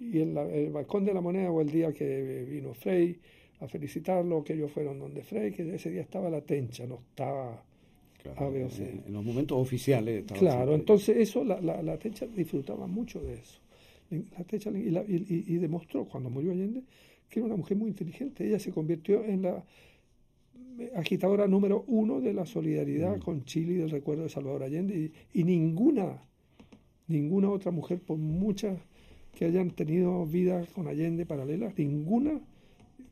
Y 0.00 0.20
en 0.20 0.36
el 0.36 0.70
balcón 0.70 1.04
de 1.04 1.14
la 1.14 1.20
moneda 1.20 1.50
o 1.50 1.60
el 1.60 1.70
día 1.70 1.92
que 1.92 2.44
vino 2.48 2.72
Frey 2.74 3.18
a 3.60 3.66
felicitarlo, 3.66 4.44
que 4.44 4.52
ellos 4.52 4.70
fueron 4.70 4.98
donde 4.98 5.22
Frey, 5.22 5.52
que 5.52 5.74
ese 5.74 5.90
día 5.90 6.02
estaba 6.02 6.30
la 6.30 6.40
Tencha, 6.40 6.86
no 6.86 7.00
estaba 7.10 7.62
En, 8.24 9.12
los 9.12 9.24
momentos 9.24 9.58
oficiales. 9.58 10.24
claro, 10.32 10.74
entonces 10.74 11.16
eso, 11.16 11.44
la, 11.44 11.60
la, 11.60 11.82
la 11.82 11.98
Tencha 11.98 12.26
disfrutaba 12.26 12.86
mucho 12.86 13.20
de 13.20 13.34
eso 13.34 13.60
la 14.10 15.04
y, 15.06 15.56
demostró 15.58 16.04
cuando 16.06 16.30
murió 16.30 16.52
Allende 16.52 16.82
que 17.28 17.40
era 17.40 17.46
una 17.46 17.56
mujer 17.56 17.76
muy 17.76 17.90
inteligente. 17.90 18.46
Ella 18.46 18.58
se 18.58 18.72
convirtió 18.72 19.22
en 19.22 19.42
la 19.42 19.62
agitadora 20.94 21.46
número 21.46 21.84
uno 21.86 22.20
de 22.20 22.32
la 22.32 22.46
solidaridad 22.46 23.18
mm. 23.18 23.20
con 23.20 23.44
Chile 23.44 23.74
y 23.74 23.76
del 23.76 23.90
recuerdo 23.90 24.22
de 24.22 24.30
Salvador 24.30 24.62
Allende 24.62 25.10
y, 25.34 25.44
ninguna, 25.44 26.22
ninguna 27.06 27.50
otra 27.50 27.70
mujer, 27.70 28.00
por 28.00 28.16
muchas 28.16 28.78
que 29.38 29.44
hayan 29.44 29.70
tenido 29.70 30.26
vida 30.26 30.66
con 30.74 30.88
Allende 30.88 31.24
paralelas, 31.24 31.78
ninguna 31.78 32.40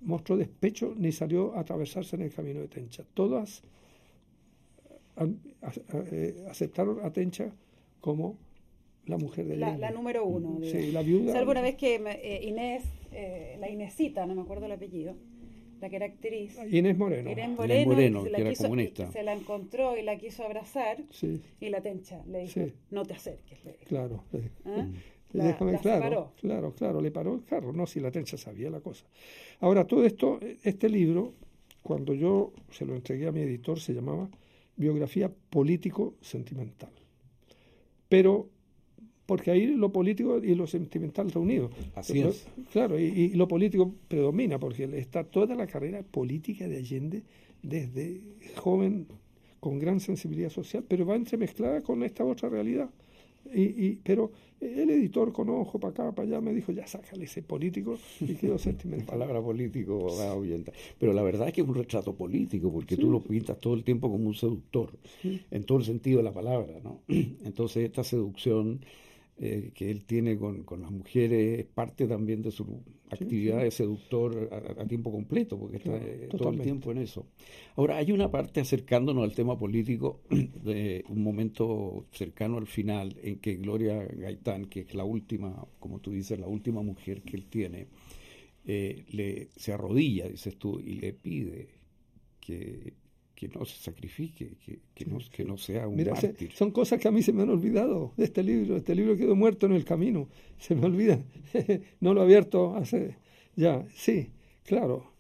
mostró 0.00 0.36
despecho 0.36 0.92
ni 0.98 1.12
salió 1.12 1.54
a 1.54 1.60
atravesarse 1.60 2.16
en 2.16 2.22
el 2.22 2.32
camino 2.32 2.58
de 2.58 2.66
Tencha. 2.66 3.04
Todas 3.14 3.62
eh, 5.20 6.44
aceptaron 6.50 6.98
a 7.04 7.12
Tencha 7.12 7.52
como 8.00 8.36
la 9.04 9.18
mujer 9.18 9.46
de 9.46 9.56
la, 9.56 9.78
la 9.78 9.92
número 9.92 10.26
uno. 10.26 10.58
Sí, 10.64 10.90
la 10.90 11.02
viuda. 11.02 11.32
Salvo 11.32 11.52
una 11.52 11.60
vez 11.60 11.76
que 11.76 11.94
eh, 11.94 12.40
Inés, 12.42 12.82
eh, 13.12 13.56
la 13.60 13.70
Inesita, 13.70 14.26
no 14.26 14.34
me 14.34 14.42
acuerdo 14.42 14.66
el 14.66 14.72
apellido, 14.72 15.14
la 15.80 15.88
que 15.88 15.94
era 15.94 16.06
actriz. 16.06 16.58
Inés 16.68 16.98
Moreno. 16.98 17.30
Inés 17.30 17.50
Moreno, 17.86 18.24
se, 18.24 18.30
la 18.30 18.36
que 18.38 18.42
era 18.42 18.54
comunista. 18.56 19.12
se 19.12 19.22
la 19.22 19.32
encontró 19.32 19.96
y 19.96 20.02
la 20.02 20.18
quiso 20.18 20.42
abrazar 20.42 21.04
y 21.60 21.68
la 21.68 21.82
tencha 21.82 22.24
le 22.26 22.40
dijo, 22.40 22.62
no 22.90 23.04
te 23.04 23.14
acerques. 23.14 23.60
Claro. 23.86 24.24
¿Ah? 24.64 24.88
La, 25.32 25.56
claro, 25.56 26.32
claro, 26.40 26.72
claro, 26.74 27.00
le 27.00 27.10
paró 27.10 27.34
el 27.34 27.44
carro. 27.44 27.72
No, 27.72 27.86
si 27.86 28.00
la 28.00 28.10
tencha 28.10 28.36
sabía 28.36 28.70
la 28.70 28.80
cosa. 28.80 29.04
Ahora, 29.60 29.86
todo 29.86 30.04
esto, 30.04 30.40
este 30.62 30.88
libro, 30.88 31.34
cuando 31.82 32.14
yo 32.14 32.52
se 32.70 32.86
lo 32.86 32.94
entregué 32.94 33.26
a 33.26 33.32
mi 33.32 33.40
editor, 33.40 33.78
se 33.80 33.92
llamaba 33.92 34.30
Biografía 34.76 35.30
Político-Sentimental. 35.50 36.90
Pero 38.08 38.48
porque 39.26 39.50
ahí 39.50 39.66
lo 39.66 39.92
político 39.92 40.38
y 40.42 40.54
lo 40.54 40.66
sentimental 40.66 41.30
reunidos. 41.30 41.72
Así 41.94 42.20
es. 42.20 42.46
Claro, 42.72 42.98
y, 42.98 43.30
lo 43.30 43.48
político 43.48 43.92
predomina, 44.08 44.58
porque 44.58 44.84
está 44.98 45.24
toda 45.24 45.56
la 45.56 45.66
carrera 45.66 46.02
política 46.02 46.68
de 46.68 46.78
Allende 46.78 47.22
desde 47.62 48.20
joven, 48.56 49.08
con 49.58 49.80
gran 49.80 49.98
sensibilidad 49.98 50.50
social, 50.50 50.84
pero 50.86 51.04
va 51.04 51.16
entremezclada 51.16 51.80
con 51.82 52.04
esta 52.04 52.24
otra 52.24 52.48
realidad. 52.48 52.88
Y, 53.54 53.98
pero 54.02 54.32
el 54.60 54.90
editor 54.90 55.32
con 55.32 55.48
ojo 55.50 55.78
para 55.78 55.90
acá, 55.92 56.14
para 56.14 56.28
allá, 56.28 56.40
me 56.40 56.52
dijo, 56.52 56.72
ya 56.72 56.86
sácale 56.86 57.24
ese 57.24 57.42
político 57.42 57.98
y 58.20 58.34
quedó 58.34 58.58
sentimental. 58.58 59.06
palabra 59.06 59.42
político. 59.42 60.08
Pero 60.98 61.12
la 61.12 61.22
verdad 61.22 61.48
es 61.48 61.54
que 61.54 61.60
es 61.60 61.68
un 61.68 61.74
retrato 61.74 62.14
político, 62.14 62.72
porque 62.72 62.96
tú 62.96 63.10
lo 63.10 63.20
pintas 63.20 63.58
todo 63.58 63.74
el 63.74 63.84
tiempo 63.84 64.10
como 64.10 64.26
un 64.26 64.34
seductor, 64.34 64.92
en 65.22 65.64
todo 65.64 65.78
el 65.78 65.84
sentido 65.84 66.18
de 66.18 66.24
la 66.24 66.32
palabra, 66.32 66.80
¿no? 66.82 67.02
Entonces 67.08 67.84
esta 67.84 68.04
seducción 68.04 68.80
eh, 69.38 69.70
que 69.74 69.90
él 69.90 70.04
tiene 70.04 70.38
con, 70.38 70.62
con, 70.62 70.80
las 70.80 70.90
mujeres 70.90 71.60
es 71.60 71.66
parte 71.66 72.06
también 72.06 72.40
de 72.40 72.50
su 72.50 72.82
actividad 73.10 73.62
de 73.62 73.70
seductor 73.70 74.48
a, 74.78 74.86
tiempo 74.86 75.12
completo, 75.12 75.58
porque 75.58 75.76
está 75.76 75.96
eh, 75.96 76.28
todo 76.36 76.50
el 76.50 76.60
tiempo 76.60 76.90
en 76.90 76.98
eso. 76.98 77.26
Ahora, 77.76 77.98
hay 77.98 78.12
una 78.12 78.30
parte 78.30 78.60
acercándonos 78.60 79.24
al 79.24 79.34
tema 79.34 79.58
político, 79.58 80.22
de 80.30 81.04
un 81.08 81.22
momento 81.22 82.06
cercano 82.12 82.58
al 82.58 82.66
final, 82.66 83.16
en 83.22 83.38
que 83.38 83.56
Gloria 83.56 84.04
Gaitán, 84.04 84.66
que 84.66 84.80
es 84.80 84.94
la 84.94 85.04
última, 85.04 85.66
como 85.78 86.00
tú 86.00 86.12
dices, 86.12 86.38
la 86.38 86.48
última 86.48 86.82
mujer 86.82 87.22
que 87.22 87.36
él 87.36 87.46
tiene, 87.46 87.88
eh, 88.64 89.04
le, 89.10 89.50
se 89.54 89.72
arrodilla, 89.72 90.28
dices 90.28 90.56
tú, 90.56 90.80
y 90.80 90.94
le 90.94 91.12
pide 91.12 91.68
que 92.40 92.94
que 93.36 93.48
no 93.48 93.66
se 93.66 93.78
sacrifique, 93.78 94.56
que, 94.64 94.80
que, 94.94 95.04
no, 95.04 95.18
que 95.30 95.44
no, 95.44 95.58
sea 95.58 95.86
un 95.86 96.02
mártir. 96.02 96.50
son 96.52 96.70
cosas 96.70 96.98
que 96.98 97.06
a 97.06 97.10
mí 97.10 97.22
se 97.22 97.34
me 97.34 97.42
han 97.42 97.50
olvidado 97.50 98.14
de 98.16 98.24
este 98.24 98.42
libro. 98.42 98.76
Este 98.76 98.94
libro 98.94 99.14
quedó 99.14 99.36
muerto 99.36 99.66
en 99.66 99.72
el 99.72 99.84
camino. 99.84 100.28
Se 100.58 100.74
me 100.74 100.86
olvida. 100.86 101.22
no 102.00 102.14
lo 102.14 102.22
he 102.22 102.24
abierto 102.24 102.74
hace 102.74 103.16
ya. 103.54 103.86
Sí, 103.94 104.30
claro. 104.64 105.12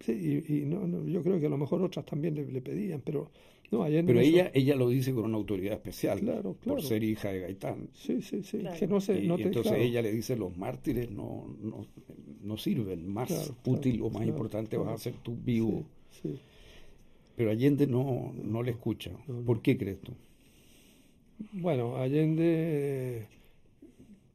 Sí, 0.00 0.44
y, 0.48 0.52
no, 0.66 1.04
yo 1.04 1.22
creo 1.24 1.40
que 1.40 1.46
a 1.46 1.50
lo 1.50 1.58
mejor 1.58 1.82
otras 1.82 2.06
también 2.06 2.34
le, 2.34 2.60
pedían, 2.60 3.00
pero 3.00 3.32
no, 3.72 3.84
Pero 3.84 4.20
ella, 4.20 4.52
ella 4.54 4.76
lo 4.76 4.88
dice 4.88 5.12
con 5.12 5.24
una 5.24 5.36
autoridad 5.36 5.74
especial, 5.74 6.20
claro, 6.20 6.54
por 6.54 6.80
ser 6.80 7.02
hija 7.02 7.32
de 7.32 7.40
Gaitán. 7.40 7.88
Sí, 7.92 8.22
sí, 8.22 8.44
sí. 8.44 8.62
Que 8.78 8.86
no 8.86 9.00
se, 9.00 9.18
y, 9.18 9.28
entonces 9.28 9.72
ella 9.72 10.02
le 10.02 10.12
dice, 10.12 10.36
los 10.36 10.56
mártires 10.56 11.10
no, 11.10 11.56
no, 11.60 11.86
no 12.42 12.56
sirven, 12.56 13.08
más 13.08 13.52
útil 13.64 14.00
o 14.02 14.10
más 14.10 14.24
importante 14.24 14.76
vas 14.76 14.94
a 14.94 14.98
ser 14.98 15.14
tú 15.14 15.36
vivo. 15.36 15.84
Pero 17.36 17.50
Allende 17.50 17.86
no, 17.86 18.32
no 18.42 18.62
le 18.62 18.72
escucha. 18.72 19.10
¿Por 19.44 19.60
qué 19.60 19.76
crees 19.76 20.00
tú? 20.00 20.12
Bueno, 21.52 21.96
Allende... 21.96 23.28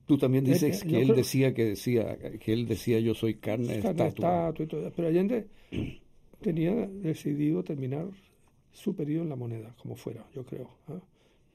Tú 0.06 0.18
también 0.18 0.44
dices 0.44 0.84
que, 0.84 1.02
él 1.02 1.16
decía 1.16 1.54
que 1.54 1.64
decía 1.64 2.18
que 2.18 2.52
él 2.52 2.68
decía 2.68 3.00
yo 3.00 3.14
soy 3.14 3.36
carne, 3.36 3.80
carne 3.80 4.08
estatua. 4.08 4.54
y 4.60 4.68
todo. 4.68 4.92
Pero 4.94 5.08
Allende 5.08 5.48
tenía 6.42 6.74
decidido 6.74 7.64
terminar 7.64 8.08
su 8.72 8.96
periodo 8.96 9.24
en 9.24 9.30
la 9.30 9.36
moneda, 9.36 9.74
como 9.82 9.96
fuera, 9.96 10.26
yo 10.34 10.46
creo. 10.46 10.70
¿ah? 10.88 11.00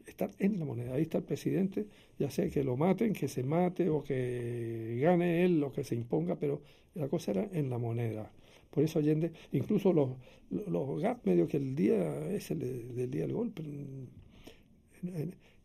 Estar 0.06 0.30
en 0.38 0.58
la 0.58 0.64
moneda. 0.64 0.94
Ahí 0.94 1.02
está 1.02 1.18
el 1.18 1.24
presidente, 1.24 1.86
ya 2.18 2.30
sea 2.30 2.48
que 2.48 2.62
lo 2.64 2.76
maten, 2.76 3.12
que 3.12 3.28
se 3.28 3.42
mate 3.42 3.88
o 3.88 4.02
que 4.02 4.98
gane 5.02 5.44
él, 5.44 5.60
lo 5.60 5.72
que 5.72 5.84
se 5.84 5.94
imponga, 5.94 6.36
pero 6.36 6.62
la 6.94 7.08
cosa 7.08 7.32
era 7.32 7.48
en 7.52 7.68
la 7.68 7.78
moneda. 7.78 8.30
Por 8.76 8.84
eso 8.84 8.98
Allende, 8.98 9.32
incluso 9.52 9.90
los, 9.90 10.10
los 10.50 11.00
GAP, 11.00 11.24
medio 11.24 11.48
que 11.48 11.56
el 11.56 11.74
día 11.74 12.28
es 12.28 12.50
el 12.50 12.58
del 12.94 13.10
día 13.10 13.22
del 13.22 13.32
golpe. 13.32 13.62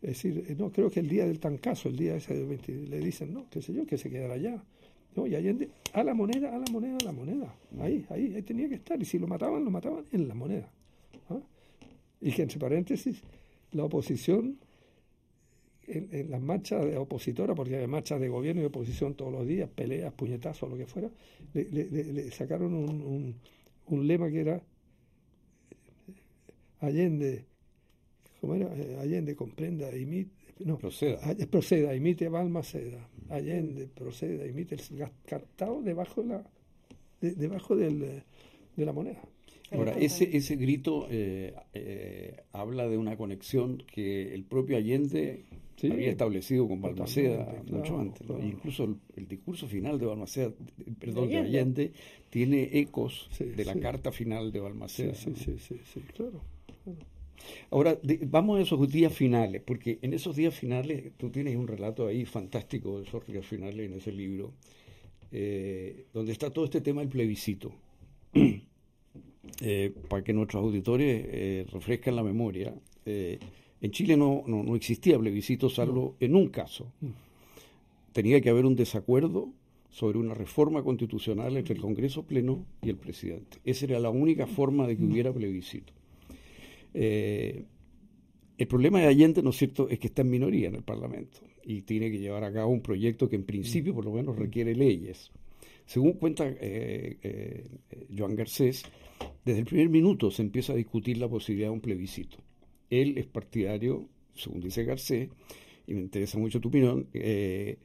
decir, 0.00 0.56
no 0.58 0.72
creo 0.72 0.90
que 0.90 1.00
el 1.00 1.10
día 1.10 1.26
del 1.26 1.38
tancazo, 1.38 1.90
el 1.90 1.96
día 1.98 2.16
ese 2.16 2.32
del 2.32 2.46
20, 2.46 2.72
le 2.88 3.00
dicen, 3.00 3.34
no, 3.34 3.50
qué 3.50 3.60
sé 3.60 3.74
yo, 3.74 3.84
que 3.84 3.98
se 3.98 4.08
quedará 4.08 4.32
allá. 4.32 4.64
No, 5.14 5.26
y 5.26 5.34
Allende, 5.34 5.68
a 5.92 6.02
la 6.02 6.14
moneda, 6.14 6.56
a 6.56 6.58
la 6.58 6.64
moneda, 6.72 6.96
a 7.02 7.04
la 7.04 7.12
moneda. 7.12 7.54
Ahí, 7.80 8.06
ahí, 8.08 8.34
ahí 8.34 8.40
tenía 8.40 8.66
que 8.66 8.76
estar. 8.76 8.98
Y 8.98 9.04
si 9.04 9.18
lo 9.18 9.26
mataban, 9.26 9.62
lo 9.62 9.70
mataban 9.70 10.06
en 10.10 10.26
la 10.26 10.34
moneda. 10.34 10.72
¿ah? 11.28 11.38
Y 12.18 12.32
que 12.32 12.40
entre 12.40 12.58
paréntesis, 12.58 13.20
la 13.72 13.84
oposición 13.84 14.56
en, 15.86 16.30
las 16.30 16.40
marchas 16.40 16.84
de 16.84 16.96
opositora, 16.96 17.54
porque 17.54 17.76
hay 17.76 17.86
marchas 17.86 18.20
de 18.20 18.28
gobierno 18.28 18.62
y 18.62 18.66
oposición 18.66 19.14
todos 19.14 19.32
los 19.32 19.46
días, 19.46 19.68
peleas, 19.68 20.12
puñetazos, 20.12 20.70
lo 20.70 20.76
que 20.76 20.86
fuera, 20.86 21.10
le, 21.54 22.30
sacaron 22.30 22.74
un, 22.74 23.34
un, 23.86 24.06
lema 24.06 24.30
que 24.30 24.40
era 24.40 24.62
Allende, 26.80 27.44
¿cómo 28.40 28.54
era? 28.54 28.74
Eh, 28.76 28.98
Allende 29.00 29.36
comprenda, 29.36 29.94
imite, 29.96 30.30
no, 30.64 30.78
proceda. 30.78 31.18
proceda, 31.50 31.94
imite 31.94 32.28
Balmaceda, 32.28 33.08
Allende, 33.28 33.88
proceda, 33.88 34.46
imite 34.46 34.76
el 34.76 35.08
cartado 35.26 35.82
debajo, 35.82 36.22
la, 36.22 36.44
debajo 37.20 37.76
del, 37.76 38.22
de 38.76 38.84
la 38.84 38.92
moneda. 38.92 39.22
Ahora, 39.74 39.92
ese, 39.92 40.36
ese 40.36 40.56
grito 40.56 41.06
eh, 41.10 41.54
eh, 41.72 42.36
habla 42.52 42.88
de 42.88 42.98
una 42.98 43.16
conexión 43.16 43.82
que 43.92 44.34
el 44.34 44.44
propio 44.44 44.76
Allende 44.76 45.44
había 45.90 46.10
establecido 46.10 46.68
con 46.68 46.80
Balmaceda 46.80 47.62
mucho 47.70 47.98
antes. 47.98 48.26
Incluso 48.42 48.84
el, 49.16 49.28
discurso 49.28 49.66
final 49.66 49.98
de 49.98 50.06
Balmaceda, 50.06 50.52
perdón, 50.98 51.28
de 51.28 51.38
Allende, 51.38 51.92
tiene 52.30 52.68
ecos 52.72 53.28
de 53.38 53.64
la 53.64 53.74
carta 53.74 54.12
final 54.12 54.52
de 54.52 54.60
Balmaceda. 54.60 55.14
Sí, 55.14 55.32
sí, 55.34 55.56
sí, 55.58 55.80
sí, 55.92 56.00
claro. 56.14 56.40
Ahora, 57.70 57.98
vamos 58.26 58.58
a 58.58 58.62
esos 58.62 58.88
días 58.88 59.12
finales, 59.12 59.62
porque 59.64 59.98
en 60.02 60.12
esos 60.14 60.36
días 60.36 60.54
finales 60.54 61.12
tú 61.16 61.30
tienes 61.30 61.56
un 61.56 61.66
relato 61.66 62.06
ahí 62.06 62.24
fantástico 62.24 62.98
de 62.98 63.06
esos 63.06 63.26
días 63.26 63.46
finales 63.46 63.90
en 63.90 63.96
ese 63.96 64.12
libro, 64.12 64.52
eh, 65.30 66.06
donde 66.12 66.32
está 66.32 66.50
todo 66.50 66.64
este 66.64 66.80
tema 66.80 67.00
del 67.00 67.10
plebiscito. 67.10 67.72
Eh, 69.60 69.92
para 70.08 70.24
que 70.24 70.32
nuestros 70.32 70.62
auditores 70.62 71.24
eh, 71.28 71.66
refrescan 71.70 72.16
la 72.16 72.22
memoria, 72.22 72.74
en 73.82 73.90
Chile 73.90 74.16
no, 74.16 74.44
no, 74.46 74.76
existía 74.76 75.18
plebiscito 75.18 75.68
salvo 75.68 76.14
en 76.20 76.36
un 76.36 76.48
caso. 76.50 76.92
Tenía 78.12 78.40
que 78.40 78.48
haber 78.48 78.64
un 78.64 78.76
desacuerdo 78.76 79.50
sobre 79.90 80.18
una 80.18 80.34
reforma 80.34 80.84
constitucional 80.84 81.56
entre 81.56 81.74
el 81.74 81.80
Congreso 81.80 82.22
Pleno 82.22 82.64
y 82.80 82.90
el 82.90 82.96
presidente. 82.96 83.58
Esa 83.64 83.86
era 83.86 83.98
la 83.98 84.10
única 84.10 84.46
forma 84.46 84.86
de 84.86 84.96
que 84.96 85.04
hubiera 85.04 85.32
plebiscito. 85.32 85.92
Eh, 86.94 87.64
el 88.56 88.66
problema 88.68 89.00
de 89.00 89.08
Allende, 89.08 89.42
¿no 89.42 89.50
es 89.50 89.56
cierto?, 89.56 89.88
es 89.88 89.98
que 89.98 90.06
está 90.06 90.22
en 90.22 90.30
minoría 90.30 90.68
en 90.68 90.76
el 90.76 90.84
Parlamento 90.84 91.40
y 91.64 91.82
tiene 91.82 92.08
que 92.08 92.20
llevar 92.20 92.44
a 92.44 92.52
cabo 92.52 92.70
un 92.70 92.82
proyecto 92.82 93.28
que 93.28 93.36
en 93.36 93.44
principio 93.44 93.92
por 93.94 94.04
lo 94.04 94.12
menos 94.12 94.38
requiere 94.38 94.76
leyes. 94.76 95.32
Según 95.86 96.12
cuenta 96.12 96.48
eh, 96.48 97.18
eh, 97.20 97.64
Joan 98.16 98.36
Garcés, 98.36 98.84
desde 99.44 99.58
el 99.58 99.66
primer 99.66 99.88
minuto 99.88 100.30
se 100.30 100.42
empieza 100.42 100.72
a 100.72 100.76
discutir 100.76 101.18
la 101.18 101.28
posibilidad 101.28 101.68
de 101.68 101.74
un 101.74 101.80
plebiscito. 101.80 102.38
Él 103.00 103.16
es 103.16 103.26
partidario, 103.26 104.08
según 104.34 104.60
dice 104.60 104.84
Garcés, 104.84 105.30
y 105.86 105.94
me 105.94 106.00
interesa 106.00 106.38
mucho 106.38 106.60
tu 106.60 106.68
opinión, 106.68 107.06
que, 107.12 107.78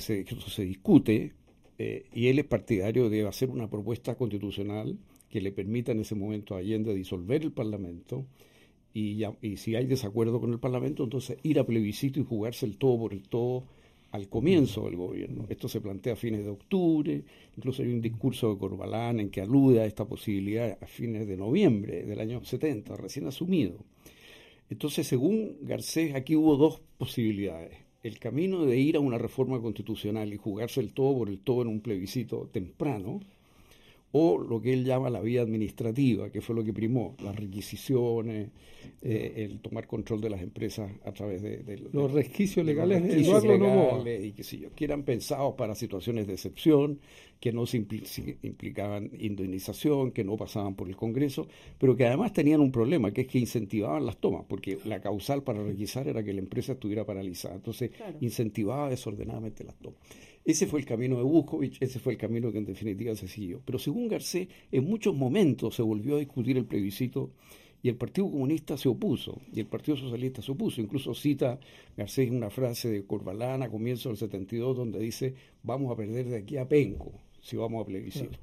se, 0.00 0.24
que 0.24 0.34
eso 0.34 0.48
se 0.48 0.64
discute, 0.64 1.34
y 1.78 2.26
él 2.28 2.38
es 2.38 2.44
partidario 2.46 3.10
de 3.10 3.26
hacer 3.26 3.50
una 3.50 3.68
propuesta 3.68 4.14
constitucional 4.14 4.98
que 5.28 5.40
le 5.40 5.52
permita 5.52 5.92
en 5.92 6.00
ese 6.00 6.14
momento 6.14 6.54
a 6.54 6.58
Allende 6.58 6.94
disolver 6.94 7.42
el 7.42 7.52
Parlamento 7.52 8.26
y, 8.94 9.22
y 9.40 9.56
si 9.56 9.74
hay 9.74 9.86
desacuerdo 9.86 10.40
con 10.40 10.52
el 10.52 10.60
Parlamento, 10.60 11.04
entonces 11.04 11.38
ir 11.42 11.58
a 11.58 11.66
plebiscito 11.66 12.20
y 12.20 12.24
jugarse 12.24 12.66
el 12.66 12.76
todo 12.76 12.98
por 12.98 13.12
el 13.14 13.22
todo 13.22 13.64
al 14.10 14.28
comienzo 14.28 14.84
del 14.84 14.96
gobierno. 14.96 15.46
Esto 15.48 15.68
se 15.68 15.80
plantea 15.80 16.12
a 16.12 16.16
fines 16.16 16.44
de 16.44 16.50
octubre, 16.50 17.22
incluso 17.56 17.82
hay 17.82 17.88
un 17.88 18.02
discurso 18.02 18.52
de 18.52 18.58
Corbalán 18.58 19.20
en 19.20 19.30
que 19.30 19.40
alude 19.40 19.80
a 19.80 19.86
esta 19.86 20.04
posibilidad 20.06 20.76
a 20.80 20.86
fines 20.86 21.26
de 21.26 21.36
noviembre 21.38 22.04
del 22.04 22.20
año 22.20 22.44
70, 22.44 22.94
recién 22.96 23.26
asumido. 23.26 23.78
Entonces, 24.72 25.06
según 25.06 25.58
Garcés, 25.60 26.14
aquí 26.14 26.34
hubo 26.34 26.56
dos 26.56 26.80
posibilidades. 26.96 27.76
El 28.02 28.18
camino 28.18 28.64
de 28.64 28.78
ir 28.78 28.96
a 28.96 29.00
una 29.00 29.18
reforma 29.18 29.60
constitucional 29.60 30.32
y 30.32 30.38
jugarse 30.38 30.80
el 30.80 30.94
todo 30.94 31.18
por 31.18 31.28
el 31.28 31.40
todo 31.40 31.60
en 31.60 31.68
un 31.68 31.82
plebiscito 31.82 32.48
temprano, 32.50 33.20
o 34.12 34.38
lo 34.38 34.60
que 34.60 34.72
él 34.72 34.84
llama 34.84 35.10
la 35.10 35.20
vía 35.20 35.42
administrativa, 35.42 36.30
que 36.30 36.40
fue 36.40 36.54
lo 36.54 36.62
que 36.62 36.72
primó, 36.72 37.16
las 37.22 37.34
requisiciones, 37.34 38.50
eh, 39.00 39.32
el 39.36 39.60
tomar 39.60 39.86
control 39.86 40.20
de 40.20 40.30
las 40.30 40.42
empresas 40.42 40.90
a 41.04 41.12
través 41.12 41.42
de, 41.42 41.88
los 41.92 42.12
resquicios 42.12 42.64
legales, 42.64 43.02
de 43.02 43.16
legales 43.16 44.24
y 44.24 44.32
que, 44.32 44.44
si 44.44 44.58
yo, 44.58 44.72
que 44.74 44.84
eran 44.84 45.02
pensados 45.02 45.54
para 45.54 45.74
situaciones 45.74 46.26
de 46.26 46.34
excepción, 46.34 47.00
que 47.40 47.52
no 47.52 47.66
se 47.66 47.78
implicaban 47.78 49.10
indemnización, 49.18 50.12
que 50.12 50.22
no 50.24 50.36
pasaban 50.36 50.76
por 50.76 50.88
el 50.88 50.94
Congreso, 50.94 51.48
pero 51.78 51.96
que 51.96 52.06
además 52.06 52.32
tenían 52.32 52.60
un 52.60 52.70
problema, 52.70 53.12
que 53.12 53.22
es 53.22 53.26
que 53.26 53.38
incentivaban 53.38 54.06
las 54.06 54.18
tomas, 54.18 54.44
porque 54.46 54.78
la 54.84 55.00
causal 55.00 55.42
para 55.42 55.64
requisar 55.64 56.06
era 56.06 56.22
que 56.22 56.32
la 56.32 56.40
empresa 56.40 56.72
estuviera 56.72 57.04
paralizada, 57.04 57.56
entonces 57.56 57.90
incentivaba 58.20 58.90
desordenadamente 58.90 59.64
las 59.64 59.74
tomas. 59.76 59.98
Ese 60.44 60.66
fue 60.66 60.80
el 60.80 60.86
camino 60.86 61.16
de 61.16 61.22
Buscovich, 61.22 61.78
ese 61.80 62.00
fue 62.00 62.14
el 62.14 62.18
camino 62.18 62.50
que 62.50 62.58
en 62.58 62.64
definitiva 62.64 63.14
se 63.14 63.28
siguió. 63.28 63.60
Pero 63.64 63.78
según 63.78 64.08
Garcés, 64.08 64.48
en 64.72 64.84
muchos 64.84 65.14
momentos 65.14 65.76
se 65.76 65.82
volvió 65.82 66.16
a 66.16 66.18
discutir 66.18 66.56
el 66.56 66.64
plebiscito 66.64 67.30
y 67.82 67.88
el 67.88 67.96
Partido 67.96 68.30
Comunista 68.30 68.76
se 68.76 68.88
opuso 68.88 69.40
y 69.52 69.60
el 69.60 69.66
Partido 69.66 69.96
Socialista 69.96 70.42
se 70.42 70.52
opuso. 70.52 70.80
Incluso 70.80 71.14
cita 71.14 71.60
Garcés 71.96 72.30
una 72.30 72.50
frase 72.50 72.90
de 72.90 73.04
Corbalán 73.04 73.62
a 73.62 73.70
comienzo 73.70 74.08
del 74.08 74.18
72 74.18 74.76
donde 74.76 74.98
dice 74.98 75.34
vamos 75.62 75.92
a 75.92 75.96
perder 75.96 76.26
de 76.28 76.38
aquí 76.38 76.56
a 76.56 76.68
Penco 76.68 77.12
si 77.40 77.56
vamos 77.56 77.82
a 77.82 77.86
plebiscito. 77.86 78.38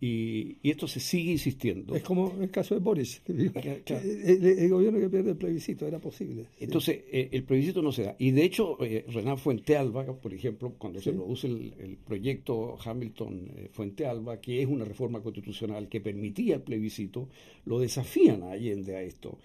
Y, 0.00 0.56
esto 0.68 0.86
se 0.88 1.00
sigue 1.00 1.32
insistiendo. 1.32 1.94
Es 1.94 2.02
como 2.02 2.34
el 2.40 2.50
caso 2.50 2.74
de 2.74 2.80
Boris. 2.80 3.22
el, 3.26 4.68
gobierno 4.68 4.98
que 4.98 5.08
pierde 5.08 5.30
el 5.30 5.36
plebiscito, 5.36 5.86
era 5.86 5.98
posible. 5.98 6.46
Entonces, 6.58 7.04
eh, 7.10 7.28
el 7.32 7.44
plebiscito 7.44 7.82
no 7.82 7.92
se 7.92 8.04
da. 8.04 8.16
Y 8.18 8.30
de 8.30 8.44
hecho, 8.44 8.82
eh, 8.84 9.04
Renan 9.08 9.38
Fuentealba, 9.38 10.04
por 10.04 10.32
ejemplo, 10.32 10.74
cuando 10.78 11.00
se 11.00 11.12
produce 11.12 11.46
el, 11.46 11.98
proyecto 12.06 12.78
Hamilton 12.82 13.50
eh, 13.56 13.68
Fuentealba, 13.72 14.40
que 14.40 14.62
es 14.62 14.68
una 14.68 14.84
reforma 14.84 15.22
constitucional 15.22 15.88
que 15.88 16.00
permitía 16.00 16.56
el 16.56 16.62
plebiscito, 16.62 17.28
lo 17.66 17.78
desafían 17.78 18.42
a 18.42 18.52
Allende 18.52 18.96
a 18.96 19.02
esto. 19.02 19.38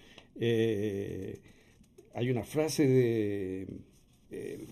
hay 2.14 2.30
una 2.30 2.44
frase 2.44 2.86
de 2.86 3.66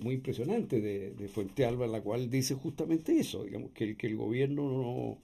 muy 0.00 0.14
impresionante 0.14 0.80
de, 0.80 1.10
de 1.10 1.28
Fuentealba 1.28 1.86
en 1.86 1.92
la 1.92 2.00
cual 2.00 2.28
dice 2.28 2.54
justamente 2.54 3.16
eso, 3.18 3.44
digamos, 3.44 3.70
que, 3.70 3.96
que 3.96 4.06
el 4.06 4.16
gobierno 4.16 4.68
no, 4.68 5.18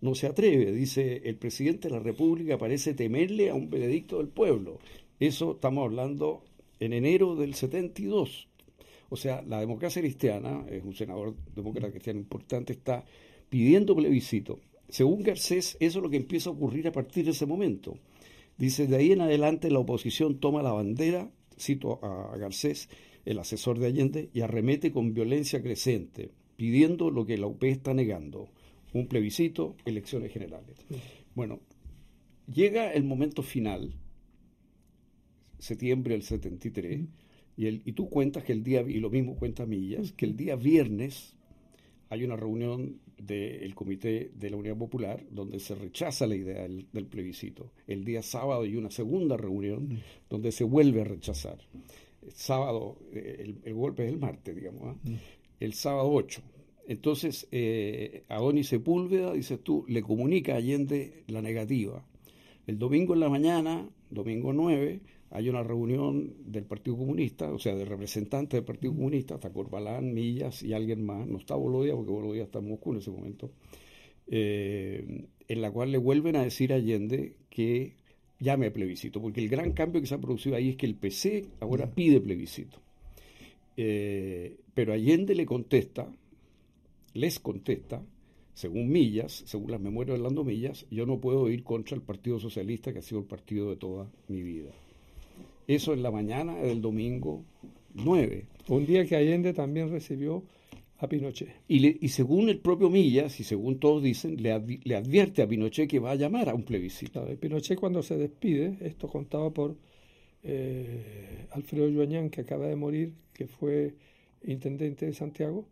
no 0.00 0.14
se 0.14 0.26
atreve. 0.26 0.72
Dice, 0.72 1.22
el 1.24 1.36
presidente 1.36 1.88
de 1.88 1.94
la 1.94 2.00
República 2.00 2.58
parece 2.58 2.94
temerle 2.94 3.50
a 3.50 3.54
un 3.54 3.70
veredicto 3.70 4.18
del 4.18 4.28
pueblo. 4.28 4.78
Eso 5.20 5.52
estamos 5.52 5.84
hablando 5.84 6.44
en 6.80 6.92
enero 6.92 7.36
del 7.36 7.54
72. 7.54 8.48
O 9.08 9.16
sea, 9.16 9.42
la 9.42 9.60
democracia 9.60 10.02
cristiana, 10.02 10.64
es 10.70 10.82
un 10.84 10.94
senador 10.94 11.34
demócrata 11.54 11.90
cristiano 11.90 12.18
importante, 12.18 12.72
está 12.72 13.04
pidiendo 13.48 13.94
plebiscito. 13.94 14.60
Según 14.88 15.22
Garcés, 15.22 15.76
eso 15.80 15.98
es 15.98 16.02
lo 16.02 16.10
que 16.10 16.16
empieza 16.16 16.50
a 16.50 16.52
ocurrir 16.52 16.86
a 16.88 16.92
partir 16.92 17.24
de 17.24 17.30
ese 17.30 17.46
momento. 17.46 17.98
Dice, 18.58 18.86
de 18.86 18.96
ahí 18.96 19.12
en 19.12 19.20
adelante 19.20 19.70
la 19.70 19.80
oposición 19.80 20.38
toma 20.38 20.62
la 20.62 20.72
bandera, 20.72 21.30
cito 21.58 22.00
a 22.02 22.36
Garcés, 22.36 22.88
el 23.24 23.38
asesor 23.38 23.78
de 23.78 23.86
Allende, 23.86 24.30
y 24.32 24.40
arremete 24.40 24.92
con 24.92 25.14
violencia 25.14 25.62
creciente, 25.62 26.30
pidiendo 26.56 27.10
lo 27.10 27.26
que 27.26 27.38
la 27.38 27.46
UP 27.46 27.62
está 27.64 27.92
negando, 27.94 28.48
un 28.98 29.08
plebiscito, 29.08 29.76
elecciones 29.84 30.32
generales. 30.32 30.76
Bueno, 31.34 31.60
llega 32.52 32.92
el 32.92 33.04
momento 33.04 33.42
final, 33.42 33.94
septiembre 35.58 36.14
del 36.14 36.22
73, 36.22 37.06
y, 37.56 37.66
el, 37.66 37.82
y 37.84 37.92
tú 37.92 38.08
cuentas 38.08 38.44
que 38.44 38.52
el 38.52 38.62
día, 38.62 38.82
y 38.82 39.00
lo 39.00 39.10
mismo 39.10 39.36
cuenta 39.36 39.66
Millas, 39.66 40.12
que 40.12 40.26
el 40.26 40.36
día 40.36 40.56
viernes 40.56 41.36
hay 42.08 42.24
una 42.24 42.36
reunión 42.36 43.00
del 43.18 43.74
Comité 43.74 44.30
de 44.34 44.50
la 44.50 44.56
Unidad 44.56 44.76
Popular 44.76 45.24
donde 45.30 45.58
se 45.58 45.74
rechaza 45.74 46.26
la 46.26 46.36
idea 46.36 46.62
del, 46.62 47.06
plebiscito. 47.06 47.72
El 47.86 48.04
día 48.04 48.22
sábado 48.22 48.62
hay 48.62 48.76
una 48.76 48.90
segunda 48.90 49.36
reunión 49.36 50.02
donde 50.28 50.52
se 50.52 50.64
vuelve 50.64 51.00
a 51.00 51.04
rechazar. 51.04 51.58
El 52.22 52.32
sábado, 52.32 52.98
eh, 53.12 53.54
el, 53.64 53.74
golpe 53.74 54.04
es 54.04 54.12
el 54.12 54.18
martes, 54.18 54.54
digamos. 54.54 54.96
¿ah? 54.96 55.10
El 55.58 55.72
sábado 55.72 56.10
8, 56.12 56.42
entonces, 56.86 57.48
eh, 57.50 58.24
Adonis 58.28 58.68
Sepúlveda, 58.68 59.32
dices 59.32 59.60
tú, 59.62 59.84
le 59.88 60.02
comunica 60.02 60.54
a 60.54 60.56
Allende 60.56 61.24
la 61.26 61.42
negativa. 61.42 62.04
El 62.66 62.78
domingo 62.78 63.14
en 63.14 63.20
la 63.20 63.28
mañana, 63.28 63.88
domingo 64.10 64.52
9, 64.52 65.00
hay 65.30 65.48
una 65.48 65.62
reunión 65.62 66.34
del 66.46 66.64
Partido 66.64 66.96
Comunista, 66.96 67.52
o 67.52 67.58
sea, 67.58 67.74
de 67.74 67.84
representantes 67.84 68.58
del 68.58 68.64
Partido 68.64 68.94
Comunista, 68.94 69.34
hasta 69.34 69.52
Corbalán, 69.52 70.14
Millas 70.14 70.62
y 70.62 70.72
alguien 70.72 71.04
más, 71.04 71.26
no 71.26 71.38
está 71.38 71.56
Bolodia, 71.56 71.94
porque 71.94 72.12
Bolodia 72.12 72.44
está 72.44 72.60
en 72.60 72.68
Moscú 72.68 72.92
en 72.92 72.98
ese 72.98 73.10
momento, 73.10 73.50
eh, 74.28 75.26
en 75.48 75.62
la 75.62 75.70
cual 75.72 75.90
le 75.90 75.98
vuelven 75.98 76.36
a 76.36 76.42
decir 76.42 76.72
a 76.72 76.76
Allende 76.76 77.34
que 77.50 77.94
llame 78.38 78.66
a 78.66 78.72
plebiscito, 78.72 79.20
porque 79.20 79.40
el 79.40 79.48
gran 79.48 79.72
cambio 79.72 80.00
que 80.00 80.06
se 80.06 80.14
ha 80.14 80.20
producido 80.20 80.56
ahí 80.56 80.70
es 80.70 80.76
que 80.76 80.86
el 80.86 80.94
PC 80.94 81.46
ahora 81.60 81.90
pide 81.90 82.20
plebiscito. 82.20 82.78
Eh, 83.76 84.56
pero 84.74 84.92
Allende 84.92 85.34
le 85.34 85.46
contesta, 85.46 86.10
les 87.16 87.40
contesta, 87.40 88.04
según 88.54 88.88
Millas, 88.88 89.42
según 89.46 89.70
las 89.70 89.80
memorias 89.80 90.16
de 90.16 90.22
Orlando 90.22 90.44
Millas, 90.44 90.86
yo 90.90 91.04
no 91.04 91.20
puedo 91.20 91.50
ir 91.50 91.62
contra 91.62 91.96
el 91.96 92.02
Partido 92.02 92.38
Socialista, 92.38 92.92
que 92.92 93.00
ha 93.00 93.02
sido 93.02 93.20
el 93.20 93.26
partido 93.26 93.70
de 93.70 93.76
toda 93.76 94.10
mi 94.28 94.42
vida. 94.42 94.70
Eso 95.66 95.92
en 95.92 96.02
la 96.02 96.10
mañana 96.10 96.54
del 96.56 96.80
domingo 96.80 97.44
9. 97.94 98.46
Un 98.68 98.86
día 98.86 99.04
que 99.04 99.16
Allende 99.16 99.52
también 99.52 99.90
recibió 99.90 100.44
a 100.98 101.08
Pinochet. 101.08 101.50
Y, 101.68 102.04
y 102.04 102.08
según 102.08 102.48
el 102.48 102.58
propio 102.58 102.88
Millas, 102.88 103.38
y 103.40 103.44
según 103.44 103.78
todos 103.78 104.02
dicen, 104.02 104.42
le, 104.42 104.52
advierte 104.52 105.42
a 105.42 105.48
Pinochet 105.48 105.88
que 105.88 105.98
va 105.98 106.12
a 106.12 106.16
llamar 106.16 106.48
a 106.48 106.54
un 106.54 106.62
plebiscito. 106.62 107.26
Pinochet 107.38 107.78
cuando 107.78 108.02
se 108.02 108.16
despide, 108.16 108.78
esto 108.80 109.08
contado 109.08 109.52
por 109.52 109.76
eh, 110.42 111.46
Alfredo 111.50 111.88
Yuañán, 111.88 112.30
que 112.30 112.42
acaba 112.42 112.66
de 112.66 112.76
morir, 112.76 113.12
que 113.32 113.46
fue 113.46 113.94
intendente 114.44 115.06
de 115.06 115.12
Santiago, 115.12 115.66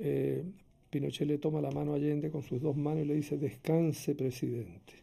eh, 0.00 0.42
Pinochet 0.90 1.26
le 1.26 1.38
toma 1.38 1.60
la 1.60 1.70
mano 1.70 1.92
a 1.92 1.96
Allende 1.96 2.30
con 2.30 2.42
sus 2.42 2.60
dos 2.60 2.76
manos 2.76 3.04
y 3.04 3.08
le 3.08 3.14
dice, 3.14 3.36
descanse, 3.36 4.14
presidente. 4.14 4.94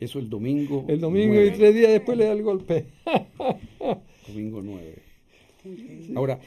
Eso 0.00 0.18
el 0.18 0.28
domingo. 0.28 0.84
El 0.88 1.00
domingo 1.00 1.40
y 1.42 1.50
tres 1.52 1.74
días 1.74 1.92
después 1.92 2.18
le 2.18 2.24
da 2.24 2.32
el 2.32 2.42
golpe. 2.42 2.86
domingo 4.28 4.62
9. 4.62 4.94
Ahora, 6.14 6.40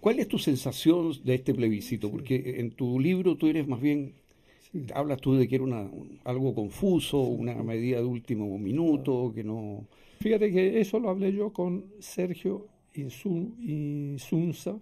¿cuál 0.00 0.18
es 0.18 0.28
tu 0.28 0.38
sensación 0.38 1.12
de 1.24 1.34
este 1.34 1.54
plebiscito? 1.54 2.10
Porque 2.10 2.56
en 2.58 2.70
tu 2.70 2.98
libro 2.98 3.36
tú 3.36 3.46
eres 3.48 3.68
más 3.68 3.80
bien 3.80 4.14
Hablas 4.94 5.20
tú 5.20 5.34
de 5.34 5.48
que 5.48 5.56
era 5.56 5.64
una, 5.64 5.88
algo 6.24 6.54
confuso, 6.54 7.18
una 7.20 7.54
medida 7.62 7.98
de 7.98 8.04
último 8.04 8.58
minuto, 8.58 9.32
que 9.34 9.44
no... 9.44 9.86
Fíjate 10.20 10.50
que 10.50 10.80
eso 10.80 10.98
lo 10.98 11.10
hablé 11.10 11.32
yo 11.32 11.52
con 11.52 11.84
Sergio 11.98 12.66
Insunza, 12.94 14.78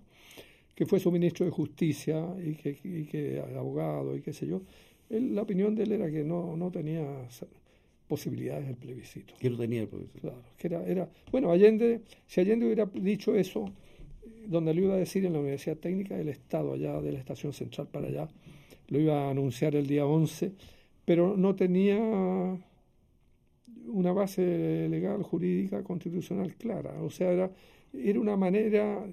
que 0.74 0.86
fue 0.86 0.98
su 0.98 1.10
ministro 1.12 1.46
de 1.46 1.52
Justicia 1.52 2.34
y 2.42 2.54
que, 2.54 2.78
y 2.82 3.04
que 3.04 3.42
abogado 3.56 4.16
y 4.16 4.20
qué 4.20 4.32
sé 4.32 4.46
yo. 4.46 4.62
la 5.08 5.42
opinión 5.42 5.74
de 5.74 5.84
él 5.84 5.92
era 5.92 6.10
que 6.10 6.24
no, 6.24 6.56
no 6.56 6.70
tenía 6.70 7.04
posibilidades 8.08 8.66
del 8.66 8.76
plebiscito. 8.76 9.34
Que 9.38 9.50
no 9.50 9.56
tenía 9.56 9.82
el 9.82 9.88
plebiscito. 9.88 10.20
Claro, 10.20 10.42
que 10.58 10.66
era, 10.66 10.84
era... 10.86 11.08
Bueno, 11.30 11.50
Allende, 11.50 12.02
si 12.26 12.40
Allende 12.40 12.66
hubiera 12.66 12.86
dicho 12.86 13.34
eso, 13.34 13.66
donde 14.46 14.74
lo 14.74 14.82
iba 14.82 14.94
a 14.94 14.98
decir 14.98 15.24
en 15.24 15.32
la 15.32 15.40
Universidad 15.40 15.76
Técnica 15.76 16.16
del 16.16 16.28
Estado, 16.28 16.74
allá 16.74 17.00
de 17.00 17.12
la 17.12 17.18
Estación 17.18 17.52
Central 17.52 17.88
para 17.90 18.08
allá, 18.08 18.28
lo 18.88 19.00
iba 19.00 19.26
a 19.26 19.30
anunciar 19.30 19.74
el 19.74 19.86
día 19.86 20.06
11, 20.06 20.52
pero 21.04 21.36
no 21.36 21.54
tenía 21.54 21.98
una 23.86 24.12
base 24.12 24.88
legal, 24.88 25.22
jurídica, 25.22 25.82
constitucional 25.82 26.54
clara. 26.56 27.02
O 27.02 27.10
sea, 27.10 27.30
era, 27.30 27.50
era 27.92 28.20
una 28.20 28.36
manera 28.36 29.06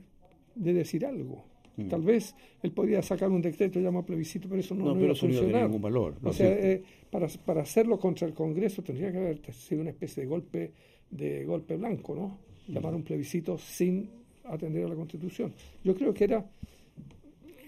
de 0.55 0.74
decir 0.74 1.05
algo. 1.05 1.51
Mm. 1.78 1.88
Tal 1.88 2.02
vez 2.02 2.36
él 2.62 2.72
podía 2.72 3.02
sacar 3.02 3.30
un 3.30 3.42
decreto 3.42 3.80
llamado 3.80 4.06
plebiscito, 4.06 4.48
pero 4.50 4.60
eso 4.60 4.76
no, 4.76 4.94
no, 4.94 5.02
iba 5.02 5.14
a 5.14 5.16
funcionar. 5.16 5.64
ningún 5.64 5.82
valor. 5.82 6.16
o 6.24 6.34
sea, 6.34 6.52
eh, 6.52 6.84
para, 7.10 7.28
para 7.46 7.62
hacerlo 7.62 8.00
contra 8.00 8.28
el 8.28 8.34
Congreso 8.34 8.82
tendría 8.82 9.12
que 9.12 9.18
haber 9.18 9.54
sido 9.54 9.82
una 9.82 9.92
especie 9.92 10.24
de 10.24 10.30
golpe 10.30 10.72
de 11.12 11.44
golpe 11.46 11.76
blanco, 11.76 12.16
¿no? 12.16 12.38
Llamar 12.68 12.96
un 12.96 13.04
plebiscito 13.04 13.58
sin 13.58 14.10
atender 14.46 14.86
a 14.86 14.90
la 14.90 14.96
Constitución. 14.96 15.54
Yo 15.84 15.94
creo 15.94 16.14
que 16.14 16.24
era 16.24 16.46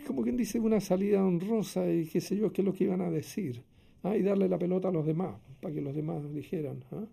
como 0.07 0.21
quien 0.23 0.37
dice 0.37 0.59
una 0.59 0.79
salida 0.79 1.23
honrosa 1.23 1.89
y 1.91 2.05
qué 2.05 2.21
sé 2.21 2.37
yo, 2.37 2.51
qué 2.51 2.61
es 2.61 2.65
lo 2.65 2.73
que 2.73 2.85
iban 2.85 3.01
a 3.01 3.09
decir. 3.09 3.63
¿ah? 4.03 4.15
Y 4.15 4.21
darle 4.21 4.47
la 4.49 4.57
pelota 4.57 4.89
a 4.89 4.91
los 4.91 5.05
demás, 5.05 5.35
para 5.61 5.73
que 5.73 5.81
los 5.81 5.95
demás 5.95 6.21
dijeran. 6.33 6.83
¿ah? 6.91 7.05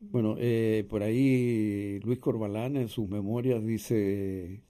Bueno, 0.00 0.36
eh, 0.38 0.84
por 0.88 1.02
ahí 1.02 2.00
Luis 2.00 2.18
Corbalán 2.18 2.76
en 2.76 2.88
sus 2.88 3.08
memorias 3.08 3.64
dice 3.64 4.60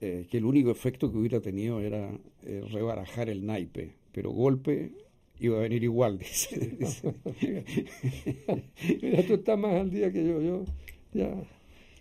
eh, 0.00 0.26
que 0.30 0.38
el 0.38 0.44
único 0.44 0.70
efecto 0.70 1.10
que 1.10 1.18
hubiera 1.18 1.40
tenido 1.40 1.80
era 1.80 2.10
eh, 2.44 2.62
rebarajar 2.70 3.28
el 3.28 3.44
naipe, 3.46 3.94
pero 4.12 4.30
golpe 4.30 4.92
iba 5.40 5.58
a 5.58 5.62
venir 5.62 5.82
igual, 5.84 6.18
dice. 6.20 6.76
Mira, 9.02 9.26
tú 9.26 9.34
estás 9.34 9.58
más 9.58 9.74
al 9.74 9.90
día 9.90 10.12
que 10.12 10.26
yo, 10.26 10.40
yo 10.40 10.64
ya 11.12 11.34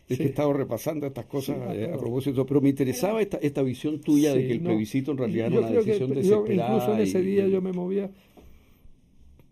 es 0.10 0.18
que 0.18 0.24
he 0.26 0.28
estado 0.28 0.54
repasando 0.54 1.08
estas 1.08 1.26
cosas 1.26 1.58
eh, 1.76 1.90
a 1.92 1.98
propósito, 1.98 2.46
pero 2.46 2.62
me 2.62 2.70
interesaba 2.70 3.22
esta, 3.22 3.38
esta 3.38 3.62
visión 3.62 4.02
tuya 4.02 4.34
de 4.34 4.48
que 4.48 4.54
el 4.54 4.62
plebiscito 4.62 5.12
en 5.12 5.18
realidad 5.18 5.48
era 5.48 5.60
una 5.60 5.70
decisión 5.70 6.10
que, 6.10 6.16
desesperada. 6.16 6.76
incluso 6.76 6.94
en 6.94 7.00
ese 7.00 7.22
día 7.22 7.48
yo 7.48 7.62
me 7.62 7.72
movía, 7.72 8.12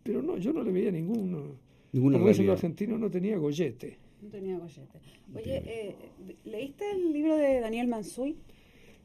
pero 0.03 0.21
no, 0.21 0.37
yo 0.37 0.51
no 0.51 0.63
le 0.63 0.71
veía 0.71 0.91
ninguno. 0.91 1.71
Ninguna 1.93 2.17
el 2.17 2.49
argentino 2.49 2.97
no 2.97 3.09
tenía 3.09 3.37
gollete. 3.37 3.97
No 4.21 4.29
tenía 4.29 4.57
gollete. 4.57 4.99
Oye, 5.33 5.63
eh, 5.65 5.95
¿leíste 6.45 6.91
el 6.91 7.11
libro 7.11 7.35
de 7.35 7.59
Daniel 7.59 7.87
Mansuy? 7.87 8.37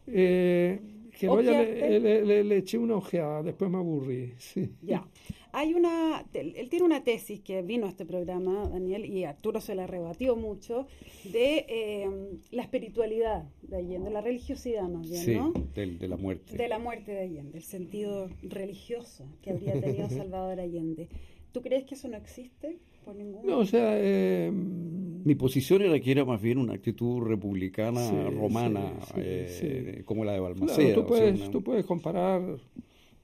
Eh, 0.06 0.80
que 1.18 1.28
vaya, 1.28 1.62
le, 1.62 2.44
le, 2.44 2.56
eché 2.58 2.78
una 2.78 2.96
ojeada, 2.96 3.42
después 3.42 3.70
me 3.70 3.78
aburrí. 3.78 4.34
Sí. 4.38 4.70
Ya. 4.82 5.06
Hay 5.52 5.72
una, 5.72 6.22
él 6.34 6.68
tiene 6.68 6.84
una 6.84 7.02
tesis 7.02 7.40
que 7.40 7.62
vino 7.62 7.86
a 7.86 7.88
este 7.88 8.04
programa, 8.04 8.68
Daniel, 8.68 9.06
y 9.06 9.24
Arturo 9.24 9.58
se 9.62 9.74
la 9.74 9.86
rebatió 9.86 10.36
mucho, 10.36 10.86
de 11.24 11.64
eh, 11.66 12.10
la 12.50 12.60
espiritualidad 12.60 13.44
de 13.62 13.78
Allende, 13.78 14.10
la 14.10 14.20
religiosidad 14.20 14.82
más 14.82 15.08
bien, 15.08 15.24
sí, 15.24 15.38
De, 15.74 16.08
la 16.08 16.18
muerte. 16.18 16.54
De 16.58 16.68
la 16.68 16.78
muerte 16.78 17.12
de 17.12 17.20
Allende, 17.20 17.56
el 17.56 17.64
sentido 17.64 18.28
religioso 18.42 19.24
que 19.40 19.52
habría 19.52 19.80
tenido 19.80 20.10
Salvador 20.10 20.60
Allende. 20.60 21.08
¿Tú 21.52 21.62
crees 21.62 21.84
que 21.84 21.94
eso 21.94 22.08
no 22.08 22.18
existe? 22.18 22.76
Por 23.06 23.14
ningún... 23.14 23.46
No, 23.46 23.60
o 23.60 23.64
sea... 23.64 23.92
Eh, 23.94 24.50
Mi 24.50 25.36
posición 25.36 25.82
era 25.82 25.98
que 26.00 26.10
era 26.10 26.24
más 26.24 26.42
bien 26.42 26.58
una 26.58 26.74
actitud 26.74 27.22
republicana 27.22 28.28
romana, 28.30 28.92
eh, 29.16 30.02
como 30.04 30.24
la 30.24 30.32
de 30.32 30.40
Balmaceda. 30.40 30.94
tú, 30.96 31.06
puedes, 31.06 31.50
tú 31.50 31.62
puedes 31.62 31.86
comparar 31.86 32.42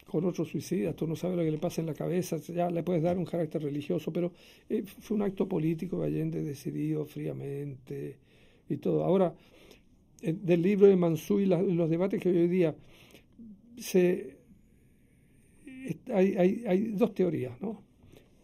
con 0.07 0.25
otro 0.25 0.45
suicida, 0.45 0.93
tú 0.93 1.07
no 1.07 1.17
sabes 1.17 1.37
lo 1.37 1.43
que 1.43 1.51
le 1.51 1.59
pasa 1.59 1.81
en 1.81 1.89
la 1.89 1.95
cabeza, 1.95 2.37
ya 2.37 2.71
le 2.71 2.85
puedes 2.85 3.03
dar 3.03 3.19
un 3.19 3.25
carácter 3.25 3.63
religioso, 3.63 4.13
pero 4.13 4.31
eh, 4.69 4.85
fue 4.85 5.17
un 5.17 5.23
acto 5.23 5.49
político 5.49 6.01
de 6.01 6.07
Allende 6.07 6.43
decidido 6.43 7.05
fríamente 7.05 8.19
y 8.69 8.77
todo. 8.77 9.05
Ahora, 9.05 9.35
eh, 10.21 10.33
del 10.33 10.63
libro 10.63 10.87
de 10.87 10.95
Mansú 10.95 11.41
y 11.41 11.47
los 11.47 11.91
debates 11.91 12.21
que 12.21 12.29
hoy 12.29 12.47
día 12.47 12.77
se, 13.79 14.37
hay, 16.13 16.37
hay, 16.37 16.65
hay, 16.69 16.81
dos 16.93 17.15
teorías, 17.15 17.61
¿no? 17.61 17.83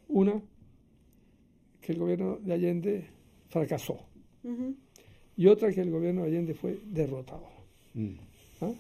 Una, 0.09 0.43
que 1.89 1.93
el 1.95 2.01
gobierno 2.01 2.36
de 2.36 2.53
Allende 2.53 3.05
fracasó, 3.49 3.99
y 5.39 5.47
otra, 5.47 5.72
que 5.72 5.80
el 5.80 5.91
gobierno 5.91 6.22
de 6.22 6.28
Allende 6.28 6.53
fue 6.53 6.78
derrotado. 6.84 7.49
Mm. 7.95 8.11
¿Ah? 8.61 8.72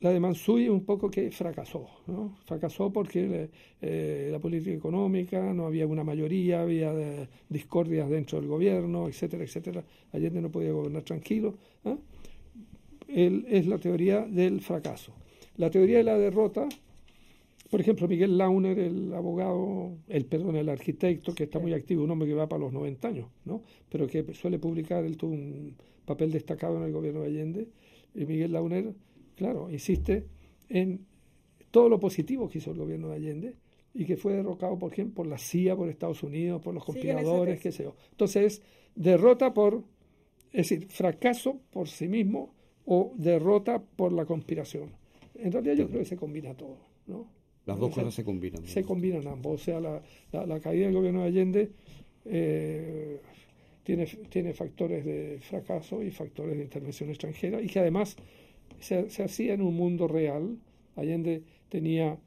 la 0.00 0.10
de 0.10 0.20
Mansuy 0.20 0.68
un 0.68 0.84
poco 0.84 1.10
que 1.10 1.30
fracasó, 1.30 1.88
¿no? 2.06 2.36
Fracasó 2.44 2.92
porque 2.92 3.50
eh, 3.80 4.28
la 4.32 4.38
política 4.40 4.72
económica, 4.72 5.52
no 5.52 5.66
había 5.66 5.86
una 5.86 6.02
mayoría, 6.04 6.62
había 6.62 6.92
eh, 6.92 7.28
discordias 7.48 8.08
dentro 8.08 8.40
del 8.40 8.48
gobierno, 8.48 9.08
etcétera, 9.08 9.44
etcétera. 9.44 9.84
Allende 10.12 10.40
no 10.40 10.50
podía 10.50 10.72
gobernar 10.72 11.02
tranquilo. 11.02 11.54
¿ah? 11.84 11.96
es 13.08 13.66
la 13.66 13.78
teoría 13.78 14.20
del 14.20 14.60
fracaso. 14.60 15.12
La 15.56 15.70
teoría 15.70 15.98
de 15.98 16.04
la 16.04 16.18
derrota, 16.18 16.68
por 17.72 17.80
ejemplo, 17.80 18.06
Miguel 18.06 18.36
Launer, 18.36 18.78
el 18.78 19.14
abogado, 19.14 19.96
el 20.06 20.26
perdón, 20.26 20.56
el 20.56 20.68
arquitecto, 20.68 21.34
que 21.34 21.44
está 21.44 21.58
muy 21.58 21.72
activo, 21.72 22.04
un 22.04 22.10
hombre 22.10 22.28
que 22.28 22.34
va 22.34 22.46
para 22.46 22.60
los 22.60 22.70
90 22.70 23.08
años, 23.08 23.30
¿no? 23.46 23.62
pero 23.88 24.06
que 24.06 24.34
suele 24.34 24.58
publicar 24.58 25.02
él 25.06 25.16
tuvo 25.16 25.32
un 25.32 25.74
papel 26.04 26.32
destacado 26.32 26.76
en 26.76 26.82
el 26.82 26.92
gobierno 26.92 27.22
de 27.22 27.28
Allende, 27.28 27.68
y 28.14 28.26
Miguel 28.26 28.52
Launer 28.52 28.92
claro, 29.36 29.70
insiste 29.70 30.26
en 30.68 31.06
todo 31.70 31.88
lo 31.88 31.98
positivo 31.98 32.46
que 32.46 32.58
hizo 32.58 32.72
el 32.72 32.76
gobierno 32.76 33.08
de 33.08 33.14
Allende 33.14 33.56
y 33.94 34.04
que 34.04 34.18
fue 34.18 34.34
derrocado 34.34 34.78
por 34.78 34.92
quién? 34.92 35.12
Por 35.12 35.26
la 35.26 35.38
CIA, 35.38 35.74
por 35.74 35.88
Estados 35.88 36.22
Unidos, 36.22 36.60
por 36.60 36.74
los 36.74 36.84
conspiradores, 36.84 37.58
qué 37.58 37.72
sé 37.72 37.84
yo. 37.84 37.96
Entonces, 38.10 38.60
derrota 38.94 39.54
por, 39.54 39.82
es 40.52 40.68
decir, 40.68 40.88
fracaso 40.88 41.58
por 41.70 41.88
sí 41.88 42.06
mismo 42.06 42.52
o 42.84 43.14
derrota 43.16 43.82
por 43.82 44.12
la 44.12 44.26
conspiración. 44.26 44.90
En 45.36 45.52
realidad 45.52 45.76
yo 45.76 45.88
creo 45.88 46.00
que 46.00 46.04
se 46.04 46.18
combina 46.18 46.54
todo, 46.54 46.76
¿no? 47.06 47.40
Las 47.66 47.78
dos 47.78 47.94
cosas 47.94 48.14
se 48.14 48.24
combinan. 48.24 48.66
Se 48.66 48.82
combinan 48.82 49.26
ambos. 49.26 49.60
O 49.60 49.64
sea, 49.64 49.80
la, 49.80 50.02
la, 50.32 50.60
caída 50.60 50.86
del 50.86 50.94
gobierno 50.94 51.20
de 51.20 51.26
Allende 51.26 51.70
eh, 52.24 53.20
tiene, 53.84 54.06
tiene 54.28 54.52
factores 54.52 55.04
de 55.04 55.38
fracaso 55.40 56.02
y 56.02 56.10
factores 56.10 56.56
de 56.56 56.64
intervención 56.64 57.10
extranjera 57.10 57.60
y 57.60 57.68
que 57.68 57.78
además 57.78 58.16
se, 58.80 59.22
hacía 59.22 59.54
en 59.54 59.62
un 59.62 59.76
mundo 59.76 60.08
real. 60.08 60.58
Allende 60.96 61.42
tenía 61.68 62.18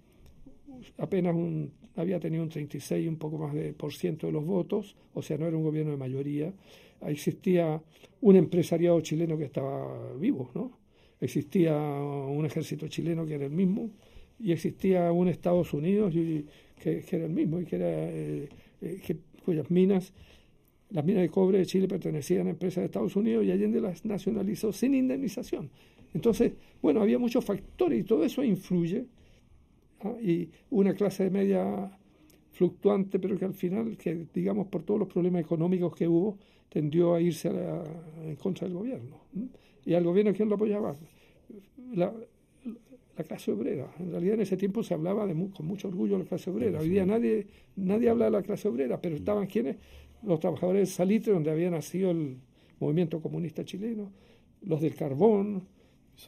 apenas 0.97 1.35
un, 1.35 1.71
había 1.95 2.19
tenido 2.19 2.43
un 2.43 2.49
36, 2.49 3.07
un 3.07 3.17
poco 3.17 3.37
más 3.37 3.53
de 3.53 3.73
por 3.73 3.93
ciento 3.93 4.27
de 4.27 4.33
los 4.33 4.45
votos, 4.45 4.95
o 5.13 5.21
sea, 5.21 5.37
no 5.37 5.47
era 5.47 5.57
un 5.57 5.63
gobierno 5.63 5.91
de 5.91 5.97
mayoría. 5.97 6.53
Existía 7.05 7.81
un 8.21 8.35
empresariado 8.35 8.99
chileno 9.01 9.37
que 9.37 9.45
estaba 9.45 10.13
vivo, 10.13 10.49
¿no? 10.55 10.71
Existía 11.19 11.77
un 11.77 12.45
ejército 12.45 12.87
chileno 12.87 13.25
que 13.25 13.35
era 13.35 13.45
el 13.45 13.51
mismo, 13.51 13.89
y 14.39 14.51
existía 14.51 15.11
un 15.11 15.27
Estados 15.27 15.73
Unidos 15.73 16.13
que, 16.13 17.03
era 17.09 17.25
el 17.25 17.31
mismo, 17.31 17.59
y 17.59 17.65
que 17.65 17.75
era 17.75 17.89
eh, 17.89 18.49
eh, 18.81 19.17
cuyas 19.43 19.69
minas, 19.71 20.13
las 20.89 21.05
minas 21.05 21.23
de 21.23 21.29
cobre 21.29 21.59
de 21.59 21.65
Chile 21.65 21.87
pertenecían 21.87 22.47
a 22.47 22.51
empresas 22.51 22.81
de 22.81 22.85
Estados 22.85 23.15
Unidos 23.15 23.45
y 23.45 23.51
Allende 23.51 23.81
las 23.81 24.05
nacionalizó 24.05 24.71
sin 24.71 24.93
indemnización. 24.93 25.69
Entonces, 26.13 26.53
bueno, 26.81 27.01
había 27.01 27.19
muchos 27.19 27.43
factores 27.43 27.99
y 27.99 28.03
todo 28.03 28.23
eso 28.23 28.43
influye. 28.43 29.05
¿ah? 30.01 30.13
Y 30.21 30.49
una 30.69 30.93
clase 30.93 31.29
media 31.29 31.91
fluctuante, 32.51 33.19
pero 33.19 33.37
que 33.37 33.45
al 33.45 33.53
final, 33.53 33.97
que 33.97 34.27
digamos 34.33 34.67
por 34.67 34.83
todos 34.83 34.99
los 34.99 35.09
problemas 35.09 35.41
económicos 35.41 35.93
que 35.95 36.07
hubo, 36.07 36.37
tendió 36.69 37.15
a 37.15 37.21
irse 37.21 37.49
en 38.23 38.35
contra 38.35 38.67
del 38.67 38.77
gobierno. 38.77 39.17
¿Y 39.85 39.93
al 39.93 40.03
gobierno 40.03 40.33
quién 40.33 40.49
lo 40.49 40.55
apoyaba? 40.55 40.95
La, 41.93 42.13
clase 43.23 43.51
obrera. 43.51 43.89
En 43.99 44.11
realidad 44.11 44.35
en 44.35 44.41
ese 44.41 44.57
tiempo 44.57 44.83
se 44.83 44.93
hablaba 44.93 45.25
de 45.25 45.33
con 45.49 45.65
mucho 45.65 45.87
orgullo 45.87 46.17
de 46.17 46.23
la 46.23 46.29
clase 46.29 46.49
obrera. 46.49 46.79
Hoy 46.79 46.89
día 46.89 47.05
nadie, 47.05 47.47
nadie 47.75 48.09
habla 48.09 48.25
de 48.25 48.31
la 48.31 48.41
clase 48.41 48.67
obrera, 48.67 49.01
pero 49.01 49.15
estaban 49.15 49.47
quienes, 49.47 49.77
los 50.23 50.39
trabajadores 50.39 50.89
de 50.89 50.93
Salitre, 50.93 51.33
donde 51.33 51.51
había 51.51 51.69
nacido 51.69 52.11
el 52.11 52.37
movimiento 52.79 53.21
comunista 53.21 53.63
chileno, 53.63 54.11
los 54.63 54.81
del 54.81 54.95
carbón, 54.95 55.63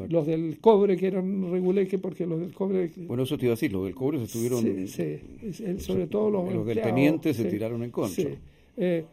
los 0.10 0.28
del 0.28 0.60
cobre, 0.60 0.98
que 0.98 1.08
eran 1.08 1.52
reguleques, 1.52 2.00
porque 2.00 2.26
los 2.26 2.40
del 2.40 2.54
cobre... 2.54 2.92
Bueno, 2.98 3.24
eso 3.24 3.38
te 3.38 3.46
iba 3.46 3.54
a 3.54 3.56
decir, 3.56 3.72
los 3.72 3.86
del 3.86 3.96
cobre 3.96 4.18
se 4.20 4.26
estuvieron... 4.26 4.88
Sí, 4.88 5.80
sobre 5.80 6.08
todo 6.08 6.30
los... 6.30 6.54
Los 6.54 6.66
del 6.66 6.82
teniente 6.82 7.34
se 7.34 7.46
tiraron 7.46 7.84
en 7.84 7.92
contra. 7.92 8.30
Eh, 8.76 9.06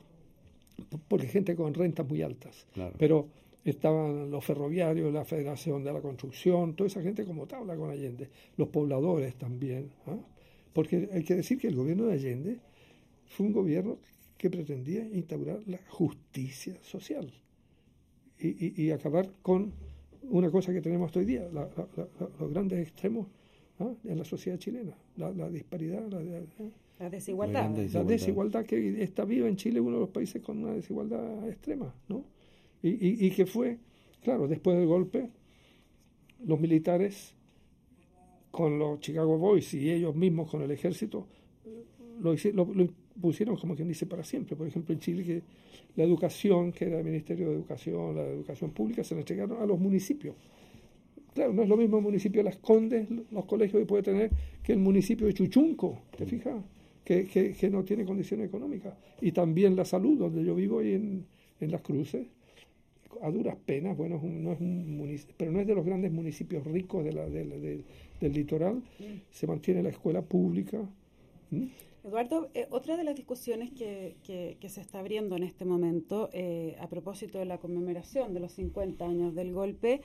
porque 1.09 1.27
gente 1.27 1.55
con 1.55 1.73
rentas 1.73 2.09
muy 2.09 2.23
altas. 2.23 2.67
Pero 2.99 3.29
estaban 3.65 4.31
los 4.31 4.45
ferroviarios, 4.45 5.13
la 5.13 5.25
Federación 5.25 5.83
de 5.83 5.93
la 5.93 6.01
Construcción, 6.01 6.75
toda 6.75 6.89
esa 6.89 7.03
gente 7.03 7.25
como 7.25 7.47
tabla 7.47 7.77
con 7.77 7.91
Allende, 7.91 8.29
los 8.57 8.69
pobladores 8.69 9.37
también. 9.37 9.91
¿ah? 10.07 10.19
Porque 10.73 11.09
hay 11.13 11.25
que 11.25 11.35
decir 11.35 11.59
que 11.59 11.69
el 11.69 11.77
gobierno 11.77 12.07
de 12.07 12.15
Allende 12.15 12.59
fue 13.27 13.47
un 13.47 13.53
gobierno 13.53 13.99
que 14.37 14.51
pretendía 14.51 15.07
instaurar 15.09 15.61
la 15.67 15.79
justicia 15.89 16.77
social 16.83 17.33
y, 18.39 18.91
acabar 18.91 19.31
con 19.41 19.73
una 20.29 20.51
cosa 20.51 20.73
que 20.73 20.83
tenemos 20.83 21.17
hoy 21.17 21.25
día, 21.25 21.49
los 21.51 22.51
grandes 22.51 22.81
extremos 22.81 23.29
¿ah? 23.79 23.91
en 24.05 24.19
la 24.19 24.25
sociedad 24.25 24.59
chilena, 24.59 24.95
la, 25.17 25.49
disparidad, 25.49 26.07
la, 26.11 27.09
desigualdad. 27.09 27.71
La 27.71 28.05
desigualdad 28.05 28.67
que 28.67 29.03
está 29.03 29.25
viva 29.25 29.49
en 29.49 29.57
Chile, 29.57 29.81
uno 29.81 29.97
de 29.97 30.01
los 30.01 30.11
países 30.11 30.43
con 30.43 30.59
una 30.59 30.75
desigualdad 30.75 31.49
extrema, 31.49 31.95
¿no? 32.09 32.25
Y, 32.87 33.27
y, 33.27 33.31
que 33.31 33.47
fue, 33.47 33.79
claro, 34.23 34.47
después 34.47 34.77
del 34.77 34.87
golpe, 34.87 35.31
los 36.45 36.61
militares 36.61 37.35
con 38.51 38.79
los 38.79 39.01
Chicago 39.01 39.39
Boys 39.39 39.73
y 39.73 39.91
ellos 39.91 40.15
mismos 40.15 40.51
con 40.51 40.61
el 40.61 40.71
ejército 40.71 41.27
lo, 42.21 42.35
lo, 42.53 42.89
pusieron 43.21 43.57
como 43.57 43.75
quien 43.75 43.89
dice 43.89 44.07
para 44.07 44.25
siempre. 44.25 44.57
Por 44.57 44.67
ejemplo, 44.67 44.95
en 44.95 45.01
Chile 45.01 45.25
que 45.25 45.43
la 45.97 46.05
educación, 46.05 46.73
que 46.73 46.87
era 46.87 46.99
el 46.99 47.05
Ministerio 47.05 47.49
de 47.49 47.55
Educación, 47.55 48.17
la 48.17 48.27
educación 48.27 48.73
pública, 48.73 49.05
se 49.05 49.15
la 49.15 49.21
entregaron 49.21 49.63
a 49.63 49.67
los 49.67 49.79
municipios. 49.79 50.35
Claro, 51.33 51.53
no 51.53 51.63
es 51.63 51.69
lo 51.69 51.77
mismo 51.77 51.99
el 51.99 52.05
municipio 52.05 52.41
de 52.41 52.45
Las 52.45 52.57
Condes, 52.59 53.09
los 53.31 53.45
colegios 53.45 53.81
que 53.81 53.87
puede 53.87 54.03
tener, 54.03 54.31
que 54.63 54.73
el 54.73 54.79
municipio 54.79 55.27
de 55.27 55.35
Chuchunco, 55.35 56.03
¿te 56.17 56.27
fijas? 56.27 56.63
Que, 57.05 57.27
que, 57.27 57.71
no 57.71 57.85
tiene 57.85 58.05
condiciones 58.05 58.49
económicas. 58.49 58.95
Y 59.21 59.33
también 59.33 59.77
la 59.77 59.85
salud, 59.85 60.17
donde 60.17 60.43
yo 60.45 60.55
vivo 60.55 60.79
ahí 60.79 60.95
en, 60.95 61.27
en 61.61 61.71
Las 61.71 61.83
Cruces, 61.83 62.27
a 63.23 63.31
duras 63.31 63.57
penas, 63.65 63.97
bueno, 63.97 64.21
no 64.23 64.53
es 64.53 64.61
un 64.61 65.19
pero 65.37 65.53
no 65.53 65.61
es 65.61 65.67
de 65.67 65.75
los 65.75 65.85
grandes 65.85 66.13
municipios 66.13 66.65
ricos 66.65 67.05
de 67.05 67.13
la, 67.13 67.29
del 67.29 67.85
litoral, 68.21 68.83
se 69.31 69.47
mantiene 69.47 69.83
la 69.83 69.91
escuela 69.91 70.23
pública. 70.23 70.79
Eduardo, 72.05 72.51
eh, 72.53 72.67
otra 72.71 72.99
de 72.99 73.05
las 73.05 73.15
discusiones 73.15 73.71
que, 73.71 74.17
que, 74.23 74.69
se 74.69 74.83
está 74.83 75.01
abriendo 75.01 75.37
en 75.37 75.43
este 75.43 75.65
momento, 75.65 76.29
eh, 76.35 76.77
a 76.79 76.89
propósito 76.89 77.39
de 77.39 77.47
la 77.47 77.59
conmemoración 77.59 78.35
de 78.35 78.41
los 78.41 78.53
50 78.53 79.07
años 79.07 79.35
del 79.35 79.53
golpe, 79.53 80.03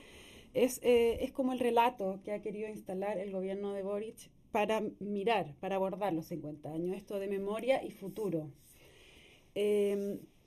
es, 0.54 0.80
eh, 0.82 1.18
es 1.20 1.30
como 1.30 1.52
el 1.52 1.58
relato 1.58 2.20
que 2.24 2.32
ha 2.32 2.40
querido 2.40 2.68
instalar 2.68 3.18
el 3.18 3.30
gobierno 3.32 3.74
de 3.74 3.82
Boric 3.82 4.30
para 4.50 4.82
mirar, 4.98 5.54
para 5.60 5.76
abordar 5.76 6.14
los 6.14 6.26
50 6.26 6.72
años, 6.72 6.96
esto 6.96 7.18
de 7.18 7.28
memoria 7.28 7.84
y 7.84 7.90
futuro. 7.90 8.50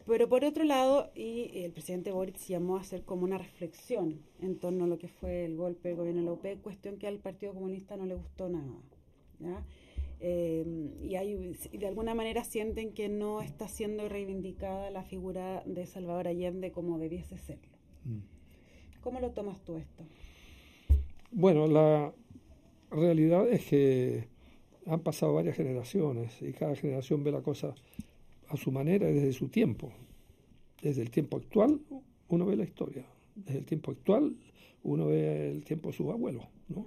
Pero 0.05 0.27
por 0.27 0.43
otro 0.43 0.63
lado, 0.65 1.11
y 1.15 1.63
el 1.63 1.71
presidente 1.71 2.11
Boric 2.11 2.37
llamó 2.47 2.77
a 2.77 2.81
hacer 2.81 3.03
como 3.03 3.23
una 3.23 3.37
reflexión 3.37 4.19
en 4.41 4.59
torno 4.59 4.83
a 4.83 4.87
lo 4.87 4.97
que 4.97 5.07
fue 5.07 5.45
el 5.45 5.55
golpe 5.55 5.89
del 5.89 5.97
gobierno 5.97 6.21
de 6.21 6.25
la 6.25 6.33
UP, 6.33 6.61
cuestión 6.61 6.97
que 6.97 7.07
al 7.07 7.19
Partido 7.19 7.53
Comunista 7.53 7.95
no 7.95 8.05
le 8.05 8.15
gustó 8.15 8.49
nada. 8.49 9.63
Eh, 10.19 10.65
y, 11.01 11.15
hay, 11.15 11.53
de 11.73 11.87
alguna 11.87 12.15
manera 12.15 12.43
sienten 12.43 12.93
que 12.93 13.09
no 13.09 13.41
está 13.41 13.67
siendo 13.67 14.07
reivindicada 14.07 14.89
la 14.89 15.03
figura 15.03 15.63
de 15.65 15.85
Salvador 15.85 16.27
Allende 16.27 16.71
como 16.71 16.97
debiese 16.97 17.37
serlo. 17.37 17.77
Mm. 18.05 18.19
¿Cómo 19.01 19.19
lo 19.19 19.31
tomas 19.31 19.59
tú 19.63 19.77
esto? 19.77 20.05
Bueno, 21.31 21.67
la 21.67 22.13
realidad 22.91 23.49
es 23.49 23.65
que 23.65 24.27
han 24.85 25.01
pasado 25.01 25.33
varias 25.33 25.55
generaciones 25.55 26.41
y 26.41 26.53
cada 26.53 26.75
generación 26.75 27.23
ve 27.23 27.31
la 27.31 27.41
cosa 27.41 27.73
a 28.53 28.57
su 28.57 28.71
manera 28.71 29.07
desde 29.07 29.33
su 29.33 29.47
tiempo. 29.49 29.91
Desde 30.81 31.01
el 31.01 31.09
tiempo 31.09 31.37
actual 31.37 31.79
uno 32.27 32.45
ve 32.45 32.55
la 32.55 32.63
historia. 32.63 33.05
Desde 33.35 33.59
el 33.59 33.65
tiempo 33.65 33.91
actual 33.91 34.35
uno 34.83 35.07
ve 35.07 35.51
el 35.51 35.63
tiempo 35.63 35.89
de 35.89 35.97
sus 35.97 36.09
abuelos. 36.09 36.43
¿no? 36.69 36.85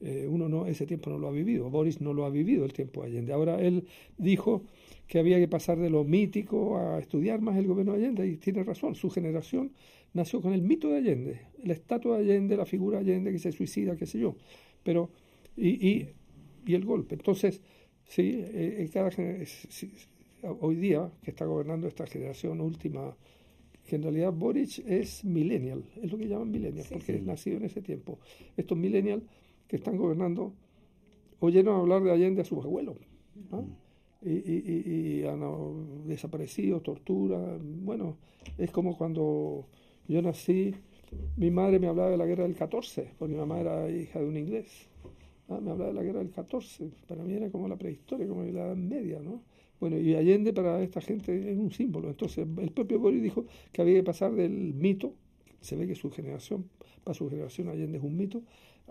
Eh, 0.00 0.26
uno 0.28 0.48
no, 0.48 0.66
ese 0.66 0.86
tiempo 0.86 1.10
no 1.10 1.18
lo 1.18 1.28
ha 1.28 1.32
vivido. 1.32 1.70
Boris 1.70 2.00
no 2.00 2.12
lo 2.12 2.24
ha 2.24 2.30
vivido 2.30 2.64
el 2.64 2.72
tiempo 2.72 3.02
de 3.02 3.08
Allende. 3.08 3.32
Ahora 3.32 3.60
él 3.60 3.84
dijo 4.16 4.62
que 5.06 5.18
había 5.18 5.38
que 5.38 5.48
pasar 5.48 5.78
de 5.78 5.90
lo 5.90 6.04
mítico 6.04 6.78
a 6.78 6.98
estudiar 6.98 7.40
más 7.40 7.56
el 7.56 7.66
gobierno 7.66 7.92
de 7.92 7.98
Allende 7.98 8.26
y 8.26 8.36
tiene 8.36 8.62
razón. 8.62 8.94
Su 8.94 9.10
generación 9.10 9.72
nació 10.12 10.40
con 10.40 10.52
el 10.52 10.62
mito 10.62 10.88
de 10.88 10.98
Allende, 10.98 11.40
la 11.64 11.72
estatua 11.72 12.18
de 12.18 12.24
Allende, 12.24 12.56
la 12.56 12.66
figura 12.66 12.98
de 12.98 13.12
Allende 13.12 13.32
que 13.32 13.38
se 13.38 13.52
suicida, 13.52 13.96
qué 13.96 14.06
sé 14.06 14.18
yo. 14.18 14.36
Pero, 14.82 15.10
y, 15.56 15.88
y, 15.88 16.08
y 16.66 16.74
el 16.74 16.84
golpe. 16.84 17.14
Entonces, 17.14 17.60
sí, 18.04 18.32
eh, 18.36 18.88
cada 18.92 19.10
generación 19.10 19.88
hoy 20.42 20.76
día, 20.76 21.10
que 21.22 21.30
está 21.30 21.44
gobernando 21.44 21.88
esta 21.88 22.06
generación 22.06 22.60
última, 22.60 23.16
que 23.86 23.96
en 23.96 24.02
realidad 24.02 24.32
Boric 24.32 24.84
es 24.86 25.24
millennial, 25.24 25.84
es 25.96 26.12
lo 26.12 26.18
que 26.18 26.28
llaman 26.28 26.50
millennial, 26.50 26.86
porque 26.92 27.16
es 27.16 27.22
nacido 27.22 27.56
en 27.56 27.64
ese 27.64 27.80
tiempo. 27.80 28.18
Estos 28.56 28.76
millennials 28.76 29.22
que 29.66 29.76
están 29.76 29.96
gobernando 29.96 30.52
oyeron 31.40 31.80
hablar 31.80 32.02
de 32.02 32.12
Allende 32.12 32.42
a 32.42 32.44
sus 32.44 32.64
abuelos. 32.64 32.96
Y, 34.20 34.30
y, 34.30 35.24
han 35.24 36.06
desaparecido, 36.06 36.80
tortura. 36.80 37.58
Bueno, 37.60 38.16
es 38.58 38.70
como 38.70 38.96
cuando 38.98 39.68
yo 40.08 40.20
nací, 40.20 40.74
mi 41.36 41.50
madre 41.50 41.78
me 41.78 41.86
hablaba 41.86 42.10
de 42.10 42.16
la 42.16 42.26
guerra 42.26 42.42
del 42.42 42.56
14, 42.56 43.12
porque 43.18 43.32
mi 43.32 43.38
mamá 43.38 43.60
era 43.60 43.88
hija 43.90 44.18
de 44.18 44.26
un 44.26 44.36
inglés. 44.36 44.88
Me 45.48 45.70
hablaba 45.70 45.86
de 45.86 45.94
la 45.94 46.02
guerra 46.02 46.18
del 46.18 46.30
14, 46.30 46.90
para 47.06 47.22
mí 47.22 47.32
era 47.34 47.48
como 47.50 47.68
la 47.68 47.76
prehistoria, 47.76 48.28
como 48.28 48.42
la 48.42 48.50
Edad 48.50 48.76
Media, 48.76 49.20
¿no? 49.20 49.42
Bueno, 49.80 49.98
y 49.98 50.14
Allende 50.14 50.52
para 50.52 50.82
esta 50.82 51.00
gente 51.00 51.52
es 51.52 51.58
un 51.58 51.70
símbolo. 51.70 52.08
Entonces, 52.08 52.46
el 52.58 52.70
propio 52.72 52.98
Boris 52.98 53.22
dijo 53.22 53.46
que 53.72 53.82
había 53.82 53.94
que 53.94 54.04
pasar 54.04 54.34
del 54.34 54.74
mito, 54.74 55.14
se 55.60 55.76
ve 55.76 55.86
que 55.86 55.94
su 55.94 56.10
generación, 56.10 56.68
para 57.04 57.14
su 57.14 57.28
generación 57.28 57.68
Allende 57.68 57.98
es 57.98 58.04
un 58.04 58.16
mito, 58.16 58.42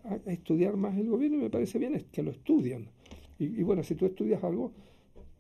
a, 0.04 0.16
estudiar 0.32 0.78
más 0.78 0.98
el 0.98 1.10
gobierno 1.10 1.38
y 1.38 1.42
me 1.42 1.50
parece 1.50 1.80
bien 1.80 2.06
que 2.12 2.24
lo 2.24 2.32
estudian. 2.32 2.88
Y, 3.40 3.62
bueno, 3.64 3.84
si 3.84 3.94
tú 3.96 4.06
estudias 4.06 4.44
algo, 4.44 4.72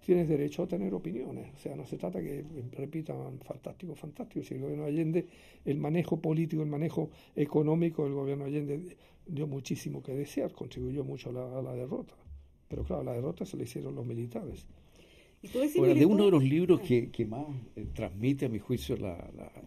tienes 0.05 0.29
derecho 0.29 0.63
a 0.63 0.67
tener 0.67 0.93
opiniones. 0.93 1.51
O 1.55 1.57
sea, 1.57 1.75
no 1.75 1.85
se 1.85 1.97
trata 1.97 2.21
que 2.21 2.45
repitan 2.73 3.39
fantástico, 3.39 3.95
fantástico. 3.95 4.45
Si 4.45 4.53
el 4.53 4.61
gobierno 4.61 4.85
Allende, 4.85 5.25
el 5.65 5.77
manejo 5.79 6.21
político, 6.21 6.61
el 6.61 6.69
manejo 6.69 7.09
económico 7.35 8.03
del 8.03 8.13
gobierno 8.13 8.45
Allende 8.45 8.97
dio 9.25 9.47
muchísimo 9.47 10.03
que 10.03 10.13
desear, 10.13 10.51
contribuyó 10.51 11.03
mucho 11.03 11.29
a 11.29 11.61
la 11.61 11.73
derrota. 11.73 12.13
Pero 12.67 12.83
claro, 12.83 13.03
la 13.03 13.13
derrota 13.13 13.45
se 13.45 13.57
la 13.57 13.63
hicieron 13.63 13.95
los 13.95 14.05
militares 14.05 14.67
de 15.41 16.05
uno 16.05 16.25
de 16.25 16.31
los 16.31 16.43
libros 16.43 16.81
que, 16.81 17.25
más 17.27 17.45
eh, 17.75 17.85
transmite, 17.93 18.47
a 18.47 18.49
mi 18.49 18.59
juicio, 18.59 18.97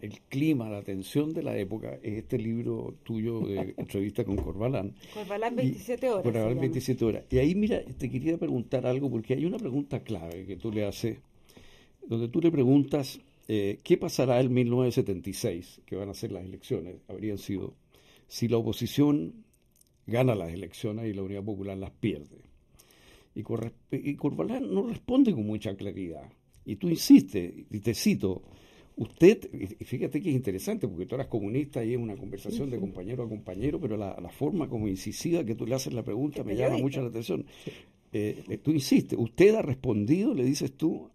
el 0.01 0.19
clima, 0.27 0.69
la 0.69 0.83
tensión 0.83 1.33
de 1.33 1.43
la 1.43 1.57
época, 1.57 1.97
es 2.03 2.19
este 2.19 2.37
libro 2.37 2.95
tuyo 3.03 3.39
de 3.39 3.73
entrevista 3.77 4.23
con 4.25 4.35
Corbalán. 4.35 4.93
Corbalán 5.13 5.55
27 5.55 6.09
horas. 6.09 6.23
Corbalán 6.23 6.59
27 6.59 7.05
horas. 7.05 7.23
Y 7.29 7.37
ahí, 7.37 7.55
mira, 7.55 7.83
te 7.97 8.09
quería 8.09 8.37
preguntar 8.37 8.85
algo, 8.85 9.09
porque 9.09 9.33
hay 9.33 9.45
una 9.45 9.57
pregunta 9.57 10.01
clave 10.03 10.45
que 10.45 10.57
tú 10.57 10.71
le 10.71 10.85
haces, 10.85 11.19
donde 12.05 12.27
tú 12.27 12.41
le 12.41 12.51
preguntas, 12.51 13.19
eh, 13.47 13.79
¿qué 13.83 13.97
pasará 13.97 14.41
en 14.41 14.53
1976, 14.53 15.81
que 15.85 15.95
van 15.95 16.09
a 16.09 16.13
ser 16.13 16.33
las 16.33 16.43
elecciones? 16.43 16.97
Habrían 17.07 17.37
sido, 17.37 17.75
si 18.27 18.49
la 18.49 18.57
oposición 18.57 19.45
gana 20.05 20.35
las 20.35 20.51
elecciones 20.51 21.05
y 21.05 21.13
la 21.13 21.23
Unidad 21.23 21.43
Popular 21.43 21.77
las 21.77 21.91
pierde. 21.91 22.50
Y, 23.35 23.43
y 23.91 24.15
Corbalán 24.15 24.73
no 24.73 24.87
responde 24.87 25.33
con 25.33 25.45
mucha 25.45 25.75
claridad. 25.75 26.31
Y 26.65 26.75
tú 26.75 26.89
insistes, 26.89 27.53
y 27.69 27.79
te 27.79 27.93
cito, 27.93 28.43
usted, 28.95 29.49
y 29.53 29.83
fíjate 29.83 30.21
que 30.21 30.29
es 30.29 30.35
interesante, 30.35 30.87
porque 30.87 31.05
tú 31.05 31.15
eras 31.15 31.27
comunista 31.27 31.83
y 31.83 31.93
es 31.93 31.97
una 31.97 32.15
conversación 32.15 32.69
de 32.69 32.79
compañero 32.79 33.23
a 33.23 33.29
compañero, 33.29 33.79
pero 33.79 33.97
la, 33.97 34.29
forma 34.29 34.67
como 34.69 34.87
incisiva 34.87 35.43
que 35.43 35.55
tú 35.55 35.65
le 35.65 35.75
haces 35.75 35.93
la 35.93 36.03
pregunta 36.03 36.43
me 36.43 36.55
llama 36.55 36.77
mucho 36.77 37.01
la 37.01 37.07
atención. 37.07 37.45
Eh, 38.13 38.43
eh, 38.47 38.57
tú 38.57 38.71
insistes, 38.71 39.17
usted 39.17 39.55
ha 39.55 39.61
respondido, 39.61 40.33
le 40.33 40.43
dices 40.43 40.73
tú, 40.73 41.09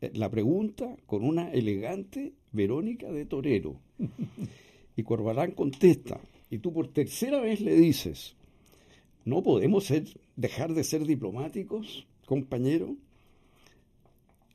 eh, 0.00 0.10
la 0.14 0.30
pregunta 0.30 0.96
con 1.06 1.24
una 1.24 1.50
elegante 1.50 2.32
Verónica 2.52 3.10
de 3.10 3.26
Torero. 3.26 3.80
Y 4.96 5.02
Corbalán 5.02 5.50
contesta, 5.50 6.20
y 6.50 6.58
tú 6.58 6.72
por 6.72 6.86
tercera 6.86 7.40
vez 7.40 7.60
le 7.60 7.74
dices, 7.74 8.36
no 9.24 9.42
podemos 9.42 9.84
ser, 9.84 10.04
dejar 10.36 10.74
de 10.74 10.84
ser 10.84 11.06
diplomáticos, 11.06 12.06
compañero. 12.26 12.96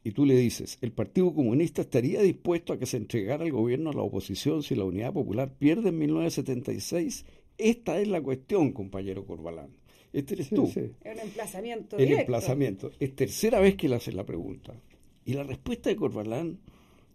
Y 0.04 0.12
tú 0.12 0.26
le 0.26 0.36
dices, 0.38 0.78
el 0.82 0.92
Partido 0.92 1.34
Comunista 1.34 1.82
estaría 1.82 2.22
dispuesto 2.22 2.74
a 2.74 2.80
que 2.80 2.86
se 2.86 2.98
entregara 2.98 3.46
el 3.46 3.52
gobierno 3.52 3.90
a 3.90 3.94
la 3.94 4.02
oposición 4.02 4.64
si 4.64 4.76
la 4.76 4.86
Unidad 4.86 5.14
Popular 5.14 5.54
pierde 5.58 5.90
en 5.90 5.98
1976. 6.00 7.26
Esta 7.58 8.00
es 8.00 8.08
la 8.08 8.22
cuestión, 8.22 8.72
compañero 8.72 9.26
Corbalán. 9.26 9.70
Este 10.14 10.36
eres 10.36 10.50
tú. 10.50 10.66
Es 10.66 10.78
un 10.78 11.20
emplazamiento. 11.20 11.98
El 11.98 12.14
emplazamiento. 12.14 12.92
Es 13.00 13.16
tercera 13.16 13.60
vez 13.60 13.76
que 13.76 13.90
le 13.90 13.96
haces 13.96 14.14
la 14.14 14.26
pregunta. 14.26 14.74
Y 15.26 15.34
la 15.34 15.44
respuesta 15.44 15.90
de 15.90 15.96
Corbalán 15.96 16.60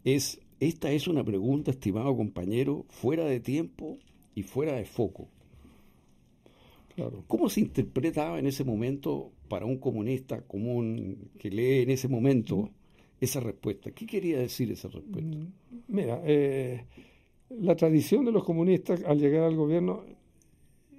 es, 0.05 0.41
esta 0.61 0.93
es 0.93 1.09
una 1.09 1.25
pregunta, 1.25 1.71
estimado 1.71 2.17
compañero, 2.17 2.85
fuera 2.89 3.25
de 3.25 3.41
tiempo 3.41 3.99
y 4.35 4.43
fuera 4.43 4.75
de 4.75 4.85
foco. 4.85 5.29
¿Cómo 7.27 7.49
se 7.49 7.61
interpretaba 7.61 8.39
en 8.39 8.47
ese 8.47 8.65
momento 8.65 9.33
para 9.49 9.67
un 9.67 9.79
comunista 9.79 10.43
común 10.43 11.31
que 11.39 11.51
lee 11.51 11.83
en 11.83 11.91
ese 11.91 12.09
momento 12.09 12.71
esa 13.21 13.41
respuesta? 13.41 13.91
¿Qué 13.91 14.07
quería 14.07 14.39
decir 14.39 14.71
esa 14.71 14.89
respuesta? 14.89 15.37
Mm, 15.37 15.53
mira, 15.89 16.23
eh, 16.25 16.85
la 17.51 17.75
tradición 17.75 18.25
de 18.25 18.33
los 18.33 18.45
comunistas 18.45 19.03
al 19.05 19.19
llegar 19.19 19.45
al 19.45 19.57
gobierno 19.57 20.05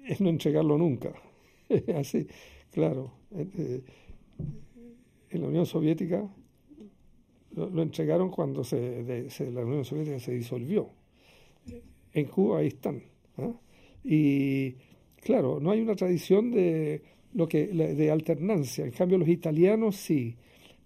es 0.06 0.20
no 0.20 0.28
entregarlo 0.28 0.76
nunca. 0.76 1.12
Así, 1.96 2.26
claro. 2.70 3.12
Eh, 3.34 3.82
en 5.30 5.40
la 5.40 5.48
Unión 5.48 5.66
Soviética 5.66 6.28
lo, 7.56 7.82
entregaron 7.82 8.30
cuando 8.30 8.62
se, 8.64 9.28
la 9.52 9.64
Unión 9.64 9.84
Soviética 9.84 10.18
se 10.18 10.32
disolvió. 10.32 10.90
En 12.12 12.26
Cuba 12.26 12.58
ahí 12.58 12.68
están. 12.68 13.02
¿ah? 13.38 13.52
Y 14.04 14.76
claro, 15.26 15.58
no 15.60 15.72
hay 15.72 15.80
una 15.80 15.96
tradición 15.96 16.52
de 16.52 17.02
lo 17.34 17.48
que 17.48 17.66
de 17.66 18.10
alternancia. 18.10 18.84
En 18.84 18.92
cambio, 18.92 19.18
los 19.18 19.28
italianos 19.28 19.96
sí. 19.96 20.36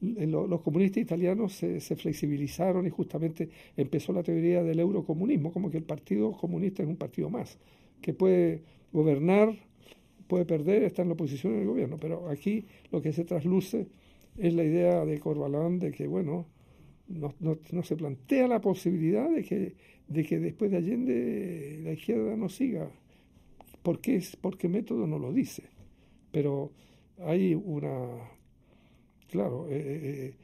Los, 0.01 0.63
comunistas 0.63 1.03
italianos 1.03 1.53
se, 1.53 1.79
se, 1.79 1.95
flexibilizaron 1.95 2.87
y 2.87 2.91
justamente 2.91 3.51
empezó 3.77 4.15
la 4.15 4.23
teoría 4.23 4.63
del 4.63 4.81
eurocomunismo, 4.81 5.53
como 5.53 5.71
que 5.71 5.77
el 5.77 5.85
Partido 5.85 6.33
Comunista 6.33 6.83
es 6.83 6.89
un 6.89 6.97
partido 6.97 7.29
más, 7.29 7.59
que 8.01 8.15
puede 8.15 8.63
gobernar, 8.95 9.55
puede 10.27 10.47
perder, 10.47 10.85
está 10.85 11.03
en 11.03 11.09
la 11.09 11.15
oposición 11.15 11.53
en 11.53 11.61
el 11.61 11.67
gobierno. 11.67 11.99
Pero 12.01 12.31
aquí 12.31 12.65
lo 12.91 13.03
que 13.03 13.13
se 13.13 13.25
trasluce 13.25 13.89
es 14.39 14.55
la 14.55 14.65
idea 14.65 15.05
de 15.05 15.19
Corbalán 15.19 15.79
de 15.79 15.93
que, 15.93 16.07
bueno, 16.07 16.47
no, 17.09 17.83
se 17.83 17.97
plantea 17.97 18.49
la 18.49 18.63
posibilidad 18.63 19.29
de 19.29 19.43
que, 19.45 19.75
de 20.09 20.25
que 20.25 20.39
después 20.39 20.71
de 20.71 20.79
Allende 20.79 21.81
la 21.85 21.93
izquierda 21.93 22.37
no 22.37 22.49
siga. 22.49 22.91
¿Por 23.83 24.01
qué, 24.01 24.23
¿Por 24.41 24.59
qué 24.59 24.69
método 24.69 25.07
no 25.07 25.19
lo 25.19 25.33
dice? 25.33 25.65
Pero 26.33 26.73
hay 27.19 27.55
una, 27.55 28.31
claro, 29.29 29.67
eh, 29.69 29.75
eh, 29.77 30.35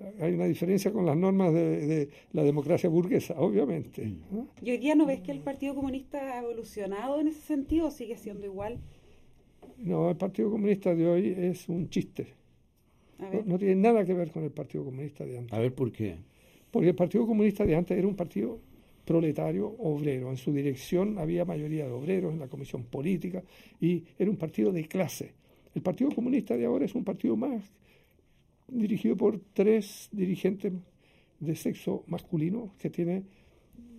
eh, 0.00 0.14
hay 0.20 0.34
una 0.34 0.46
diferencia 0.46 0.92
con 0.92 1.06
las 1.06 1.16
normas 1.16 1.52
de, 1.52 2.08
la 2.32 2.42
democracia 2.42 2.88
burguesa, 2.88 3.34
obviamente. 3.38 4.04
Mm. 4.04 4.40
¿Y 4.62 4.70
hoy 4.70 4.78
día 4.78 4.94
no 4.94 5.06
ves 5.06 5.20
que 5.20 5.32
el 5.32 5.40
Partido 5.40 5.74
Comunista 5.74 6.18
ha 6.18 6.42
evolucionado 6.42 7.20
en 7.20 7.28
ese 7.28 7.40
sentido 7.40 7.86
o 7.86 7.90
sigue 7.90 8.16
siendo 8.16 8.46
igual? 8.46 8.78
No, 9.78 10.10
el 10.10 10.16
Partido 10.16 10.50
Comunista 10.50 10.94
de 10.94 11.06
hoy 11.06 11.34
es 11.36 11.68
un 11.68 11.88
chiste. 11.88 12.28
No, 13.46 13.58
tiene 13.58 13.76
nada 13.76 14.04
que 14.04 14.12
ver 14.12 14.30
con 14.30 14.44
el 14.44 14.50
Partido 14.50 14.84
Comunista 14.84 15.24
de 15.24 15.38
antes. 15.38 15.52
A 15.52 15.60
ver, 15.60 15.74
¿por 15.74 15.92
qué? 15.92 16.16
Porque 16.70 16.88
el 16.88 16.94
Partido 16.94 17.26
Comunista 17.26 17.64
de 17.64 17.74
antes 17.74 17.96
era 17.96 18.06
un 18.06 18.16
partido 18.16 18.60
proletario 19.04 19.68
obrero. 19.78 20.30
En 20.30 20.36
su 20.36 20.52
dirección 20.52 21.18
había 21.18 21.44
mayoría 21.44 21.86
de 21.86 21.92
obreros 21.92 22.32
en 22.32 22.40
la 22.40 22.48
comisión 22.48 22.84
política 22.84 23.42
y 23.80 24.04
era 24.18 24.30
un 24.30 24.36
partido 24.36 24.72
de 24.72 24.86
clase. 24.86 25.32
El 25.74 25.82
Partido 25.82 26.10
Comunista 26.10 26.56
de 26.56 26.64
ahora 26.64 26.84
es 26.84 26.94
un 26.94 27.04
partido 27.04 27.36
más 27.36 27.62
dirigido 28.68 29.16
por 29.16 29.40
tres 29.52 30.08
dirigentes 30.12 30.72
de 31.40 31.56
sexo 31.56 32.04
masculino 32.06 32.72
que 32.78 32.90
tiene 32.90 33.24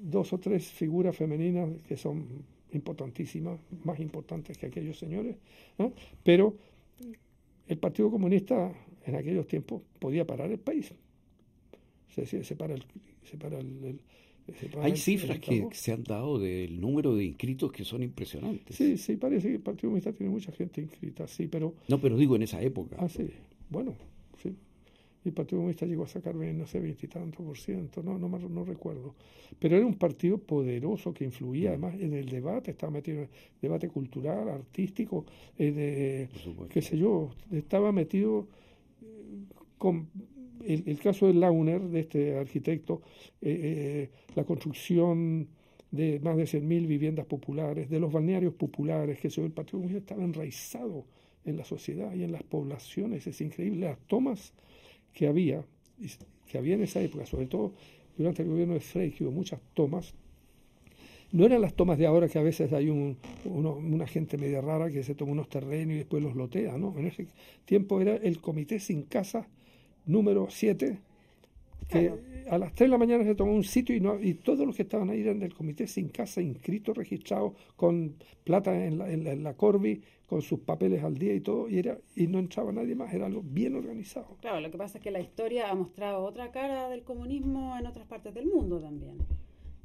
dos 0.01 0.33
o 0.33 0.39
tres 0.39 0.67
figuras 0.67 1.15
femeninas 1.15 1.69
que 1.87 1.97
son 1.97 2.43
importantísimas, 2.71 3.59
más 3.83 3.99
importantes 3.99 4.57
que 4.57 4.67
aquellos 4.67 4.97
señores, 4.97 5.37
pero 6.23 6.55
el 7.67 7.77
Partido 7.77 8.11
Comunista 8.11 8.71
en 9.05 9.15
aquellos 9.15 9.47
tiempos 9.47 9.81
podía 9.99 10.25
parar 10.25 10.51
el 10.51 10.59
país. 10.59 10.93
Se, 12.09 12.25
se, 12.25 12.55
para 12.55 12.75
el, 12.75 12.85
Hay 14.81 14.95
cifras 14.95 15.39
que 15.39 15.67
se 15.71 15.91
han 15.91 16.03
dado 16.03 16.37
del 16.37 16.79
número 16.79 17.15
de 17.15 17.25
inscritos 17.25 17.71
que 17.71 17.83
son 17.83 18.03
impresionantes. 18.03 18.75
Sí, 18.75 18.97
sí, 18.97 19.15
parece 19.15 19.47
que 19.47 19.55
el 19.55 19.61
Partido 19.61 19.89
Comunista 19.89 20.13
tiene 20.13 20.31
mucha 20.31 20.51
gente 20.51 20.81
inscrita, 20.81 21.27
sí, 21.27 21.47
pero... 21.47 21.73
No, 21.87 21.99
pero 21.99 22.15
digo 22.15 22.35
en 22.35 22.43
esa 22.43 22.61
época. 22.61 22.95
Ah, 22.99 23.09
sí, 23.09 23.27
bueno, 23.69 23.95
sí. 24.41 24.55
El 25.23 25.33
Partido 25.33 25.57
Comunista 25.57 25.87
llegó 25.87 26.03
a 26.03 26.07
sacar, 26.07 26.35
no 26.35 26.67
sé, 26.67 26.79
veintitantos 26.79 27.43
por 27.43 27.57
ciento, 27.57 28.03
no, 28.03 28.19
no, 28.19 28.29
no 28.29 28.63
recuerdo. 28.63 29.15
Pero 29.57 29.77
era 29.77 29.85
un 29.85 29.95
partido 29.95 30.37
poderoso 30.37 31.11
que 31.11 31.23
influía 31.23 31.69
además 31.69 31.95
en 31.99 32.13
el 32.13 32.27
debate, 32.27 32.71
estaba 32.71 32.91
metido 32.91 33.17
en 33.17 33.23
el 33.23 33.29
debate 33.59 33.89
cultural, 33.89 34.49
artístico, 34.49 35.25
eh, 35.57 36.27
qué 36.69 36.81
sé 36.83 36.97
yo, 36.97 37.31
estaba 37.51 37.91
metido 37.91 38.47
con 39.79 40.07
el, 40.65 40.99
caso 40.99 41.27
de 41.27 41.33
Launer, 41.33 41.81
de 41.81 41.99
este 41.99 42.37
arquitecto, 42.37 43.01
eh, 43.41 44.09
eh, 44.09 44.09
la 44.35 44.43
construcción 44.43 45.47
de 45.91 46.19
más 46.19 46.35
de 46.35 46.43
100.000 46.43 46.87
viviendas 46.87 47.25
populares, 47.25 47.89
de 47.89 47.99
los 47.99 48.11
balnearios 48.11 48.53
populares, 48.53 49.19
que 49.19 49.27
el 49.27 49.51
Partido 49.51 49.79
Comunista 49.79 49.99
estaba 49.99 50.23
enraizado 50.23 51.05
en 51.45 51.57
la 51.57 51.63
sociedad 51.63 52.13
y 52.13 52.23
en 52.23 52.31
las 52.31 52.43
poblaciones. 52.43 53.27
Es 53.27 53.39
increíble 53.41 53.87
las 53.87 53.99
tomas 54.07 54.53
que 55.13 55.27
había, 55.27 55.63
que 56.47 56.57
había 56.57 56.75
en 56.75 56.83
esa 56.83 57.01
época, 57.01 57.25
sobre 57.25 57.45
todo 57.45 57.73
durante 58.17 58.43
el 58.43 58.49
gobierno 58.49 58.73
de 58.73 58.79
Frey, 58.79 59.11
que 59.11 59.23
hubo 59.23 59.31
muchas 59.31 59.61
tomas. 59.73 60.13
No 61.31 61.45
eran 61.45 61.61
las 61.61 61.73
tomas 61.73 61.97
de 61.97 62.05
ahora 62.05 62.27
que 62.27 62.39
a 62.39 62.43
veces 62.43 62.71
hay 62.73 62.89
un, 62.89 63.17
una 63.45 64.07
gente 64.07 64.37
media 64.37 64.61
rara 64.61 64.89
que 64.91 65.03
se 65.03 65.15
toma 65.15 65.33
unos 65.33 65.49
terrenos 65.49 65.95
y 65.95 65.97
después 65.97 66.23
los 66.23 66.35
lotea, 66.35 66.77
¿no? 66.77 66.97
En 66.97 67.07
ese 67.07 67.27
tiempo 67.65 67.99
era 67.99 68.15
el 68.15 68.39
comité 68.39 68.79
sin 68.79 69.03
casa 69.03 69.47
número 70.05 70.47
7, 70.49 70.97
que 71.89 72.13
a 72.49 72.57
las 72.57 72.73
3 72.73 72.87
de 72.87 72.91
la 72.91 72.97
mañana 72.97 73.23
se 73.23 73.35
tomó 73.35 73.53
un 73.53 73.63
sitio 73.63 73.95
y, 73.95 73.99
no, 73.99 74.19
y 74.19 74.35
todos 74.35 74.65
los 74.65 74.75
que 74.75 74.83
estaban 74.83 75.09
ahí 75.09 75.21
eran 75.21 75.39
del 75.39 75.53
comité 75.53 75.87
sin 75.87 76.09
casa, 76.09 76.41
inscritos, 76.41 76.95
registrados, 76.95 77.53
con 77.75 78.15
plata 78.43 78.85
en 78.85 78.97
la, 78.97 79.11
en, 79.11 79.43
la, 79.43 79.53
Corby, 79.53 80.01
con 80.27 80.41
sus 80.41 80.59
papeles 80.59 81.03
al 81.03 81.17
día 81.17 81.33
y 81.33 81.41
todo, 81.41 81.69
y, 81.69 81.79
era, 81.79 81.97
y 82.15 82.27
no 82.27 82.39
entraba 82.39 82.71
nadie 82.71 82.95
más, 82.95 83.13
era 83.13 83.25
algo 83.25 83.41
bien 83.43 83.75
organizado. 83.75 84.37
Claro, 84.41 84.61
lo 84.61 84.71
que 84.71 84.77
pasa 84.77 84.97
es 84.97 85.03
que 85.03 85.11
la 85.11 85.19
historia 85.19 85.69
ha 85.69 85.75
mostrado 85.75 86.23
otra 86.23 86.51
cara 86.51 86.89
del 86.89 87.03
comunismo 87.03 87.77
en 87.77 87.85
otras 87.87 88.07
partes 88.07 88.33
del 88.33 88.47
mundo 88.47 88.79
también. 88.79 89.17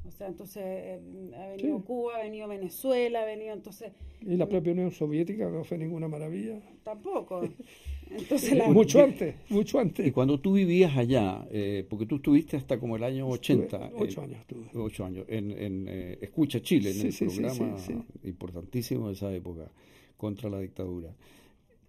O 0.07 0.11
sea, 0.11 0.27
entonces 0.27 0.63
eh, 0.65 0.99
ha 1.37 1.47
venido 1.49 1.83
Cuba, 1.85 2.17
ha 2.17 2.23
venido 2.23 2.47
Venezuela, 2.47 3.21
ha 3.21 3.25
venido 3.25 3.53
entonces... 3.53 3.93
Y 4.21 4.35
la 4.35 4.47
propia 4.47 4.73
Unión 4.73 4.91
Soviética 4.91 5.49
no 5.49 5.63
fue 5.63 5.77
ninguna 5.77 6.07
maravilla. 6.07 6.59
Tampoco. 6.83 7.41
Entonces, 8.17 8.67
mucho 8.67 9.01
antes, 9.01 9.35
mucho 9.49 9.79
antes. 9.79 10.05
Y 10.05 10.11
cuando 10.11 10.39
tú 10.39 10.53
vivías 10.53 10.95
allá, 10.97 11.47
eh, 11.51 11.85
porque 11.89 12.05
tú 12.05 12.17
estuviste 12.17 12.57
hasta 12.57 12.79
como 12.79 12.95
el 12.95 13.03
año 13.03 13.27
80. 13.27 13.91
ocho 13.95 14.21
años 14.21 14.39
estuve. 14.39 14.67
Ocho 14.73 15.05
años, 15.05 15.25
en, 15.29 15.51
en 15.51 15.85
eh, 15.87 16.17
Escucha 16.21 16.61
Chile, 16.61 16.91
en 16.91 17.07
el 17.07 17.13
programa 17.13 17.77
importantísimo 18.23 19.07
de 19.07 19.13
esa 19.13 19.33
época, 19.33 19.71
contra 20.17 20.49
la 20.49 20.59
dictadura. 20.59 21.15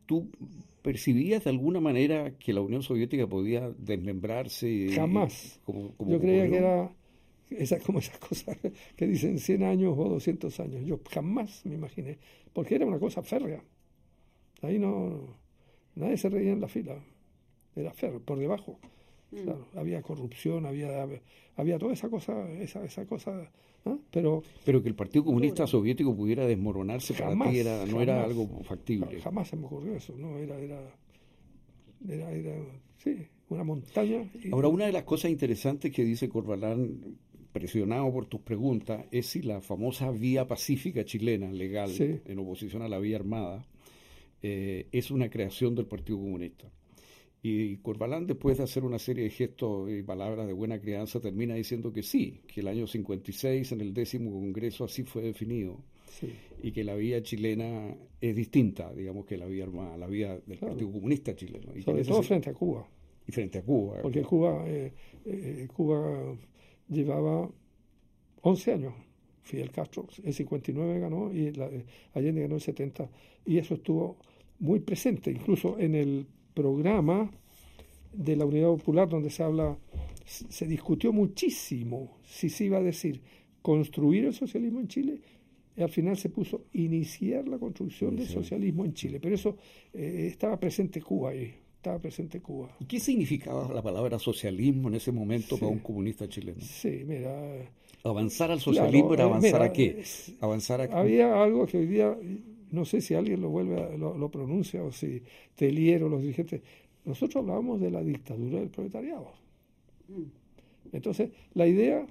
¿Tú 0.07 0.29
percibías 0.83 1.45
de 1.45 1.51
alguna 1.51 1.81
manera 1.81 2.37
que 2.39 2.53
la 2.53 2.61
Unión 2.61 2.83
Soviética 2.83 3.27
podía 3.27 3.71
desmembrarse? 3.79 4.89
Jamás. 4.95 5.61
Yo 5.67 6.21
creía 6.21 6.49
que 6.49 6.57
era 6.57 6.93
esa, 7.51 7.79
como 7.81 7.99
esas 7.99 8.19
cosas 8.19 8.59
que 8.97 9.07
dicen 9.07 9.39
100 9.39 9.63
años 9.63 9.95
o 9.97 10.09
200 10.09 10.61
años. 10.61 10.85
Yo 10.85 11.01
jamás 11.11 11.65
me 11.65 11.75
imaginé, 11.75 12.19
porque 12.53 12.77
era 12.77 12.87
una 12.87 12.99
cosa 12.99 13.23
férrea. 13.23 13.63
Ahí 14.63 14.79
no 14.79 15.42
Nadie 15.95 16.17
se 16.17 16.29
reía 16.29 16.53
en 16.53 16.61
la 16.61 16.69
fila. 16.69 16.97
Era 17.77 17.93
feo, 17.93 18.21
por 18.21 18.39
debajo. 18.39 18.79
Mm. 19.31 19.79
había 19.79 20.03
corrupción, 20.03 20.67
había, 20.67 21.09
había 21.57 21.79
toda 21.79 21.95
esa 21.95 22.11
cosa, 22.11 22.53
esa, 22.61 22.85
esa 22.85 23.07
cosa, 23.07 23.51
pero 24.11 24.43
pero 24.65 24.83
que 24.83 24.89
el 24.89 24.95
Partido 24.95 25.25
Comunista 25.25 25.67
Soviético 25.67 26.15
pudiera 26.15 26.47
desmoronarse 26.47 27.15
jamás, 27.15 27.49
para 27.49 27.59
era, 27.59 27.87
no 27.87 28.03
era 28.03 28.23
algo 28.23 28.47
factible. 28.63 29.21
jamás 29.21 29.49
se 29.49 29.57
me 29.57 29.65
ocurrió 29.65 29.97
eso, 29.97 30.15
no 30.19 30.37
era, 30.37 30.59
era, 30.59 30.81
era, 32.09 32.57
sí, 32.99 33.27
una 33.49 33.65
montaña. 33.65 34.31
Ahora 34.53 34.69
una 34.69 34.87
de 34.87 34.93
las 34.93 35.05
cosas 35.05 35.31
interesantes 35.31 35.91
que 35.93 36.05
dice 36.05 36.29
Corbalán 36.29 37.17
presionado 37.53 38.11
por 38.13 38.27
tus 38.27 38.41
preguntas 38.41 39.07
es 39.11 39.27
si 39.27 39.43
la 39.43 39.61
famosa 39.61 40.11
vía 40.11 40.47
pacífica 40.47 41.05
chilena 41.05 41.51
legal 41.51 41.91
en 41.99 42.39
oposición 42.39 42.83
a 42.83 42.89
la 42.89 42.99
vía 42.99 43.17
armada 43.17 43.67
eh, 44.43 44.87
es 44.93 45.11
una 45.11 45.31
creación 45.31 45.75
del 45.75 45.87
Partido 45.87 46.19
Comunista. 46.19 46.71
Y 47.45 47.79
Corbalán, 47.79 48.27
después 48.27 48.59
de 48.59 48.65
hacer 48.65 48.85
una 48.85 48.99
serie 48.99 49.25
de 49.25 49.31
gestos 49.31 49.91
y 49.91 50.03
palabras 50.03 50.47
de 50.47 50.53
buena 50.53 50.81
crianza, 50.81 51.21
termina 51.21 51.55
diciendo 51.55 51.93
que 51.93 52.03
sí, 52.03 52.41
que 52.47 52.61
el 52.61 52.69
año 52.69 52.87
56, 52.87 53.73
en 53.73 53.81
el 53.81 53.93
décimo 53.93 54.31
Congreso, 54.31 54.85
así 54.85 55.03
fue 55.03 55.23
definido. 55.23 55.81
Y 56.63 56.71
que 56.71 56.85
la 56.85 56.95
vía 56.95 57.23
chilena 57.23 57.97
es 58.21 58.37
distinta, 58.37 58.93
digamos, 58.93 59.27
que 59.27 59.37
la 59.37 59.47
vía 59.47 59.65
armada, 59.65 59.97
la 59.97 60.07
vía 60.07 60.39
del 60.47 60.59
Partido 60.59 60.93
Comunista 60.93 61.35
chileno. 61.35 61.77
Y 61.77 61.83
Sobre 61.83 62.05
todo 62.05 62.23
frente 62.23 62.51
a 62.51 62.55
Cuba. 62.55 62.87
Y 63.27 63.33
frente 63.33 63.59
a 63.59 63.63
Cuba. 63.63 64.03
Porque 64.03 64.23
Cuba, 64.23 64.63
eh, 64.69 64.93
eh, 65.25 65.67
Cuba 65.75 66.37
llevaba 66.89 67.51
11 68.43 68.73
años 68.73 68.95
Fidel 69.43 69.71
Castro, 69.71 70.07
el 70.23 70.33
59 70.33 71.01
ganó 71.01 71.33
y 71.33 71.53
la, 71.53 71.69
Allende 72.15 72.43
ganó 72.43 72.55
el 72.55 72.61
70 72.61 73.09
y 73.45 73.59
eso 73.59 73.75
estuvo 73.75 74.17
muy 74.63 74.81
presente, 74.81 75.31
incluso 75.31 75.79
en 75.79 75.95
el 75.97 76.27
programa 76.55 77.31
de 78.13 78.37
la 78.37 78.45
Unidad 78.45 78.69
Popular 78.69 79.09
donde 79.09 79.29
se 79.29 79.43
habla, 79.43 79.77
se 80.25 80.67
discutió 80.67 81.13
muchísimo 81.13 82.19
si 82.25 82.49
se 82.49 82.65
iba 82.65 82.79
a 82.79 82.83
decir 82.83 83.21
construir 83.61 84.25
el 84.25 84.35
socialismo 84.35 84.81
en 84.81 84.89
Chile 84.89 85.19
y 85.77 85.83
al 85.83 85.89
final 85.89 86.17
se 86.17 86.29
puso 86.29 86.67
iniciar 86.75 87.49
la 87.49 87.59
construcción 87.59 88.15
del 88.15 88.29
socialismo 88.29 88.85
en 88.85 88.95
Chile, 88.95 89.19
pero 89.21 89.35
eso 89.35 89.57
eh, 89.93 90.29
estaba 90.31 90.59
presente 90.61 91.01
Cuba 91.01 91.31
ahí, 91.31 91.53
estaba 91.77 91.99
presente 91.99 92.41
Cuba. 92.41 92.77
¿Y 92.79 92.85
qué 92.85 93.01
significaba 93.01 93.73
la 93.73 93.83
palabra 93.83 94.19
socialismo 94.19 94.89
en 94.89 94.95
ese 94.95 95.11
momento 95.11 95.57
para 95.59 95.73
un 95.73 95.81
comunista 95.81 96.29
chileno? 96.29 96.61
Sí, 96.61 97.03
mira. 97.05 97.35
Avanzar 98.05 98.51
al 98.51 98.61
socialismo 98.61 99.15
era 99.15 99.25
eh, 99.25 99.27
avanzar 99.27 99.63
a 99.63 99.73
qué? 99.73 100.05
Avanzar 100.41 100.81
a 100.83 100.85
Había 101.01 101.43
algo 101.43 101.67
que 101.67 101.79
hoy 101.79 101.87
día, 101.87 102.17
no 102.73 102.85
sé 102.85 103.01
si 103.01 103.15
alguien 103.15 103.41
lo 103.41 103.51
vuelve, 103.51 103.97
lo, 103.97 104.31
pronuncia 104.31 104.83
o 104.83 104.91
si 104.91 105.23
Telier 105.55 106.03
o 106.03 106.09
los 106.09 106.21
dirigentes. 106.21 106.63
Nosotros 107.05 107.43
hablábamos 107.43 107.81
de 107.81 107.91
la 107.91 108.03
dictadura 108.03 108.59
del 108.59 108.71
proletariado. 108.71 109.33
Mm. 110.09 110.97
Entonces, 110.97 111.31
la 111.55 111.67
idea, 111.67 112.07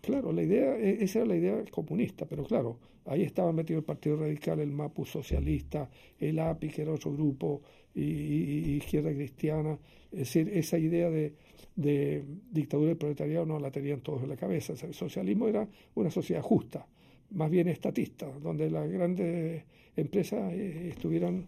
claro, 0.00 0.32
la 0.32 0.42
idea, 0.42 0.78
e, 0.78 1.04
esa 1.04 1.20
era 1.20 1.28
la 1.28 1.36
idea 1.36 1.64
comunista, 1.70 2.26
pero 2.26 2.44
claro, 2.44 2.78
ahí 3.06 3.22
estaba 3.22 3.52
metido 3.52 3.78
el 3.78 3.84
Partido 3.84 4.16
Radical, 4.16 4.60
el 4.60 4.72
MAPU 4.72 5.04
socialista, 5.04 5.90
el 6.18 6.38
API, 6.38 6.68
que 6.68 6.82
era 6.82 6.92
otro 6.92 7.12
grupo, 7.12 7.62
y, 7.94 8.76
izquierda 8.76 9.12
cristiana. 9.12 9.78
Es 10.12 10.18
decir, 10.18 10.48
esa 10.48 10.78
idea 10.78 11.10
de, 11.10 11.34
dictadura 11.76 12.88
del 12.88 12.96
proletariado 12.96 13.46
no 13.46 13.58
la 13.58 13.70
tenían 13.70 14.00
todos 14.00 14.22
en 14.22 14.28
la 14.30 14.36
cabeza. 14.36 14.74
El 14.82 14.94
socialismo 14.94 15.48
era 15.48 15.68
una 15.94 16.10
sociedad 16.10 16.42
justa, 16.42 16.86
más 17.30 17.50
bien 17.50 17.68
estatista, 17.68 18.26
donde 18.42 18.70
las 18.70 18.90
grandes 18.90 19.64
empresas 19.96 20.52
eh, 20.52 20.88
estuvieran 20.90 21.46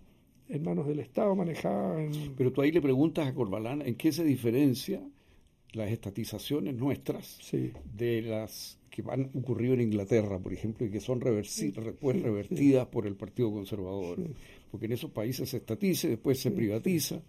en 0.49 0.63
manos 0.63 0.87
del 0.87 1.01
Estado, 1.01 1.35
manejadas 1.35 2.17
Pero 2.37 2.53
tú 2.53 2.63
ahí 2.63 2.71
le 2.71 2.81
preguntas 2.81 3.27
a 3.27 3.35
Corbalán 3.35 3.83
en 3.83 3.97
qué 3.97 4.13
se 4.13 4.25
diferencia 4.25 5.03
las 5.73 5.91
estatizaciones 5.91 6.75
nuestras 6.75 7.39
de 7.95 8.23
las 8.23 8.79
que 8.91 9.05
han 9.09 9.31
ocurrido 9.35 9.75
en 9.75 9.83
Inglaterra, 9.83 10.39
por 10.39 10.53
ejemplo, 10.53 10.87
y 10.87 10.91
que 10.91 11.01
son 11.01 11.21
después 11.21 12.23
revertidas 12.23 12.87
por 12.87 13.07
el 13.07 13.15
Partido 13.15 13.53
Conservador. 13.53 14.19
Porque 14.71 14.87
en 14.87 14.93
esos 14.93 15.11
países 15.11 15.51
se 15.51 15.59
estatiza 15.59 16.07
y 16.07 16.11
después 16.11 16.39
se 16.41 16.51
privatiza. 16.51 17.21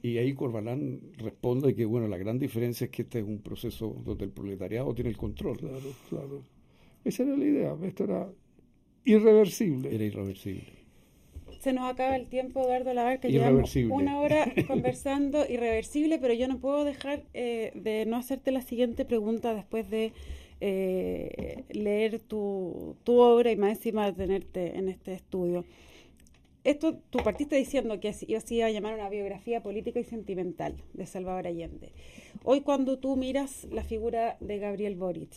Y 0.00 0.18
ahí 0.18 0.32
Corbalán 0.34 1.00
responde 1.18 1.74
que, 1.74 1.84
bueno, 1.84 2.08
la 2.08 2.16
gran 2.16 2.38
diferencia 2.38 2.86
es 2.86 2.90
que 2.90 3.02
este 3.02 3.18
es 3.18 3.24
un 3.26 3.40
proceso 3.40 3.94
donde 4.04 4.24
el 4.24 4.30
proletariado 4.30 4.94
tiene 4.94 5.10
el 5.10 5.16
control. 5.16 5.58
Claro, 5.58 5.92
claro. 6.08 6.42
Esa 7.06 7.22
era 7.22 7.36
la 7.36 7.44
idea, 7.44 7.76
esto 7.82 8.04
era 8.04 8.28
irreversible. 9.04 9.94
Era 9.94 10.04
irreversible 10.04 10.76
se 11.66 11.72
nos 11.72 11.90
acaba 11.90 12.14
el 12.14 12.28
tiempo, 12.28 12.62
Eduardo 12.62 13.20
que 13.20 13.28
Llevamos 13.28 13.74
una 13.90 14.20
hora 14.20 14.52
conversando, 14.68 15.44
irreversible, 15.48 16.20
pero 16.20 16.32
yo 16.32 16.46
no 16.46 16.60
puedo 16.60 16.84
dejar 16.84 17.24
eh, 17.34 17.72
de 17.74 18.06
no 18.06 18.18
hacerte 18.18 18.52
la 18.52 18.62
siguiente 18.62 19.04
pregunta 19.04 19.52
después 19.52 19.90
de 19.90 20.12
eh, 20.60 21.64
leer 21.70 22.20
tu, 22.20 22.94
tu, 23.02 23.18
obra 23.18 23.50
y 23.50 23.56
más 23.56 23.78
encima 23.78 24.06
de 24.06 24.12
tenerte 24.12 24.78
en 24.78 24.88
este 24.88 25.14
estudio. 25.14 25.64
Esto, 26.62 26.98
tú 27.10 27.18
partiste 27.24 27.56
diciendo 27.56 27.98
que 27.98 28.12
yo 28.28 28.40
sí 28.40 28.56
iba 28.58 28.66
a 28.66 28.70
llamar 28.70 28.94
una 28.94 29.08
biografía 29.08 29.60
política 29.60 29.98
y 29.98 30.04
sentimental 30.04 30.76
de 30.94 31.06
Salvador 31.06 31.48
Allende. 31.48 31.90
Hoy 32.44 32.60
cuando 32.60 33.00
tú 33.00 33.16
miras 33.16 33.64
la 33.72 33.82
figura 33.82 34.36
de 34.38 34.58
Gabriel 34.58 34.94
Boric, 34.94 35.32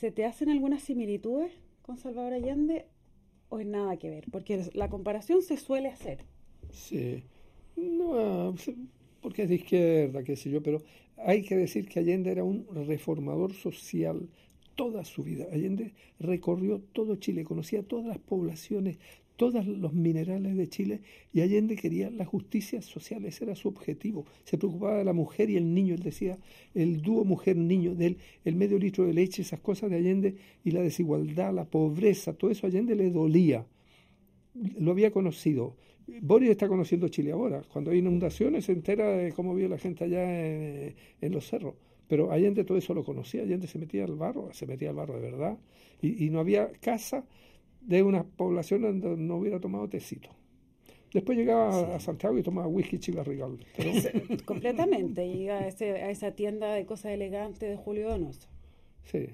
¿se 0.00 0.10
te 0.10 0.24
hacen 0.24 0.48
algunas 0.48 0.82
similitudes 0.82 1.52
con 1.82 1.98
Salvador 1.98 2.32
Allende 2.32 2.86
o 3.50 3.58
es 3.58 3.66
nada 3.66 3.98
que 3.98 4.08
ver? 4.08 4.24
Porque 4.32 4.70
la 4.72 4.88
comparación 4.88 5.42
se 5.42 5.58
suele 5.58 5.88
hacer. 5.88 6.24
Sí, 6.72 7.24
no, 7.76 8.54
porque 9.20 9.42
es 9.42 9.50
de 9.50 9.56
izquierda, 9.56 10.22
qué 10.22 10.36
sé 10.36 10.48
yo, 10.50 10.62
pero 10.62 10.82
hay 11.18 11.42
que 11.42 11.54
decir 11.54 11.86
que 11.86 12.00
Allende 12.00 12.30
era 12.30 12.44
un 12.44 12.66
reformador 12.86 13.52
social 13.52 14.30
toda 14.74 15.04
su 15.04 15.22
vida. 15.22 15.46
Allende 15.52 15.92
recorrió 16.18 16.80
todo 16.80 17.16
Chile, 17.16 17.44
conocía 17.44 17.82
todas 17.82 18.06
las 18.06 18.18
poblaciones, 18.18 18.98
todos 19.40 19.66
los 19.66 19.94
minerales 19.94 20.54
de 20.54 20.68
Chile 20.68 21.00
y 21.32 21.40
Allende 21.40 21.74
quería 21.74 22.10
la 22.10 22.26
justicia 22.26 22.82
social, 22.82 23.24
ese 23.24 23.44
era 23.44 23.56
su 23.56 23.68
objetivo. 23.68 24.26
Se 24.44 24.58
preocupaba 24.58 24.98
de 24.98 25.04
la 25.04 25.14
mujer 25.14 25.48
y 25.48 25.56
el 25.56 25.72
niño, 25.72 25.94
él 25.94 26.02
decía 26.02 26.36
el 26.74 27.00
dúo 27.00 27.24
mujer-niño, 27.24 27.94
del 27.94 28.18
el 28.44 28.54
medio 28.54 28.78
litro 28.78 29.06
de 29.06 29.14
leche, 29.14 29.40
esas 29.40 29.60
cosas 29.60 29.88
de 29.88 29.96
Allende 29.96 30.34
y 30.62 30.72
la 30.72 30.82
desigualdad, 30.82 31.54
la 31.54 31.64
pobreza, 31.64 32.34
todo 32.34 32.50
eso 32.50 32.66
Allende 32.66 32.94
le 32.94 33.08
dolía. 33.08 33.64
Lo 34.78 34.90
había 34.90 35.10
conocido. 35.10 35.74
Boris 36.20 36.50
está 36.50 36.68
conociendo 36.68 37.08
Chile 37.08 37.32
ahora. 37.32 37.62
Cuando 37.72 37.92
hay 37.92 38.00
inundaciones 38.00 38.66
se 38.66 38.72
entera 38.72 39.08
de 39.08 39.32
cómo 39.32 39.54
vive 39.54 39.70
la 39.70 39.78
gente 39.78 40.04
allá 40.04 40.22
en, 40.22 41.32
los 41.32 41.48
cerros. 41.48 41.76
Pero 42.08 42.30
Allende 42.30 42.64
todo 42.64 42.76
eso 42.76 42.92
lo 42.92 43.04
conocía. 43.04 43.40
Allende 43.40 43.66
se 43.68 43.78
metía 43.78 44.04
al 44.04 44.16
barro, 44.16 44.52
se 44.52 44.66
metía 44.66 44.90
al 44.90 44.96
barro 44.96 45.14
de 45.14 45.22
verdad. 45.22 45.56
Y 46.02 46.28
no 46.28 46.40
había 46.40 46.70
casa 46.72 47.24
de 47.80 48.02
una 48.02 48.24
población 48.24 48.82
donde 48.82 49.16
no 49.16 49.36
hubiera 49.36 49.60
tomado 49.60 49.88
tecito. 49.88 50.30
Después 51.12 51.36
llegaba 51.36 51.96
a 51.96 52.00
Santiago 52.00 52.38
y 52.38 52.42
tomaba 52.42 52.68
whisky 52.68 52.98
chivarrigal. 52.98 53.58
Pero... 53.76 53.90
Completamente, 54.44 55.28
llega 55.28 55.58
a, 55.58 55.62
a, 55.62 56.10
esa 56.10 56.32
tienda 56.32 56.72
de 56.72 56.86
cosas 56.86 57.12
elegantes 57.12 57.68
de 57.68 57.76
Julio 57.76 58.10
Donoso. 58.10 58.48
Sí. 59.04 59.28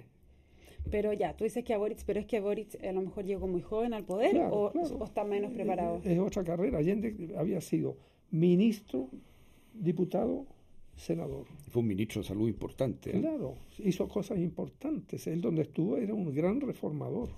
Pero 0.91 1.13
ya, 1.13 1.37
tú 1.37 1.45
dices 1.45 1.65
que 1.65 1.75
a 1.75 1.79
Boric, 1.79 2.05
pero 2.07 2.21
es 2.21 2.27
que 2.27 2.37
a 2.37 2.41
Boric 2.41 2.83
a 2.83 2.93
lo 2.93 3.03
mejor 3.03 3.25
llegó 3.25 3.47
muy 3.47 3.61
joven 3.61 3.93
al 3.93 4.05
poder 4.05 4.37
o, 4.51 4.73
está 5.05 5.25
menos 5.25 5.53
preparado. 5.53 6.01
Es, 6.05 6.19
otra 6.19 6.45
carrera. 6.45 6.79
Allende 6.79 7.35
había 7.37 7.61
sido 7.61 7.97
ministro, 8.31 9.09
diputado, 9.75 10.47
senador. 10.97 11.47
Fue 11.69 11.83
un 11.83 11.89
ministro 11.89 12.23
de 12.23 12.29
salud 12.29 12.49
importante. 12.49 13.17
¿eh? 13.17 13.21
Claro, 13.21 13.55
hizo 13.79 14.09
cosas 14.09 14.39
importantes. 14.39 15.27
Él 15.27 15.41
donde 15.41 15.63
estuvo 15.63 15.97
era 15.97 16.15
un 16.15 16.33
gran 16.33 16.61
reformador. 16.61 17.31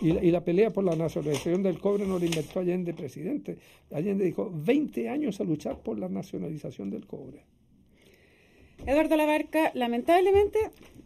Y 0.00 0.30
la, 0.30 0.44
pelea 0.44 0.70
por 0.70 0.84
la 0.84 0.94
nacionalización 0.94 1.62
del 1.62 1.80
cobre 1.80 2.06
no 2.06 2.18
la 2.18 2.26
inventó 2.26 2.60
Allende 2.60 2.94
presidente. 2.94 3.58
Allende 3.90 4.24
dedicó 4.24 4.50
20 4.52 5.08
años 5.08 5.40
a 5.40 5.44
luchar 5.44 5.78
por 5.80 5.98
la 5.98 6.08
nacionalización 6.08 6.90
del 6.90 7.06
cobre. 7.06 7.42
Eduardo 8.86 9.16
Labarca, 9.16 9.72
lamentablemente 9.74 10.58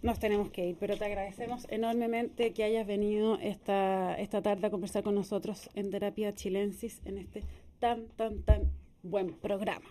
nos 0.03 0.19
tenemos 0.19 0.51
que 0.51 0.69
ir, 0.69 0.77
pero 0.79 0.97
te 0.97 1.05
agradecemos 1.05 1.67
enormemente 1.71 2.53
que 2.53 2.65
hayas 2.65 2.87
venido 2.87 3.39
esta, 3.41 4.15
esta 4.17 4.43
tarde 4.43 4.67
a 4.67 4.71
conversar 4.71 5.03
con 5.03 5.15
nosotros 5.15 5.71
en 5.75 5.91
Terapia 5.91 6.35
Chilensis 6.35 7.01
en 7.05 7.19
este 7.19 7.43
tan, 7.79 8.09
tan, 8.17 8.43
tan 8.43 8.71
buen 9.03 9.33
programa. 9.33 9.87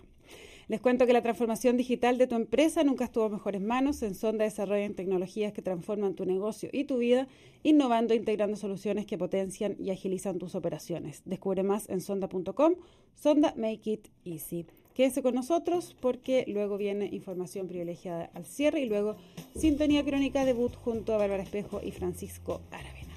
Les 0.72 0.80
cuento 0.80 1.06
que 1.06 1.12
la 1.12 1.22
transformación 1.22 1.76
digital 1.76 2.18
de 2.18 2.28
tu 2.28 2.36
empresa 2.36 2.82
nunca 2.86 3.04
estuvo 3.04 3.26
en 3.26 3.34
mejores 3.34 3.60
manos. 3.60 4.02
En 4.04 4.16
Sonda 4.16 4.46
desarrollan 4.46 4.94
tecnologías 4.94 5.52
que 5.52 5.62
transforman 5.62 6.14
tu 6.14 6.26
negocio 6.26 6.70
y 6.72 6.86
tu 6.86 7.00
vida, 7.00 7.28
innovando 7.62 8.14
e 8.14 8.16
integrando 8.16 8.56
soluciones 8.56 9.06
que 9.06 9.18
potencian 9.18 9.76
y 9.80 9.90
agilizan 9.90 10.40
tus 10.40 10.56
operaciones. 10.56 11.24
Descubre 11.26 11.64
más 11.64 11.90
en 11.90 12.00
sonda.com. 12.00 12.76
Sonda 13.16 13.54
Make 13.58 13.92
It 13.92 14.08
Easy. 14.24 14.66
Quédese 14.94 15.22
con 15.22 15.36
nosotros 15.36 15.94
porque 16.00 16.46
luego 16.48 16.78
viene 16.78 17.08
información 17.08 17.68
privilegiada 17.68 18.32
al 18.34 18.46
cierre 18.46 18.80
y 18.80 18.86
luego 18.86 19.18
Sintonía 19.58 20.06
Crónica 20.06 20.46
debut 20.46 20.74
junto 20.74 21.14
a 21.14 21.18
Bárbara 21.18 21.44
Espejo 21.44 21.82
y 21.84 21.92
Francisco 21.92 22.62
Aravena. 22.72 23.14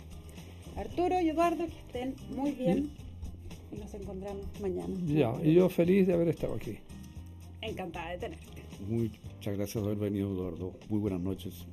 Arturo 0.74 1.20
y 1.20 1.28
Eduardo, 1.28 1.66
que 1.66 1.78
estén 1.86 2.16
muy 2.34 2.50
bien 2.50 2.90
y 3.70 3.76
nos 3.76 3.94
encontramos 3.94 4.44
mañana. 4.60 4.92
Ya, 5.06 5.32
y 5.40 5.54
yo 5.54 5.68
feliz 5.68 6.08
de 6.08 6.14
haber 6.14 6.30
estado 6.30 6.54
aquí 6.54 6.80
encantada 7.66 8.10
de 8.10 8.18
tenerte. 8.18 8.62
Muchas 8.86 9.56
gracias 9.56 9.82
por 9.82 9.84
haber 9.92 10.10
venido, 10.10 10.32
Eduardo. 10.32 10.72
Muy 10.88 11.00
buenas 11.00 11.20
noches. 11.20 11.66